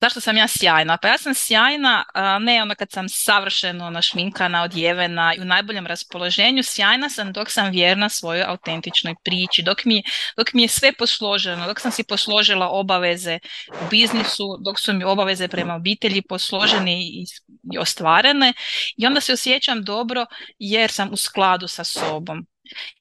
Zašto 0.07 0.21
sam 0.21 0.37
ja 0.37 0.49
sjajna? 0.49 0.97
Pa 0.97 1.09
ja 1.09 1.19
sam 1.19 1.35
sjajna, 1.35 2.05
ne 2.41 2.63
ono 2.63 2.75
kad 2.75 2.91
sam 2.91 3.09
savršeno 3.09 3.91
našminkana, 3.91 4.63
odjevena 4.63 5.35
i 5.35 5.41
u 5.41 5.45
najboljem 5.45 5.87
raspoloženju, 5.87 6.63
sjajna 6.63 7.09
sam 7.09 7.33
dok 7.33 7.51
sam 7.51 7.71
vjerna 7.71 8.09
svojoj 8.09 8.45
autentičnoj 8.45 9.15
priči, 9.25 9.63
dok 9.63 9.85
mi, 9.85 10.03
dok 10.37 10.53
mi 10.53 10.63
je 10.63 10.69
sve 10.69 10.93
posloženo, 10.93 11.67
dok 11.67 11.81
sam 11.81 11.93
si 11.93 12.05
posložila 12.05 12.69
obaveze 12.69 13.39
u 13.73 13.89
biznisu, 13.91 14.45
dok 14.65 14.81
su 14.81 14.93
mi 14.93 15.05
obaveze 15.05 15.49
prema 15.49 15.75
obitelji 15.75 16.23
posložene 16.23 17.01
i, 17.01 17.25
i 17.73 17.79
ostvarene 17.79 18.53
i 18.97 19.07
onda 19.07 19.21
se 19.21 19.33
osjećam 19.33 19.85
dobro 19.85 20.27
jer 20.59 20.91
sam 20.91 21.13
u 21.13 21.17
skladu 21.17 21.69
sa 21.69 21.85
sobom 21.85 22.47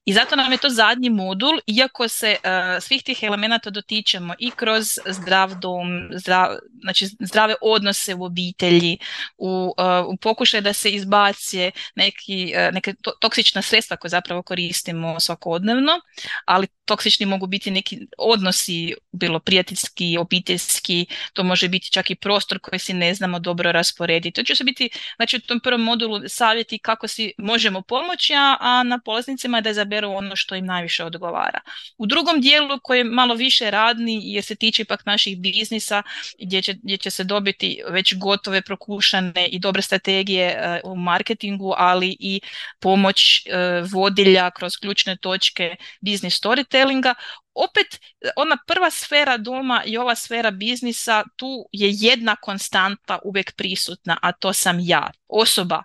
I 0.04 0.12
zato 0.12 0.36
nam 0.36 0.52
je 0.52 0.58
to 0.58 0.70
zadnji 0.70 1.10
modul, 1.10 1.58
iako 1.66 2.08
se 2.08 2.36
uh, 2.44 2.82
svih 2.82 3.02
tih 3.02 3.22
elemenata 3.22 3.70
dotičemo 3.70 4.34
i 4.38 4.50
kroz 4.50 4.98
zdrav 5.06 5.54
dom, 5.60 6.08
zdrav, 6.12 6.56
znači 6.80 7.06
zdrave 7.20 7.54
odnose 7.60 8.14
u 8.14 8.24
obitelji, 8.24 8.98
u, 9.38 9.74
uh, 9.78 10.06
u 10.14 10.16
pokušaj 10.16 10.60
da 10.60 10.72
se 10.72 10.90
izbace 10.90 11.70
neki, 11.94 12.52
uh, 12.56 12.74
neke 12.74 12.94
to, 13.02 13.10
toksična 13.10 13.62
sredstva 13.62 13.96
koje 13.96 14.08
zapravo 14.08 14.42
koristimo 14.42 15.20
svakodnevno, 15.20 15.92
ali 16.44 16.66
toksični 16.84 17.26
mogu 17.26 17.46
biti 17.46 17.70
neki 17.70 17.98
odnosi, 18.18 18.94
bilo 19.12 19.40
prijateljski, 19.40 20.16
obiteljski, 20.18 21.06
to 21.32 21.42
može 21.44 21.68
biti 21.68 21.92
čak 21.92 22.10
i 22.10 22.14
prostor 22.14 22.58
koji 22.58 22.78
si 22.78 22.94
ne 22.94 23.14
znamo 23.14 23.38
dobro 23.38 23.72
rasporediti. 23.72 24.34
To 24.34 24.42
će 24.42 24.54
se 24.54 24.64
biti, 24.64 24.90
znači 25.16 25.36
u 25.36 25.40
tom 25.40 25.60
prvom 25.60 25.82
modulu 25.82 26.20
savjeti 26.28 26.78
kako 26.78 27.08
si 27.08 27.32
možemo 27.38 27.82
pomoći, 27.82 28.32
a 28.60 28.82
na 28.82 28.98
polaznicima 29.04 29.55
je 29.56 29.62
da 29.62 29.70
izaberu 29.70 30.10
ono 30.10 30.36
što 30.36 30.54
im 30.54 30.66
najviše 30.66 31.04
odgovara. 31.04 31.60
U 31.98 32.06
drugom 32.06 32.40
dijelu 32.40 32.78
koji 32.82 32.98
je 32.98 33.04
malo 33.04 33.34
više 33.34 33.70
radni 33.70 34.20
jer 34.24 34.44
se 34.44 34.54
tiče 34.54 34.82
ipak 34.82 35.06
naših 35.06 35.40
biznisa 35.40 36.02
gdje 36.38 36.62
će, 36.62 36.74
gdje 36.82 36.96
će 36.96 37.10
se 37.10 37.24
dobiti 37.24 37.82
već 37.88 38.14
gotove, 38.14 38.62
prokušane 38.62 39.46
i 39.46 39.58
dobre 39.58 39.82
strategije 39.82 40.80
uh, 40.84 40.92
u 40.92 40.96
marketingu, 40.96 41.74
ali 41.76 42.16
i 42.20 42.40
pomoć 42.80 43.46
uh, 43.46 43.92
vodilja 43.92 44.50
kroz 44.50 44.76
ključne 44.76 45.16
točke 45.16 45.76
business 46.00 46.40
storytellinga, 46.42 47.14
opet 47.54 48.00
ona 48.36 48.56
prva 48.66 48.90
sfera 48.90 49.36
doma 49.36 49.82
i 49.86 49.98
ova 49.98 50.14
sfera 50.14 50.50
biznisa 50.50 51.24
tu 51.36 51.68
je 51.72 51.88
jedna 51.92 52.36
konstanta 52.36 53.18
uvijek 53.24 53.56
prisutna, 53.56 54.18
a 54.22 54.32
to 54.32 54.52
sam 54.52 54.78
ja, 54.80 55.10
osoba 55.28 55.82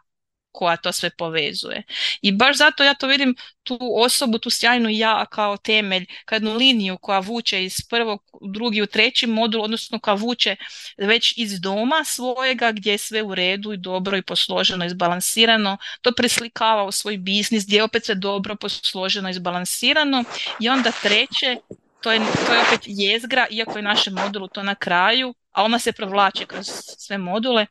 koja 0.52 0.78
to 0.78 0.92
sve 0.92 1.10
povezuje. 1.10 1.84
I 2.22 2.32
baš 2.32 2.58
zato 2.58 2.84
ja 2.84 2.94
to 2.94 3.08
vidim 3.08 3.36
tu 3.64 3.78
osobu, 3.96 4.38
tu 4.38 4.50
sjajnu 4.50 4.90
ja 4.90 5.26
kao 5.26 5.58
temelj, 5.58 6.06
kao 6.26 6.36
jednu 6.36 6.54
liniju 6.54 6.98
koja 6.98 7.20
vuče 7.20 7.64
iz 7.64 7.76
prvog, 7.90 8.24
drugi 8.54 8.82
u 8.82 8.88
treći 8.88 9.28
modul, 9.28 9.64
odnosno 9.64 10.00
koja 10.00 10.14
vuče 10.14 10.56
već 10.98 11.34
iz 11.38 11.62
doma 11.62 12.04
svojega 12.06 12.72
gdje 12.72 12.92
je 12.92 12.98
sve 12.98 13.24
u 13.24 13.36
redu 13.36 13.74
i 13.74 13.78
dobro 13.78 14.18
i 14.18 14.22
posloženo, 14.22 14.86
izbalansirano. 14.86 15.78
To 16.02 16.12
preslikava 16.12 16.84
u 16.84 16.92
svoj 16.92 17.18
biznis 17.18 17.66
gdje 17.66 17.78
je 17.78 17.84
opet 17.84 18.06
sve 18.06 18.16
dobro, 18.16 18.56
posloženo, 18.56 19.30
izbalansirano. 19.30 20.24
I 20.60 20.70
onda 20.70 20.92
treće, 20.92 21.58
to 22.02 22.12
je, 22.12 22.20
to 22.46 22.54
je 22.54 22.62
opet 22.62 22.82
jezgra, 22.86 23.48
iako 23.52 23.78
je 23.78 23.82
našem 23.82 24.14
modulu 24.14 24.48
to 24.48 24.64
na 24.64 24.76
kraju, 24.76 25.34
a 25.52 25.64
ona 25.64 25.80
se 25.80 25.92
provlači 25.92 26.46
kroz 26.46 26.68
sve 26.98 27.18
module, 27.18 27.66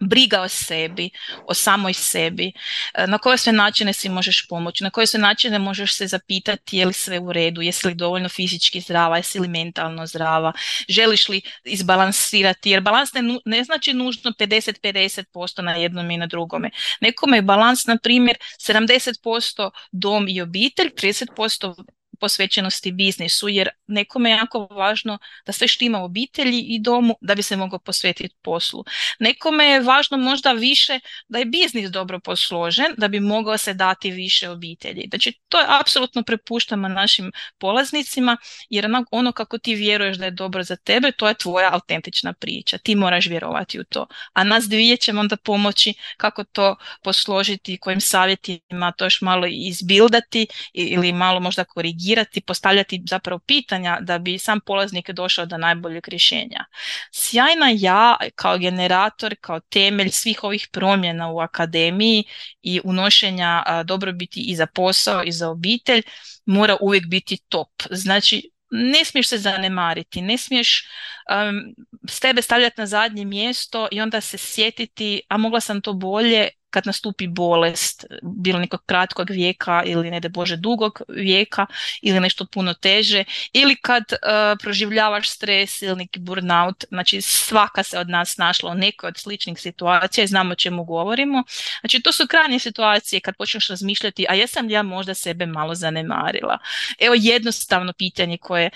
briga 0.00 0.40
o 0.40 0.48
sebi, 0.48 1.10
o 1.46 1.54
samoj 1.54 1.94
sebi, 1.94 2.52
e, 2.94 3.06
na 3.06 3.18
koje 3.18 3.38
sve 3.38 3.52
načine 3.52 3.92
si 3.92 4.08
možeš 4.08 4.46
pomoći, 4.48 4.84
na 4.84 4.90
koje 4.90 5.06
sve 5.06 5.20
načine 5.20 5.58
možeš 5.58 5.94
se 5.94 6.06
zapitati 6.06 6.78
je 6.78 6.86
li 6.86 6.92
sve 6.92 7.18
u 7.18 7.32
redu, 7.32 7.62
jesi 7.62 7.86
li 7.86 7.94
dovoljno 7.94 8.28
fizički 8.28 8.80
zdrava, 8.80 9.16
jesi 9.16 9.40
li 9.40 9.48
mentalno 9.48 10.06
zdrava, 10.06 10.52
želiš 10.88 11.28
li 11.28 11.40
izbalansirati, 11.64 12.70
jer 12.70 12.80
balans 12.80 13.12
ne, 13.12 13.22
ne 13.44 13.64
znači 13.64 13.92
nužno 13.92 14.32
50-50% 14.38 15.62
na 15.62 15.72
jednom 15.72 16.10
i 16.10 16.16
na 16.16 16.26
drugome. 16.26 16.70
Nekome 17.00 17.36
je 17.36 17.42
balans, 17.42 17.86
na 17.86 17.96
primjer, 18.02 18.36
70% 18.60 19.70
dom 19.92 20.28
i 20.28 20.40
obitelj, 20.40 20.90
30% 20.90 21.84
posvećenosti 22.20 22.92
biznisu 22.92 23.48
jer 23.48 23.68
nekome 23.86 24.30
je 24.30 24.36
jako 24.36 24.66
važno 24.70 25.18
da 25.46 25.52
sve 25.52 25.68
štima 25.68 26.00
u 26.00 26.04
obitelji 26.04 26.60
i 26.60 26.78
domu 26.78 27.14
da 27.20 27.34
bi 27.34 27.42
se 27.42 27.56
mogao 27.56 27.78
posvetiti 27.78 28.34
poslu. 28.42 28.84
Nekome 29.18 29.64
je 29.64 29.80
važno 29.80 30.16
možda 30.16 30.52
više 30.52 31.00
da 31.28 31.38
je 31.38 31.44
biznis 31.44 31.90
dobro 31.90 32.20
posložen 32.20 32.94
da 32.96 33.08
bi 33.08 33.20
mogao 33.20 33.58
se 33.58 33.74
dati 33.74 34.10
više 34.10 34.48
obitelji. 34.48 35.06
Znači 35.08 35.40
to 35.48 35.58
je 35.58 35.66
apsolutno 35.80 36.22
prepuštamo 36.22 36.88
našim 36.88 37.32
polaznicima 37.58 38.36
jer 38.70 38.86
ono 39.10 39.32
kako 39.32 39.58
ti 39.58 39.74
vjeruješ 39.74 40.16
da 40.16 40.24
je 40.24 40.30
dobro 40.30 40.62
za 40.62 40.76
tebe 40.76 41.12
to 41.12 41.28
je 41.28 41.34
tvoja 41.34 41.72
autentična 41.72 42.32
priča. 42.32 42.78
Ti 42.78 42.94
moraš 42.94 43.26
vjerovati 43.26 43.80
u 43.80 43.84
to. 43.84 44.06
A 44.32 44.44
nas 44.44 44.64
dvije 44.64 44.96
ćemo 44.96 45.20
onda 45.20 45.36
pomoći 45.36 45.94
kako 46.16 46.44
to 46.44 46.76
posložiti, 47.02 47.78
kojim 47.78 48.00
savjetima 48.00 48.92
to 48.96 49.04
još 49.04 49.20
malo 49.20 49.46
izbildati 49.50 50.46
ili 50.72 51.12
malo 51.12 51.40
možda 51.40 51.64
korigirati 51.64 52.07
korigirati, 52.08 52.40
postavljati 52.40 53.02
zapravo 53.08 53.38
pitanja 53.38 53.98
da 54.00 54.18
bi 54.18 54.38
sam 54.38 54.60
polaznik 54.60 55.10
došao 55.10 55.46
do 55.46 55.58
najboljeg 55.58 56.08
rješenja. 56.08 56.64
Sjajna 57.12 57.66
ja 57.74 58.16
kao 58.34 58.58
generator, 58.58 59.34
kao 59.40 59.60
temelj 59.60 60.10
svih 60.10 60.44
ovih 60.44 60.68
promjena 60.72 61.30
u 61.30 61.40
akademiji 61.40 62.24
i 62.62 62.80
unošenja 62.84 63.62
dobrobiti 63.84 64.40
i 64.40 64.56
za 64.56 64.66
posao 64.66 65.22
i 65.24 65.32
za 65.32 65.48
obitelj 65.50 66.02
mora 66.46 66.76
uvijek 66.80 67.06
biti 67.06 67.38
top. 67.48 67.68
Znači 67.90 68.50
ne 68.70 69.04
smiješ 69.04 69.28
se 69.28 69.38
zanemariti, 69.38 70.22
ne 70.22 70.38
smiješ 70.38 70.84
um, 71.30 71.74
s 72.08 72.20
tebe 72.20 72.42
stavljati 72.42 72.80
na 72.80 72.86
zadnje 72.86 73.24
mjesto 73.24 73.88
i 73.92 74.00
onda 74.00 74.20
se 74.20 74.38
sjetiti, 74.38 75.22
a 75.28 75.36
mogla 75.36 75.60
sam 75.60 75.80
to 75.80 75.92
bolje 75.92 76.48
kad 76.70 76.86
nastupi 76.86 77.26
bolest, 77.26 78.04
bilo 78.22 78.58
nekog 78.58 78.80
kratkog 78.86 79.30
vijeka 79.30 79.82
ili 79.86 80.10
ne 80.10 80.20
da 80.20 80.28
bože 80.28 80.56
dugog 80.56 81.00
vijeka 81.08 81.66
ili 82.02 82.20
nešto 82.20 82.46
puno 82.46 82.74
teže 82.74 83.24
ili 83.52 83.76
kad 83.76 84.02
uh, 84.12 84.18
proživljavaš 84.62 85.30
stres 85.30 85.82
ili 85.82 85.96
neki 85.96 86.18
burnout, 86.18 86.84
znači 86.88 87.20
svaka 87.20 87.82
se 87.82 87.98
od 87.98 88.08
nas 88.08 88.36
našla 88.36 88.70
u 88.70 88.74
nekoj 88.74 89.08
od 89.08 89.16
sličnih 89.16 89.60
situacija 89.60 90.24
i 90.24 90.26
znamo 90.26 90.52
o 90.52 90.54
čemu 90.54 90.84
govorimo. 90.84 91.42
Znači 91.80 92.02
to 92.02 92.12
su 92.12 92.26
krajnje 92.26 92.58
situacije 92.58 93.20
kad 93.20 93.36
počneš 93.36 93.68
razmišljati, 93.68 94.26
a 94.28 94.34
jesam 94.34 94.66
li 94.66 94.72
ja 94.72 94.82
možda 94.82 95.14
sebe 95.14 95.46
malo 95.46 95.74
zanemarila? 95.74 96.58
Evo 96.98 97.14
jednostavno 97.18 97.92
pitanje 97.92 98.38
koje 98.38 98.70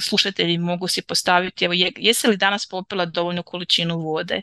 slušatelji 0.00 0.58
mogu 0.58 0.88
si 0.88 1.02
postaviti, 1.02 1.64
evo 1.64 1.74
jesi 1.96 2.26
li 2.28 2.36
danas 2.36 2.68
popila 2.68 3.04
dovoljnu 3.04 3.42
količinu 3.42 3.98
vode? 3.98 4.42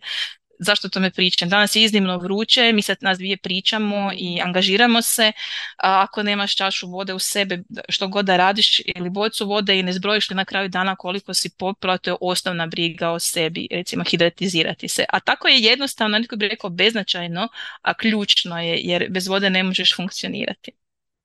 Zašto 0.59 0.89
to 0.89 0.99
me 0.99 1.11
pričam? 1.11 1.49
Danas 1.49 1.75
je 1.75 1.83
iznimno 1.83 2.17
vruće, 2.17 2.71
mi 2.73 2.81
sad 2.81 2.97
nas 3.01 3.17
dvije 3.17 3.37
pričamo 3.37 4.11
i 4.15 4.41
angažiramo 4.41 5.01
se. 5.01 5.31
A 5.77 6.01
ako 6.03 6.23
nemaš 6.23 6.55
čašu 6.55 6.87
vode 6.87 7.13
u 7.13 7.19
sebe, 7.19 7.63
što 7.89 8.07
god 8.07 8.25
da 8.25 8.37
radiš 8.37 8.81
ili 8.95 9.09
bocu 9.09 9.45
vode 9.45 9.79
i 9.79 9.83
ne 9.83 9.93
zbrojiš 9.93 10.29
li 10.29 10.35
na 10.35 10.45
kraju 10.45 10.69
dana 10.69 10.95
koliko 10.95 11.33
si 11.33 11.49
popila, 11.59 11.97
to 11.97 12.09
je 12.09 12.15
osnovna 12.21 12.67
briga 12.67 13.09
o 13.09 13.19
sebi, 13.19 13.67
recimo 13.71 14.03
hidratizirati 14.03 14.87
se. 14.87 15.05
A 15.09 15.19
tako 15.19 15.47
je 15.47 15.59
jednostavno, 15.59 16.17
netko 16.17 16.35
bi 16.35 16.47
rekao 16.47 16.69
beznačajno, 16.69 17.47
a 17.81 17.93
ključno 17.93 18.61
je 18.61 18.79
jer 18.83 19.07
bez 19.09 19.27
vode 19.27 19.49
ne 19.49 19.63
možeš 19.63 19.95
funkcionirati. 19.95 20.71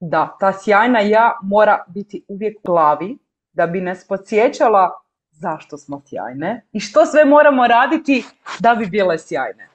Da, 0.01 0.37
ta 0.41 0.53
sjajna 0.65 1.01
ja 1.01 1.39
mora 1.43 1.85
biti 1.89 2.25
uvijek 2.29 2.57
plavi 2.65 3.17
da 3.53 3.67
bi 3.67 3.81
nas 3.81 4.07
podsjećala 4.09 5.04
zašto 5.35 5.79
smo 5.79 6.03
sjajne 6.07 6.63
i 6.73 6.81
što 6.81 7.07
sve 7.07 7.25
moramo 7.25 7.67
raditi 7.67 8.25
da 8.59 8.75
bi 8.75 8.87
bile 8.87 9.19
sjajne. 9.19 9.69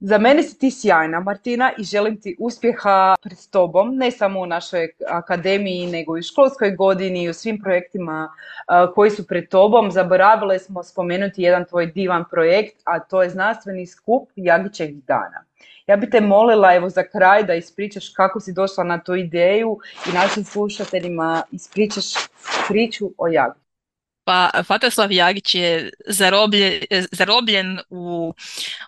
Za 0.00 0.18
mene 0.18 0.42
si 0.42 0.58
ti 0.58 0.70
sjajna, 0.70 1.20
Martina, 1.20 1.72
i 1.78 1.84
želim 1.84 2.20
ti 2.20 2.36
uspjeha 2.38 3.14
pred 3.22 3.38
tobom, 3.50 3.96
ne 3.96 4.10
samo 4.10 4.40
u 4.40 4.46
našoj 4.46 4.88
akademiji, 5.08 5.86
nego 5.86 6.16
i 6.16 6.20
u 6.20 6.22
školskoj 6.22 6.70
godini 6.70 7.22
i 7.22 7.28
u 7.28 7.34
svim 7.34 7.62
projektima 7.62 8.32
koji 8.94 9.10
su 9.10 9.26
pred 9.26 9.48
tobom. 9.48 9.90
Zaboravile 9.90 10.58
smo 10.58 10.82
spomenuti 10.82 11.42
jedan 11.42 11.64
tvoj 11.64 11.86
divan 11.86 12.24
projekt, 12.30 12.76
a 12.84 13.00
to 13.00 13.22
je 13.22 13.30
znanstveni 13.30 13.86
skup 13.86 14.30
Jagićeg 14.36 14.94
dana. 14.94 15.44
Ja 15.86 15.96
bi 15.96 16.10
te 16.10 16.20
molila 16.20 16.74
evo 16.74 16.88
za 16.88 17.02
kraj 17.02 17.42
da 17.44 17.54
ispričaš 17.54 18.08
kako 18.16 18.40
si 18.40 18.52
došla 18.52 18.84
na 18.84 19.02
tu 19.02 19.14
ideju 19.14 19.78
i 20.10 20.14
našim 20.14 20.44
slušateljima 20.44 21.42
ispričaš 21.52 22.06
priču 22.68 23.10
o 23.18 23.28
Jagi. 23.28 23.60
Pa 24.30 24.50
Fatoslav 24.66 25.12
Jagić 25.12 25.54
je 25.54 25.90
zarobljen, 26.06 26.80
zarobljen 27.12 27.78
u 27.88 28.34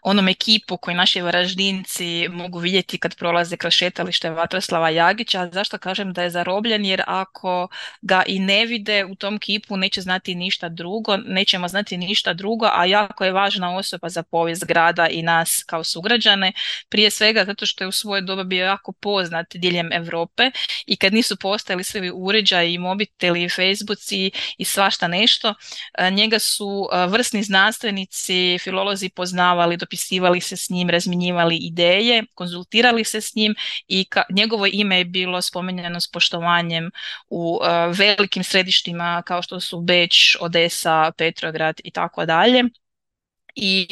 onom 0.03 0.29
ekipu 0.29 0.77
koji 0.77 0.97
naši 0.97 1.21
varaždinci 1.21 2.29
mogu 2.29 2.59
vidjeti 2.59 2.99
kad 2.99 3.17
prolaze 3.17 3.57
kroz 3.57 3.73
šetalište 3.73 4.31
Vatroslava 4.31 4.91
Jagića. 4.91 5.49
Zašto 5.53 5.79
kažem 5.79 6.13
da 6.13 6.23
je 6.23 6.31
zarobljen? 6.31 6.85
Jer 6.85 7.03
ako 7.07 7.69
ga 8.03 8.23
i 8.27 8.39
ne 8.39 8.67
vide 8.67 9.05
u 9.05 9.15
tom 9.15 9.39
kipu 9.39 9.77
neće 9.77 10.01
znati 10.01 10.35
ništa 10.35 10.69
drugo, 10.69 11.17
nećemo 11.17 11.69
znati 11.69 11.97
ništa 11.97 12.33
drugo, 12.33 12.67
a 12.73 12.85
jako 12.85 13.25
je 13.25 13.33
važna 13.33 13.77
osoba 13.77 14.09
za 14.09 14.23
povijest 14.23 14.65
grada 14.67 15.09
i 15.09 15.23
nas 15.23 15.65
kao 15.67 15.85
sugrađane. 15.85 16.53
Prije 16.89 17.11
svega 17.11 17.45
zato 17.45 17.67
što 17.67 17.85
je 17.85 17.89
u 17.89 17.93
svoje 17.93 18.23
doba 18.23 18.45
bio 18.45 18.65
jako 18.65 18.93
poznat 18.93 19.47
diljem 19.55 19.93
Europe 19.93 20.51
i 20.87 20.97
kad 20.97 21.13
nisu 21.13 21.37
postojali 21.37 21.85
svi 21.85 22.11
uređaji 22.15 22.75
i 22.75 22.79
mobiteli 22.79 23.43
i 23.43 23.49
Facebooci 23.49 24.31
i 24.59 24.65
svašta 24.65 25.09
nešto, 25.09 25.32
nešto. 25.33 25.55
E, 25.99 26.11
njega 26.11 26.39
su 26.39 26.89
e, 26.93 27.07
vrsni 27.07 27.43
znanstvenici, 27.43 28.59
filolozi 28.59 29.09
poznavali, 29.09 29.77
dopisivali 29.77 30.41
se 30.41 30.57
s 30.57 30.71
njim, 30.71 30.91
razminjivali 30.91 31.57
ideje, 31.57 32.25
konzultirali 32.35 33.05
se 33.05 33.21
s 33.21 33.35
njim 33.35 33.55
i 33.89 34.05
ka, 34.05 34.23
njegovo 34.31 34.67
ime 34.67 34.99
je 34.99 35.05
bilo 35.05 35.43
spomenjeno 35.43 36.01
s 36.01 36.11
poštovanjem 36.11 36.91
u 37.31 37.61
e, 37.65 37.69
velikim 37.99 38.45
središtima 38.45 39.23
kao 39.27 39.43
što 39.43 39.61
su 39.61 39.81
Beč, 39.81 40.37
Odesa, 40.41 41.13
Petrograd 41.17 41.81
i 41.85 41.91
tako 41.91 42.27
dalje 42.27 42.65
I 43.55 43.87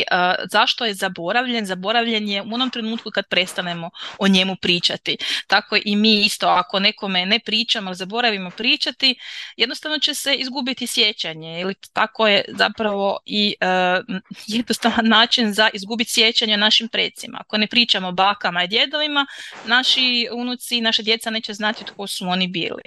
zašto 0.50 0.84
je 0.84 0.94
zaboravljen? 0.94 1.66
Zaboravljen 1.66 2.28
je 2.28 2.42
u 2.42 2.54
onom 2.54 2.70
trenutku 2.70 3.10
kad 3.10 3.28
prestanemo 3.28 3.90
o 4.18 4.28
njemu 4.28 4.56
pričati. 4.56 5.16
Tako 5.46 5.76
i 5.84 5.96
mi 5.96 6.24
isto, 6.24 6.48
ako 6.48 6.80
nekome 6.80 7.26
ne 7.26 7.38
pričamo, 7.38 7.94
zaboravimo 7.94 8.50
pričati, 8.50 9.14
jednostavno 9.56 9.98
će 9.98 10.14
se 10.14 10.34
izgubiti 10.34 10.86
sjećanje. 10.86 11.60
Ili 11.60 11.74
tako 11.92 12.28
je 12.28 12.44
zapravo 12.48 13.18
i 13.26 13.54
jednostavan 14.56 15.06
način 15.06 15.52
za 15.52 15.68
izgubiti 15.72 16.10
sjećanje 16.10 16.56
našim 16.56 16.88
precima. 16.88 17.38
Ako 17.40 17.58
ne 17.58 17.66
pričamo 17.66 18.08
o 18.08 18.12
bakama 18.12 18.64
i 18.64 18.68
djedovima, 18.68 19.26
naši 19.66 20.28
unuci, 20.32 20.80
naša 20.80 21.02
djeca 21.02 21.30
neće 21.30 21.54
znati 21.54 21.84
tko 21.84 22.06
su 22.06 22.28
oni 22.28 22.48
bili. 22.48 22.82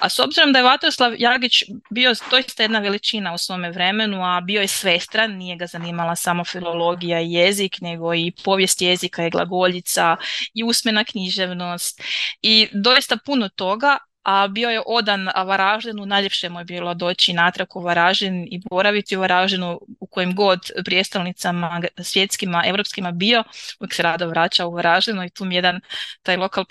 A 0.00 0.08
s 0.08 0.18
obzirom 0.18 0.52
da 0.52 0.58
je 0.58 0.62
Vatroslav 0.62 1.14
Jagić 1.18 1.62
bio 1.90 2.14
doista 2.30 2.62
jedna 2.62 2.78
veličina 2.78 3.34
u 3.34 3.38
svome 3.38 3.70
vremenu, 3.70 4.24
a 4.24 4.40
bio 4.40 4.60
je 4.60 4.68
svestran, 4.68 5.36
nije 5.36 5.56
ga 5.56 5.66
zanimala 6.04 6.16
samo 6.16 6.44
filologija 6.44 7.20
i 7.20 7.32
jezik, 7.32 7.80
nego 7.80 8.14
i 8.14 8.32
povijest 8.44 8.82
jezika 8.82 9.26
i 9.26 9.30
glagoljica 9.30 10.16
i 10.54 10.64
usmena 10.64 11.04
književnost 11.04 12.02
i 12.42 12.68
doista 12.72 13.16
puno 13.26 13.48
toga, 13.48 13.98
a 14.22 14.48
bio 14.48 14.70
je 14.70 14.82
odan 14.86 15.28
Varaždinu, 15.46 16.06
najljepše 16.06 16.48
mu 16.48 16.58
je 16.58 16.64
bilo 16.64 16.94
doći 16.94 17.32
natrag 17.32 17.76
u 17.76 17.82
Varaždin 17.82 18.48
i 18.50 18.60
boraviti 18.70 19.16
u 19.16 19.20
Varaždinu 19.20 19.80
u 20.00 20.06
kojim 20.06 20.34
god 20.34 20.60
prijestolnicama 20.84 21.82
svjetskima, 22.02 22.62
europskima 22.66 23.12
bio, 23.12 23.44
uvijek 23.80 23.94
se 23.94 24.02
rado 24.02 24.28
vraća 24.28 24.66
u 24.66 24.74
Varaždinu 24.74 25.24
i 25.24 25.30
tu 25.30 25.44
mi 25.44 25.54
jedan 25.54 25.80
taj 26.22 26.36
lokal 26.36 26.64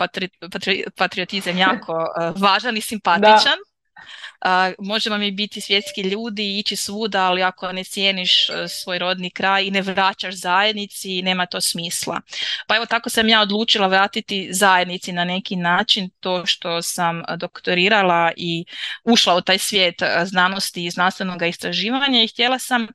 patriotizam 0.95 1.57
jako 1.57 1.93
eh, 1.93 2.31
važan 2.35 2.77
i 2.77 2.81
simpatičan. 2.81 3.57
Možemo 4.79 5.17
mi 5.17 5.31
biti 5.31 5.61
svjetski 5.61 6.01
ljudi 6.01 6.59
ići 6.59 6.75
svuda, 6.75 7.23
ali 7.25 7.43
ako 7.43 7.71
ne 7.71 7.83
cijeniš 7.83 8.49
e, 8.49 8.67
svoj 8.67 8.99
rodni 8.99 9.29
kraj 9.29 9.65
i 9.65 9.71
ne 9.71 9.81
vraćaš 9.81 10.35
zajednici, 10.35 11.21
nema 11.21 11.45
to 11.45 11.61
smisla. 11.61 12.21
Pa 12.67 12.75
evo 12.75 12.85
tako 12.85 13.09
sam 13.09 13.29
ja 13.29 13.41
odlučila 13.41 13.87
vratiti 13.87 14.49
zajednici 14.51 15.11
na 15.11 15.23
neki 15.23 15.55
način 15.55 16.09
to 16.19 16.45
što 16.45 16.81
sam 16.81 17.23
doktorirala 17.37 18.31
i 18.37 18.65
ušla 19.03 19.35
u 19.35 19.41
taj 19.41 19.57
svijet 19.57 20.01
e, 20.01 20.25
znanosti 20.25 20.85
i 20.85 20.89
znanstvenog 20.89 21.41
istraživanja 21.41 22.23
i 22.23 22.27
htjela 22.27 22.59
sam 22.59 22.83
E, 22.83 22.87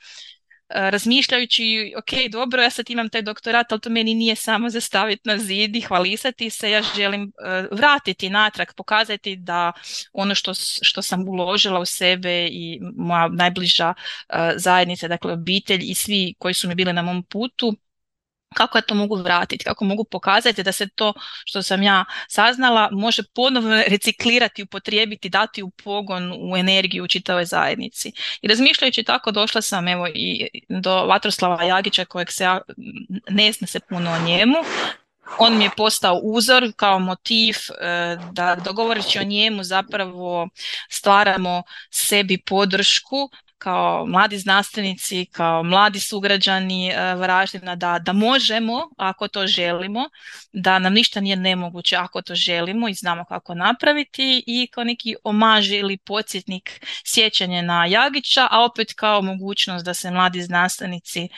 razmišljajući, 0.68 1.94
ok, 1.98 2.30
dobro, 2.30 2.62
ja 2.62 2.70
sad 2.70 2.90
imam 2.90 3.08
taj 3.08 3.22
doktorat, 3.22 3.72
ali 3.72 3.80
to 3.80 3.90
meni 3.90 4.14
nije 4.14 4.36
samo 4.36 4.70
zastaviti 4.70 5.22
na 5.24 5.38
zid 5.38 5.76
i 5.76 5.80
hvalisati 5.80 6.50
se, 6.50 6.70
ja 6.70 6.82
želim 6.96 7.22
e, 7.22 7.64
vratiti 7.72 8.30
natrag, 8.30 8.68
pokazati 8.76 9.36
da 9.36 9.72
ono 10.12 10.34
što, 10.34 10.54
što 10.82 11.02
sam 11.02 11.28
uložila 11.28 11.80
u 11.80 11.84
sebe 11.84 12.46
i 12.46 12.80
moja 12.96 13.28
najbliža 13.28 13.94
e, 14.28 14.52
zajednica, 14.56 15.08
dakle 15.08 15.32
obitelj 15.32 15.80
i 15.82 15.94
svi 15.94 16.34
koji 16.38 16.54
su 16.54 16.68
mi 16.68 16.74
bili 16.74 16.92
na 16.92 17.02
mom 17.02 17.22
putu, 17.22 17.76
kako 18.54 18.78
ja 18.78 18.82
to 18.82 18.94
mogu 18.94 19.16
vratiti, 19.16 19.64
kako 19.64 19.84
mogu 19.84 20.04
pokazati 20.04 20.62
da 20.62 20.72
se 20.72 20.88
to 20.88 21.12
što 21.44 21.62
sam 21.62 21.82
ja 21.82 22.04
saznala 22.28 22.88
može 22.92 23.22
ponovno 23.34 23.82
reciklirati, 23.92 24.62
upotrijebiti, 24.62 25.28
dati 25.28 25.62
u 25.62 25.70
pogon, 25.70 26.32
u 26.52 26.56
energiju 26.56 27.04
u 27.04 27.08
čitavoj 27.08 27.44
zajednici. 27.44 28.12
I 28.42 28.48
razmišljajući 28.48 29.02
tako 29.02 29.30
došla 29.30 29.62
sam 29.62 29.88
evo 29.88 30.08
i 30.14 30.48
do 30.68 31.06
Vatroslava 31.06 31.64
Jagića 31.64 32.04
kojeg 32.04 32.32
se 32.32 32.44
ja, 32.44 32.60
ne 33.28 33.52
zna 33.52 33.66
se 33.66 33.80
puno 33.80 34.10
o 34.10 34.26
njemu, 34.26 34.56
on 35.38 35.58
mi 35.58 35.64
je 35.64 35.70
postao 35.76 36.20
uzor 36.22 36.72
kao 36.76 36.98
motiv 36.98 37.54
e, 37.80 38.16
da 38.32 38.56
dogovoreći 38.64 39.18
o 39.18 39.24
njemu 39.24 39.64
zapravo 39.64 40.48
stvaramo 40.90 41.62
sebi 41.90 42.42
podršku 42.46 43.30
kao 43.58 44.06
mladi 44.06 44.38
znanstvenici, 44.38 45.26
kao 45.32 45.62
mladi 45.62 46.00
sugrađani 46.00 46.88
e, 46.90 47.14
Varaždina 47.14 47.76
da, 47.76 47.98
da 47.98 48.12
možemo 48.12 48.90
ako 48.96 49.28
to 49.28 49.46
želimo, 49.46 50.08
da 50.52 50.78
nam 50.78 50.92
ništa 50.92 51.20
nije 51.20 51.36
nemoguće 51.36 51.96
ako 51.96 52.22
to 52.22 52.34
želimo 52.34 52.88
i 52.88 52.94
znamo 52.94 53.24
kako 53.24 53.54
napraviti 53.54 54.44
i 54.46 54.68
kao 54.72 54.84
neki 54.84 55.14
omaž 55.24 55.70
ili 55.70 55.98
podsjetnik 55.98 56.86
sjećanje 57.04 57.62
na 57.62 57.86
Jagića, 57.86 58.48
a 58.50 58.64
opet 58.64 58.92
kao 58.96 59.22
mogućnost 59.22 59.84
da 59.84 59.94
se 59.94 60.10
mladi 60.10 60.42
znanstvenici 60.42 61.20
e, 61.22 61.28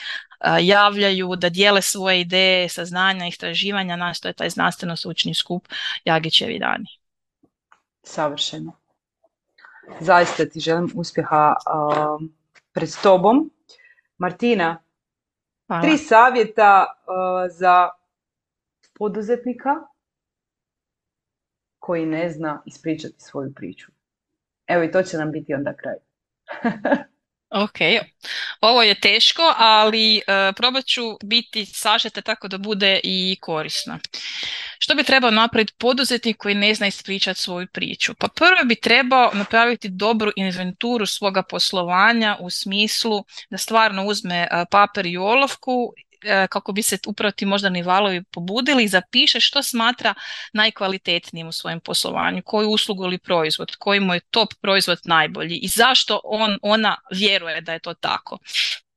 javljaju, 0.61 1.37
da 1.37 1.49
dijele 1.49 1.83
svoje 1.83 2.21
ideje, 2.21 2.68
saznanja, 2.68 3.27
istraživanja, 3.27 3.97
našto 3.97 4.29
je 4.29 4.35
taj 4.35 4.51
znanstveno 4.51 4.97
sučni 4.97 5.35
skup 5.35 5.68
Jagićevi 6.05 6.59
dani. 6.59 6.87
Savršeno 8.03 8.80
zaista 10.01 10.47
ti 10.47 10.61
želim 10.61 10.91
uspjeha 10.95 11.55
um, 11.55 12.32
pred 12.72 12.88
tobom. 13.03 13.51
Martina, 14.18 14.82
tri 15.82 15.99
savjeta 15.99 16.86
uh, 16.86 17.53
za 17.53 17.88
poduzetnika 18.99 19.70
koji 21.78 22.07
ne 22.07 22.30
zna 22.30 22.62
ispričati 22.66 23.14
svoju 23.18 23.55
priču. 23.55 23.93
Evo 24.66 24.84
i 24.84 24.91
to 24.91 25.03
će 25.03 25.16
nam 25.16 25.32
biti 25.32 25.55
onda 25.55 25.74
kraj. 25.76 25.97
Ok, 27.51 27.78
ovo 28.61 28.82
je 28.82 29.01
teško, 29.01 29.55
ali 29.57 30.16
uh, 30.16 30.55
probat 30.57 30.84
ću 30.86 31.03
biti 31.24 31.66
sažete 31.66 32.22
tako 32.22 32.48
da 32.48 32.59
bude 32.59 33.01
i 33.05 33.36
korisno. 33.40 33.98
Što 34.78 34.94
bi 34.94 35.05
trebao 35.05 35.30
napraviti 35.30 35.72
poduzetnik 35.78 36.36
koji 36.36 36.55
ne 36.55 36.74
zna 36.74 36.86
ispričati 36.86 37.40
svoju 37.40 37.66
priču? 37.66 38.14
Pa 38.14 38.28
prvo 38.28 38.64
bi 38.64 38.74
trebao 38.74 39.30
napraviti 39.34 39.88
dobru 39.88 40.32
inventuru 40.36 41.07
svoga 41.07 41.42
poslovanja 41.42 42.36
u 42.40 42.51
smislu 42.51 43.24
da 43.51 43.59
stvarno 43.59 44.05
uzme 44.05 44.48
papir 44.70 45.07
i 45.07 45.16
olovku 45.16 45.92
e, 45.96 46.10
kako 46.51 46.73
bi 46.73 46.83
se 46.83 46.99
upravo 47.07 47.33
ti 47.33 47.47
moždani 47.47 47.83
valovi 47.83 48.23
pobudili 48.23 48.89
zapiše 48.89 49.41
što 49.41 49.62
smatra 49.62 50.14
najkvalitetnijim 50.53 51.49
u 51.49 51.53
svojem 51.53 51.81
poslovanju, 51.81 52.43
koju 52.45 52.71
uslugu 52.71 53.05
ili 53.05 53.18
proizvod, 53.18 53.77
koji 53.77 54.01
mu 54.01 54.14
je 54.14 54.21
top 54.21 54.55
proizvod 54.61 54.99
najbolji 55.05 55.57
i 55.57 55.68
zašto 55.68 56.21
on, 56.25 56.59
ona 56.62 56.97
vjeruje 57.11 57.61
da 57.61 57.73
je 57.73 57.79
to 57.79 57.95
tako. 57.95 58.39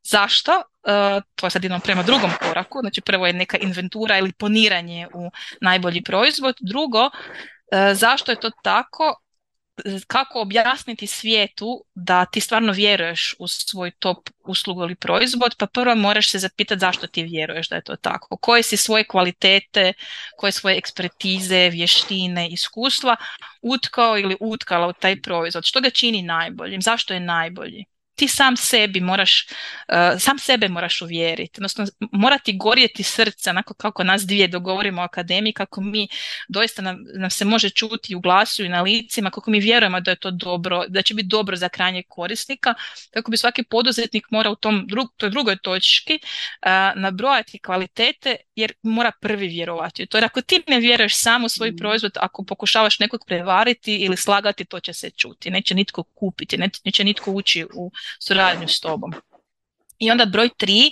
Zašto? 0.04 0.52
E, 0.52 1.22
to 1.36 1.50
sad 1.50 1.66
idemo 1.66 1.80
prema 1.80 2.04
drugom 2.04 2.32
koraku, 2.42 2.80
znači 2.82 3.02
prvo 3.02 3.28
je 3.28 3.34
neka 3.34 3.58
inventura 3.58 4.18
ili 4.18 4.34
poniranje 4.34 5.08
u 5.14 5.32
najbolji 5.62 6.04
proizvod. 6.04 6.56
Drugo, 6.60 7.10
e, 7.72 7.94
zašto 7.96 8.32
je 8.32 8.40
to 8.40 8.52
tako? 8.64 9.23
Kako 10.08 10.42
objasniti 10.42 11.08
svijetu 11.08 11.86
da 11.96 12.26
ti 12.26 12.42
stvarno 12.42 12.72
vjeruješ 12.72 13.36
u 13.40 13.48
svoj 13.48 13.92
top 13.92 14.30
uslugu 14.40 14.82
ili 14.84 14.96
proizvod, 14.96 15.56
pa 15.58 15.68
prvo 15.68 15.96
moraš 15.96 16.32
se 16.32 16.40
zapitati 16.40 16.80
zašto 16.80 17.08
ti 17.08 17.24
vjeruješ 17.24 17.70
da 17.70 17.76
je 17.76 17.84
to 17.84 17.96
tako. 17.96 18.38
Koje 18.38 18.64
si 18.64 18.78
svoje 18.78 19.04
kvalitete, 19.04 19.94
koje 20.38 20.52
svoje 20.52 20.78
ekspertize, 20.78 21.70
vještine, 21.70 22.50
iskustva 22.50 23.16
utkao 23.62 24.18
ili 24.18 24.38
utkala 24.40 24.88
u 24.88 24.94
taj 24.94 25.22
proizvod. 25.22 25.66
Što 25.66 25.82
ga 25.82 25.90
čini 25.90 26.22
najboljim? 26.22 26.82
Zašto 26.82 27.14
je 27.14 27.20
najbolji? 27.20 27.86
Ti 28.16 28.28
sam 28.28 28.58
sebi 28.58 29.00
moraš, 29.00 29.48
uh, 29.48 30.20
sam 30.20 30.40
sebe 30.40 30.68
moraš 30.70 31.02
uvjeriti, 31.02 31.60
odnosno 31.60 31.86
mora 32.12 32.38
ti 32.40 32.58
gorjeti 32.58 33.04
srce, 33.04 33.50
onako 33.50 33.74
kako 33.74 34.04
nas 34.04 34.26
dvije 34.26 34.48
dogovorimo 34.48 35.02
o 35.02 35.06
akademiji, 35.06 35.54
kako 35.54 35.82
mi 35.82 36.08
doista 36.48 36.82
nam, 36.82 36.98
nam, 37.16 37.30
se 37.30 37.46
može 37.46 37.70
čuti 37.70 38.16
u 38.16 38.20
glasu 38.20 38.64
i 38.66 38.70
na 38.70 38.82
licima, 38.82 39.30
kako 39.30 39.52
mi 39.52 39.60
vjerujemo 39.60 40.00
da 40.00 40.12
je 40.12 40.16
to 40.16 40.32
dobro, 40.32 40.86
da 40.88 41.02
će 41.02 41.14
biti 41.14 41.28
dobro 41.28 41.56
za 41.56 41.70
krajnjeg 41.70 42.06
korisnika, 42.08 42.74
tako 43.12 43.32
bi 43.32 43.38
svaki 43.38 43.64
poduzetnik 43.64 44.32
mora 44.32 44.50
u 44.50 44.56
tom 44.56 44.88
drug, 44.88 45.08
toj 45.18 45.30
drugoj 45.30 45.58
točki 45.58 46.20
uh, 46.22 47.02
nabrojati 47.02 47.60
kvalitete 47.60 48.36
jer 48.56 48.74
mora 48.84 49.12
prvi 49.22 49.48
vjerovati. 49.48 50.06
To 50.06 50.18
jer 50.18 50.26
ako 50.26 50.42
ti 50.42 50.64
ne 50.68 50.80
vjeruješ 50.80 51.18
sam 51.18 51.44
u 51.44 51.50
svoj 51.50 51.72
mm. 51.72 51.78
proizvod, 51.78 52.12
ako 52.20 52.46
pokušavaš 52.46 53.00
nekog 53.00 53.22
prevariti 53.28 53.96
ili 53.96 54.18
slagati, 54.18 54.66
to 54.66 54.80
će 54.80 54.94
se 54.94 55.10
čuti. 55.10 55.52
Neće 55.52 55.76
nitko 55.76 56.04
kupiti, 56.04 56.58
neće 56.86 57.04
nitko 57.04 57.32
ući 57.32 57.66
u 57.74 57.92
suradnju 58.20 58.68
s 58.68 58.80
tobom. 58.80 59.14
I 60.00 60.12
onda 60.12 60.26
broj 60.26 60.50
tri, 60.58 60.92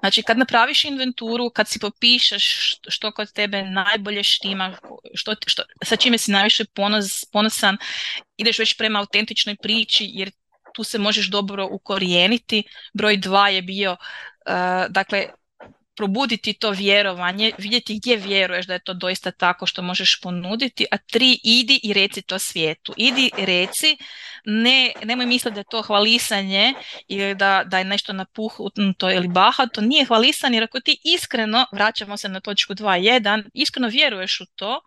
znači 0.00 0.22
kad 0.22 0.38
napraviš 0.38 0.84
inventuru, 0.84 1.50
kad 1.50 1.68
si 1.68 1.78
popišeš 1.78 2.74
što 2.88 3.12
kod 3.12 3.32
tebe 3.32 3.62
najbolje 3.62 4.22
štima, 4.22 4.76
što, 5.14 5.34
što, 5.46 5.62
sa 5.84 5.96
čime 5.96 6.18
si 6.18 6.30
najviše 6.30 6.64
ponos, 6.74 7.24
ponosan, 7.32 7.76
ideš 8.36 8.58
već 8.58 8.76
prema 8.76 8.98
autentičnoj 8.98 9.56
priči 9.62 10.10
jer 10.12 10.30
tu 10.74 10.84
se 10.84 10.98
možeš 10.98 11.30
dobro 11.30 11.68
ukorijeniti. 11.70 12.62
Broj 12.94 13.16
dva 13.16 13.48
je 13.48 13.62
bio, 13.62 13.92
uh, 13.92 14.86
dakle, 14.88 15.26
probuditi 15.98 16.52
to 16.52 16.70
vjerovanje, 16.70 17.52
vidjeti 17.58 17.98
gdje 17.98 18.16
vjeruješ 18.16 18.66
da 18.66 18.72
je 18.72 18.84
to 18.84 18.94
doista 18.94 19.30
tako 19.30 19.66
što 19.66 19.82
možeš 19.82 20.20
ponuditi, 20.20 20.86
a 20.90 20.98
tri, 20.98 21.40
idi 21.42 21.80
i 21.82 21.92
reci 21.92 22.22
to 22.22 22.38
svijetu. 22.38 22.94
Idi 22.96 23.30
reci, 23.36 23.96
ne, 24.44 24.92
nemoj 25.04 25.26
misliti 25.26 25.54
da 25.54 25.60
je 25.60 25.70
to 25.70 25.82
hvalisanje 25.82 26.74
ili 27.08 27.34
da, 27.34 27.62
da 27.66 27.78
je 27.78 27.84
nešto 27.84 28.12
napuhnuto 28.12 29.10
ili 29.10 29.28
to 29.72 29.80
nije 29.80 30.04
hvalisanje 30.04 30.56
jer 30.56 30.64
ako 30.64 30.80
ti 30.80 31.00
iskreno, 31.04 31.66
vraćamo 31.72 32.16
se 32.16 32.28
na 32.28 32.40
točku 32.40 32.74
2.1, 32.74 33.50
iskreno 33.54 33.88
vjeruješ 33.88 34.40
u 34.40 34.46
to, 34.56 34.80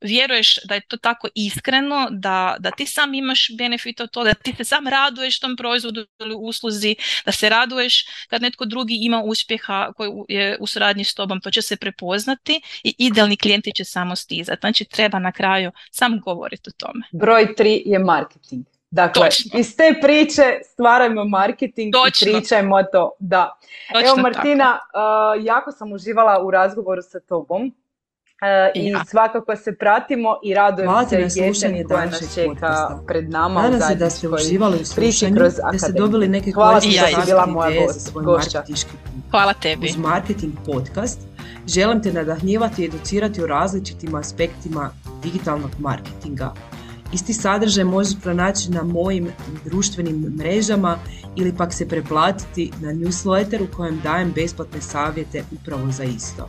vjeruješ 0.00 0.58
da 0.64 0.74
je 0.74 0.80
to 0.80 0.96
tako 0.96 1.28
iskreno, 1.34 2.08
da, 2.10 2.56
da 2.58 2.70
ti 2.70 2.86
sam 2.86 3.14
imaš 3.14 3.48
benefit 3.58 4.00
od 4.00 4.10
toga, 4.10 4.28
da 4.28 4.34
ti 4.34 4.54
se 4.56 4.64
sam 4.64 4.88
raduješ 4.88 5.40
tom 5.40 5.56
proizvodu 5.56 6.06
ili 6.20 6.34
usluzi, 6.38 6.96
da 7.24 7.32
se 7.32 7.48
raduješ 7.48 8.06
kad 8.28 8.42
netko 8.42 8.64
drugi 8.64 8.98
ima 9.00 9.22
uspjeha 9.22 9.92
koji 9.96 10.10
je 10.28 10.56
u 10.60 10.66
suradnji 10.66 11.04
s 11.04 11.14
tobom, 11.14 11.40
to 11.40 11.50
će 11.50 11.62
se 11.62 11.76
prepoznati 11.76 12.60
i 12.84 12.94
idealni 12.98 13.36
klijenti 13.36 13.72
će 13.74 13.84
samo 13.84 14.16
stizati. 14.16 14.60
Znači 14.60 14.84
treba 14.84 15.18
na 15.18 15.32
kraju 15.32 15.70
sam 15.90 16.20
govoriti 16.20 16.70
o 16.70 16.72
tome. 16.76 17.04
Broj 17.12 17.54
tri 17.54 17.82
je 17.86 17.98
marketing. 17.98 18.66
Dakle, 18.90 19.28
iz 19.54 19.76
te 19.76 19.94
priče 20.02 20.42
stvarajmo 20.64 21.24
marketing 21.24 21.92
Točno. 21.92 22.30
i 22.30 22.32
pričajmo 22.32 22.82
to. 22.92 23.10
Da. 23.18 23.58
Evo 24.04 24.16
Martina, 24.16 24.78
uh, 24.78 25.44
jako 25.44 25.72
sam 25.72 25.92
uživala 25.92 26.42
u 26.42 26.50
razgovoru 26.50 27.02
sa 27.02 27.20
tobom. 27.20 27.72
Uh, 28.42 28.82
I 28.82 28.94
svakako 29.06 29.56
se 29.56 29.76
pratimo 29.76 30.36
i 30.44 30.54
radujem 30.54 30.90
se 31.08 31.40
jesen 31.40 31.88
koja 31.88 32.04
nas 32.04 32.34
čeka 32.34 32.98
pred 33.06 33.30
nama 33.30 33.62
Nadam 33.62 33.80
se 33.80 33.94
da 33.94 34.10
ste 34.10 34.28
uživali 34.28 34.78
u 34.80 34.84
slušanju, 34.84 35.36
da 35.72 35.78
ste 35.78 35.92
dobili 35.92 36.28
neke 36.28 36.52
Hvala 36.52 36.80
što 36.80 36.90
si 36.90 37.26
bila 37.26 37.46
moja 37.46 37.70
gošća. 38.14 38.62
Hvala 39.30 39.52
tebi. 39.54 39.86
Uz 39.86 39.96
Marketing 39.96 40.52
podcast 40.66 41.20
želim 41.66 42.02
te 42.02 42.12
nadahnjivati 42.12 42.82
i 42.82 42.86
educirati 42.86 43.42
u 43.42 43.46
različitim 43.46 44.14
aspektima 44.14 44.90
digitalnog 45.22 45.70
marketinga 45.78 46.52
Isti 47.12 47.32
sadržaj 47.32 47.84
možeš 47.84 48.14
pronaći 48.22 48.70
na 48.70 48.82
mojim 48.82 49.28
društvenim 49.64 50.34
mrežama 50.38 50.98
ili 51.36 51.56
pak 51.56 51.72
se 51.72 51.88
preplatiti 51.88 52.72
na 52.80 52.92
newsletter 52.92 53.62
u 53.62 53.76
kojem 53.76 54.00
dajem 54.02 54.32
besplatne 54.32 54.80
savjete 54.80 55.44
upravo 55.52 55.90
za 55.90 56.04
isto. 56.04 56.48